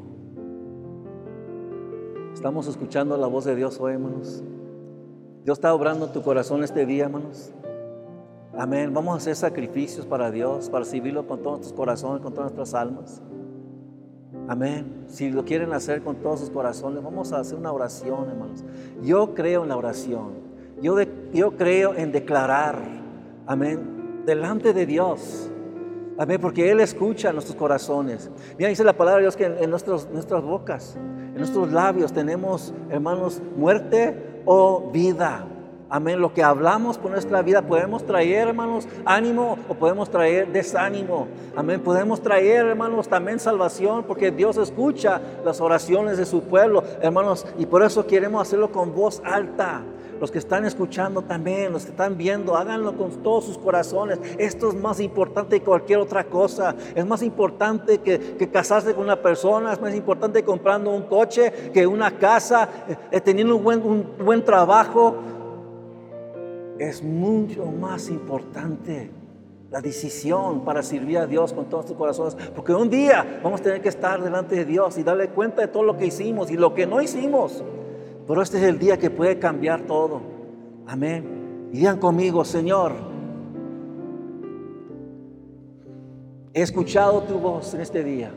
Estamos 2.34 2.68
escuchando 2.68 3.16
la 3.18 3.28
voz 3.28 3.46
de 3.46 3.56
Dios 3.56 3.80
hoy, 3.80 3.94
hermanos. 3.94 4.44
Dios 5.50 5.58
está 5.58 5.74
obrando 5.74 6.10
tu 6.10 6.22
corazón 6.22 6.64
este 6.64 6.86
día, 6.86 7.06
hermanos. 7.06 7.50
Amén. 8.56 8.94
Vamos 8.94 9.16
a 9.16 9.18
hacer 9.18 9.36
sacrificios 9.36 10.06
para 10.06 10.30
Dios, 10.30 10.70
para 10.70 10.86
servirlo 10.86 11.26
con 11.26 11.42
todos 11.42 11.58
nuestros 11.58 11.76
corazones, 11.76 12.22
con 12.22 12.36
todas 12.36 12.54
nuestras 12.54 12.80
almas. 12.80 13.20
Amén. 14.48 15.06
Si 15.08 15.32
lo 15.32 15.44
quieren 15.46 15.74
hacer 15.74 16.04
con 16.04 16.18
todos 16.18 16.42
sus 16.42 16.52
corazones, 16.52 17.02
vamos 17.02 17.34
a 17.34 17.40
hacer 17.40 17.58
una 17.58 17.72
oración, 17.72 18.30
hermanos. 18.30 18.64
Yo 19.02 19.34
creo 19.34 19.64
en 19.64 19.70
la 19.70 19.78
oración. 19.78 20.34
Yo, 20.84 20.96
yo 21.34 21.58
creo 21.58 21.96
en 21.96 22.12
declarar. 22.12 22.78
Amén. 23.48 24.22
Delante 24.28 24.72
de 24.72 24.86
Dios. 24.86 25.50
Amén. 26.20 26.40
Porque 26.40 26.70
Él 26.70 26.80
escucha 26.80 27.34
nuestros 27.34 27.58
corazones. 27.58 28.30
Mira, 28.56 28.70
dice 28.70 28.84
la 28.84 28.94
palabra 28.94 29.18
de 29.18 29.24
Dios 29.24 29.36
que 29.36 29.46
en, 29.46 29.64
en 29.64 29.72
nuestras 29.72 30.44
bocas, 30.44 30.96
en 30.96 31.38
nuestros 31.38 31.72
labios 31.72 32.14
tenemos, 32.14 32.72
hermanos, 32.92 33.42
muerte 33.58 34.29
o 34.46 34.90
vida. 34.92 35.46
Amén. 35.92 36.22
Lo 36.22 36.34
que 36.34 36.44
hablamos 36.44 37.00
por 37.00 37.10
nuestra 37.10 37.42
vida 37.42 37.64
podemos 37.64 38.06
traer, 38.06 38.50
hermanos, 38.50 38.88
ánimo 39.06 39.58
o 39.68 39.74
podemos 39.74 40.10
traer 40.10 40.52
desánimo. 40.52 41.28
Amén. 41.56 41.82
Podemos 41.82 42.22
traer, 42.22 42.68
hermanos, 42.68 43.08
también 43.08 43.40
salvación 43.40 44.04
porque 44.04 44.30
Dios 44.30 44.58
escucha 44.58 45.20
las 45.44 45.60
oraciones 45.60 46.18
de 46.18 46.28
su 46.28 46.42
pueblo, 46.44 46.84
hermanos, 47.02 47.48
y 47.58 47.66
por 47.66 47.82
eso 47.82 48.06
queremos 48.06 48.44
hacerlo 48.44 48.72
con 48.72 48.94
voz 48.94 49.20
alta. 49.26 49.82
Los 50.20 50.32
que 50.32 50.38
están 50.38 50.66
escuchando 50.66 51.22
también, 51.22 51.72
los 51.72 51.86
que 51.86 51.92
están 51.92 52.18
viendo, 52.18 52.56
háganlo 52.56 52.98
con 52.98 53.12
todos 53.24 53.46
sus 53.46 53.58
corazones. 53.58 54.20
Esto 54.38 54.70
es 54.70 54.76
más 54.76 55.00
importante 55.00 55.60
que 55.60 55.66
cualquier 55.66 56.00
otra 56.00 56.26
cosa. 56.26 56.76
Es 56.96 57.06
más 57.06 57.22
importante 57.24 58.00
que, 58.00 58.20
que 58.38 58.50
casarse 58.50 58.94
con 58.94 59.04
una 59.04 59.22
persona, 59.22 59.74
es 59.74 59.82
más 59.82 59.96
importante 59.96 60.44
comprando 60.44 60.92
un 60.92 61.04
coche 61.04 61.52
que 61.74 61.88
una 61.88 62.18
casa, 62.18 62.70
eh, 63.12 63.22
teniendo 63.22 63.56
un 63.56 63.64
buen, 63.64 63.82
un 63.82 64.06
buen 64.24 64.44
trabajo 64.44 65.16
es 66.80 67.04
mucho 67.04 67.66
más 67.66 68.10
importante 68.10 69.12
la 69.70 69.82
decisión 69.82 70.64
para 70.66 70.82
servir 70.82 71.18
a 71.20 71.28
Dios 71.28 71.54
con 71.54 71.66
todos 71.66 71.86
tus 71.86 71.96
corazones. 71.96 72.36
Porque 72.56 72.74
un 72.74 72.90
día 72.90 73.40
vamos 73.44 73.60
a 73.62 73.64
tener 73.64 73.82
que 73.82 73.90
estar 73.90 74.22
delante 74.24 74.56
de 74.56 74.66
Dios 74.66 74.98
y 74.98 75.04
darle 75.04 75.30
cuenta 75.30 75.62
de 75.62 75.68
todo 75.68 75.84
lo 75.84 75.98
que 75.98 76.08
hicimos 76.08 76.50
y 76.50 76.58
lo 76.58 76.74
que 76.74 76.88
no 76.88 77.02
hicimos. 77.02 77.64
Pero 78.30 78.44
este 78.44 78.58
es 78.58 78.64
el 78.66 78.78
día 78.78 78.96
que 78.96 79.10
puede 79.10 79.40
cambiar 79.40 79.88
todo. 79.88 80.22
Amén. 80.86 81.70
Y 81.74 81.78
digan 81.78 81.98
conmigo, 81.98 82.46
Señor, 82.46 82.92
he 86.54 86.62
escuchado 86.62 87.24
tu 87.24 87.40
voz 87.40 87.74
en 87.74 87.82
este 87.82 88.04
día. 88.04 88.32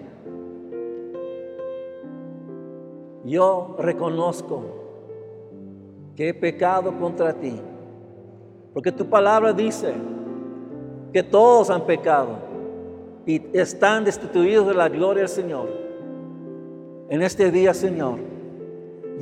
Yo 3.27 3.77
reconozco 3.79 4.63
que 6.17 6.31
he 6.31 6.35
pecado 6.35 6.99
contra 6.99 7.35
ti 7.35 7.61
porque 8.73 8.93
tu 8.93 9.05
palabra 9.05 9.53
dice 9.53 9.93
que 11.13 11.23
todos 11.23 11.69
han 11.69 11.85
pecado 11.85 12.39
y 13.27 13.43
están 13.53 14.07
destituidos 14.07 14.69
de 14.69 14.73
la 14.73 14.89
gloria 14.89 15.25
del 15.25 15.29
Señor. 15.29 15.69
En 17.11 17.21
este 17.21 17.51
día, 17.51 17.75
Señor, 17.75 18.32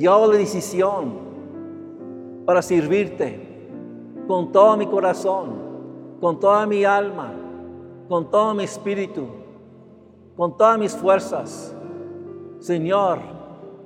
yo 0.01 0.13
hago 0.13 0.31
la 0.31 0.37
decisión 0.37 1.13
para 2.45 2.61
servirte 2.61 3.39
con 4.27 4.51
todo 4.51 4.77
mi 4.77 4.87
corazón, 4.87 5.51
con 6.19 6.39
toda 6.39 6.65
mi 6.65 6.83
alma, 6.83 7.31
con 8.09 8.29
todo 8.29 8.53
mi 8.53 8.63
espíritu, 8.63 9.25
con 10.35 10.57
todas 10.57 10.77
mis 10.77 10.95
fuerzas. 10.95 11.75
Señor, 12.59 13.19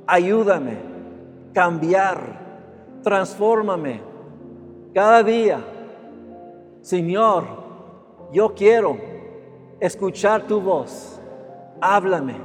ayúdame, 0.08 0.78
cambiar, 1.54 3.00
transfórmame 3.04 4.16
cada 4.96 5.24
día, 5.24 5.60
Señor, 6.80 7.44
yo 8.32 8.54
quiero 8.56 8.96
escuchar 9.82 10.48
tu 10.48 10.62
voz. 10.62 11.20
Háblame, 11.82 12.36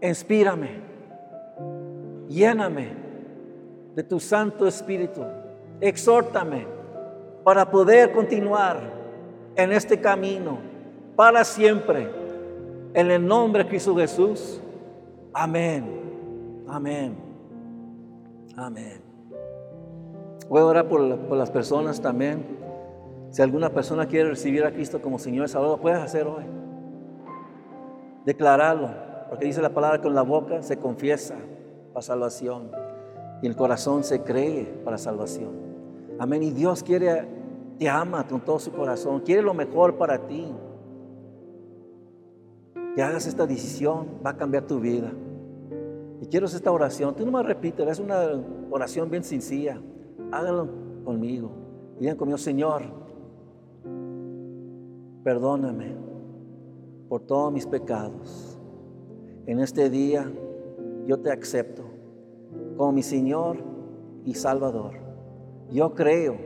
inspírame, 0.00 0.80
lléname 2.28 2.88
de 3.94 4.02
tu 4.02 4.20
Santo 4.20 4.66
Espíritu. 4.66 5.22
Exhórtame 5.80 6.66
para 7.42 7.70
poder 7.70 8.12
continuar 8.12 8.78
en 9.56 9.72
este 9.72 10.00
camino 10.00 10.58
para 11.16 11.44
siempre. 11.44 12.08
En 12.94 13.10
el 13.10 13.26
nombre 13.26 13.64
de 13.64 13.70
Cristo 13.70 13.96
Jesús. 13.96 14.60
Amén. 15.32 16.64
Amén. 16.68 17.16
Amén. 18.56 19.00
Voy 20.48 20.60
a 20.60 20.64
orar 20.64 20.88
por, 20.88 21.00
las 21.00 21.50
personas 21.50 22.00
también. 22.00 22.58
Si 23.30 23.42
alguna 23.42 23.70
persona 23.70 24.06
quiere 24.06 24.30
recibir 24.30 24.64
a 24.64 24.72
Cristo 24.72 25.02
como 25.02 25.18
Señor 25.18 25.46
y 25.46 25.48
Salvador, 25.48 25.80
puedes 25.80 25.98
hacer 25.98 26.26
hoy. 26.26 26.44
Declararlo, 28.24 28.90
porque 29.28 29.46
dice 29.46 29.60
la 29.60 29.70
palabra 29.70 30.00
con 30.00 30.14
la 30.14 30.22
boca 30.22 30.62
se 30.62 30.78
confiesa 30.78 31.34
para 31.98 32.02
salvación 32.06 32.70
y 33.42 33.46
el 33.48 33.56
corazón 33.56 34.04
se 34.04 34.22
cree 34.22 34.64
para 34.84 34.98
salvación. 34.98 35.50
Amén. 36.18 36.44
Y 36.44 36.52
Dios 36.52 36.84
quiere, 36.84 37.26
te 37.76 37.88
ama 37.88 38.26
con 38.26 38.40
todo 38.40 38.60
su 38.60 38.70
corazón, 38.70 39.20
quiere 39.20 39.42
lo 39.42 39.52
mejor 39.52 39.96
para 39.96 40.26
ti. 40.26 40.46
Que 42.94 43.02
hagas 43.02 43.26
esta 43.26 43.46
decisión, 43.46 44.06
va 44.24 44.30
a 44.30 44.36
cambiar 44.36 44.64
tu 44.64 44.78
vida. 44.78 45.10
Y 46.20 46.26
quiero 46.26 46.46
esta 46.46 46.70
oración. 46.70 47.14
Tú 47.16 47.24
no 47.24 47.32
me 47.32 47.42
repites, 47.42 47.86
es 47.88 47.98
una 47.98 48.42
oración 48.70 49.10
bien 49.10 49.24
sencilla. 49.24 49.80
Háganlo 50.30 50.68
conmigo. 51.04 51.50
Digan 51.98 52.16
conmigo, 52.16 52.38
Señor, 52.38 52.82
perdóname 55.24 55.96
por 57.08 57.22
todos 57.22 57.52
mis 57.52 57.66
pecados. 57.66 58.56
En 59.46 59.58
este 59.60 59.90
día 59.90 60.30
yo 61.06 61.18
te 61.18 61.32
acepto 61.32 61.87
como 62.78 62.92
mi 62.92 63.02
Señor 63.02 63.58
y 64.24 64.34
Salvador. 64.34 64.94
Yo 65.70 65.94
creo 65.94 66.36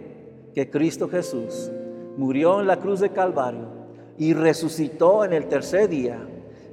que 0.55 0.69
Cristo 0.71 1.07
Jesús 1.09 1.71
murió 2.17 2.61
en 2.61 2.67
la 2.67 2.79
cruz 2.79 3.01
de 3.01 3.11
Calvario 3.11 3.69
y 4.17 4.33
resucitó 4.33 5.25
en 5.25 5.35
el 5.35 5.47
tercer 5.47 5.89
día. 5.89 6.27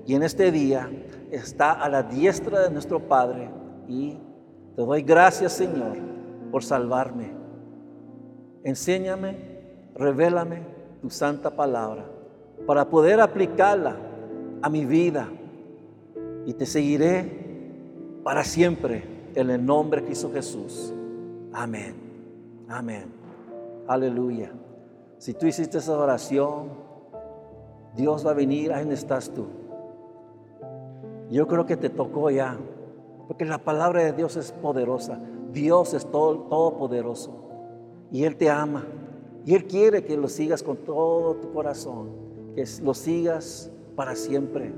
Y 0.06 0.16
en 0.16 0.24
este 0.24 0.52
día 0.52 0.90
está 1.30 1.74
a 1.74 1.90
la 1.90 2.04
diestra 2.04 2.62
de 2.62 2.72
nuestro 2.72 3.02
Padre. 3.02 3.50
Y 3.88 4.18
te 4.76 4.82
doy 4.82 5.04
gracias, 5.04 5.52
Señor, 5.54 5.98
por 6.52 6.64
salvarme. 6.64 7.34
Enséñame, 8.64 9.36
revélame 9.94 10.62
tu 11.02 11.10
santa 11.10 11.52
palabra 11.52 12.06
para 12.66 12.90
poder 12.90 13.20
aplicarla 13.20 13.98
a 14.62 14.70
mi 14.70 14.86
vida. 14.86 15.28
Y 16.46 16.54
te 16.54 16.66
seguiré 16.66 18.22
para 18.24 18.44
siempre 18.44 19.19
en 19.36 19.50
el 19.50 19.66
nombre 19.66 20.02
de 20.02 20.08
Cristo 20.08 20.32
Jesús. 20.34 20.94
Amén. 21.54 21.96
Amén. 22.68 23.06
Aleluya. 23.88 24.52
Si 25.18 25.34
tú 25.34 25.48
hiciste 25.48 25.80
esa 25.80 25.98
oración, 25.98 26.70
Dios 27.96 28.26
va 28.26 28.32
a 28.32 28.36
venir, 28.36 28.72
ahí 28.72 28.90
estás 28.92 29.30
tú. 29.30 29.48
Yo 31.30 31.48
creo 31.48 31.66
que 31.66 31.78
te 31.78 31.90
tocó 31.90 32.30
ya, 32.30 32.58
porque 33.28 33.46
la 33.46 33.58
palabra 33.58 34.04
de 34.04 34.14
Dios 34.14 34.36
es 34.36 34.52
poderosa. 34.52 35.20
Dios 35.52 35.94
es 35.94 36.06
todo, 36.06 36.40
todopoderoso 36.42 37.50
y 38.12 38.24
Él 38.24 38.36
te 38.36 38.50
ama 38.50 38.86
y 39.46 39.56
Él 39.56 39.66
quiere 39.66 40.04
que 40.04 40.18
lo 40.18 40.28
sigas 40.28 40.62
con 40.64 40.78
todo 40.78 41.36
tu 41.36 41.52
corazón, 41.52 42.10
que 42.56 42.66
lo 42.84 42.94
sigas 42.94 43.72
para 43.96 44.16
siempre. 44.16 44.72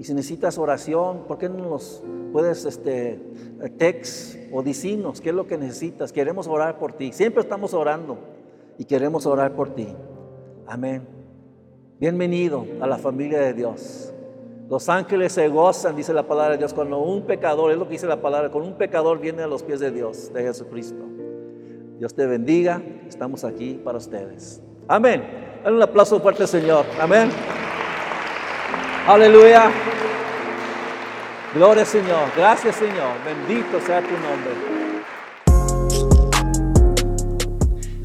Y 0.00 0.04
si 0.04 0.14
necesitas 0.14 0.56
oración, 0.56 1.24
¿por 1.28 1.36
qué 1.36 1.50
no 1.50 1.58
nos 1.58 2.02
puedes 2.32 2.64
este 2.64 3.20
text 3.76 4.34
o 4.50 4.62
decirnos 4.62 5.20
qué 5.20 5.28
es 5.28 5.34
lo 5.34 5.46
que 5.46 5.58
necesitas? 5.58 6.10
Queremos 6.10 6.46
orar 6.46 6.78
por 6.78 6.94
ti. 6.94 7.12
Siempre 7.12 7.42
estamos 7.42 7.74
orando 7.74 8.16
y 8.78 8.86
queremos 8.86 9.26
orar 9.26 9.52
por 9.52 9.74
ti. 9.74 9.94
Amén. 10.66 11.06
Bienvenido 11.98 12.64
a 12.80 12.86
la 12.86 12.96
familia 12.96 13.40
de 13.40 13.52
Dios. 13.52 14.14
Los 14.70 14.88
ángeles 14.88 15.32
se 15.32 15.48
gozan, 15.48 15.94
dice 15.94 16.14
la 16.14 16.26
palabra 16.26 16.52
de 16.52 16.58
Dios, 16.58 16.72
cuando 16.72 16.98
un 17.00 17.26
pecador, 17.26 17.70
es 17.70 17.76
lo 17.76 17.84
que 17.84 17.92
dice 17.92 18.06
la 18.06 18.22
palabra, 18.22 18.48
cuando 18.48 18.70
un 18.70 18.78
pecador 18.78 19.20
viene 19.20 19.42
a 19.42 19.46
los 19.46 19.62
pies 19.62 19.80
de 19.80 19.90
Dios, 19.90 20.32
de 20.32 20.44
Jesucristo. 20.44 21.04
Dios 21.98 22.14
te 22.14 22.24
bendiga, 22.26 22.80
estamos 23.06 23.44
aquí 23.44 23.78
para 23.84 23.98
ustedes. 23.98 24.62
Amén. 24.88 25.22
Dale 25.62 25.76
un 25.76 25.82
aplauso 25.82 26.18
fuerte, 26.20 26.46
Señor. 26.46 26.86
Amén. 26.98 27.28
Aleluya. 29.06 29.70
Gloria 31.54 31.84
Señor. 31.84 32.30
Gracias 32.36 32.76
Señor. 32.76 33.16
Bendito 33.24 33.80
sea 33.84 34.00
tu 34.00 34.12
nombre. 34.12 34.70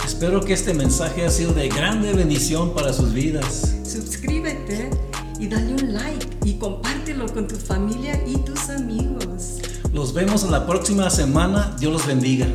Espero 0.04 0.41
que 0.41 0.54
este 0.54 0.74
mensaje 0.74 1.22
haya 1.22 1.30
sido 1.30 1.54
de 1.54 1.70
grande 1.70 2.14
bendición 2.14 2.74
para 2.74 2.91
sus 2.91 3.14
vidas. 3.14 3.76
Suscríbete 3.84 4.89
y 5.39 5.48
dale 5.48 5.74
un 5.74 5.93
like 5.93 6.26
y 6.43 6.54
compártelo 6.58 7.28
con 7.32 7.48
tu 7.48 7.56
familia 7.56 8.20
y 8.26 8.38
tus 8.38 8.70
amigos. 8.70 9.60
Los 9.93 10.14
vemos 10.14 10.43
en 10.43 10.52
la 10.52 10.66
próxima 10.66 11.10
semana. 11.12 11.76
Dios 11.80 11.93
los 11.93 12.08
bendiga. 12.08 12.48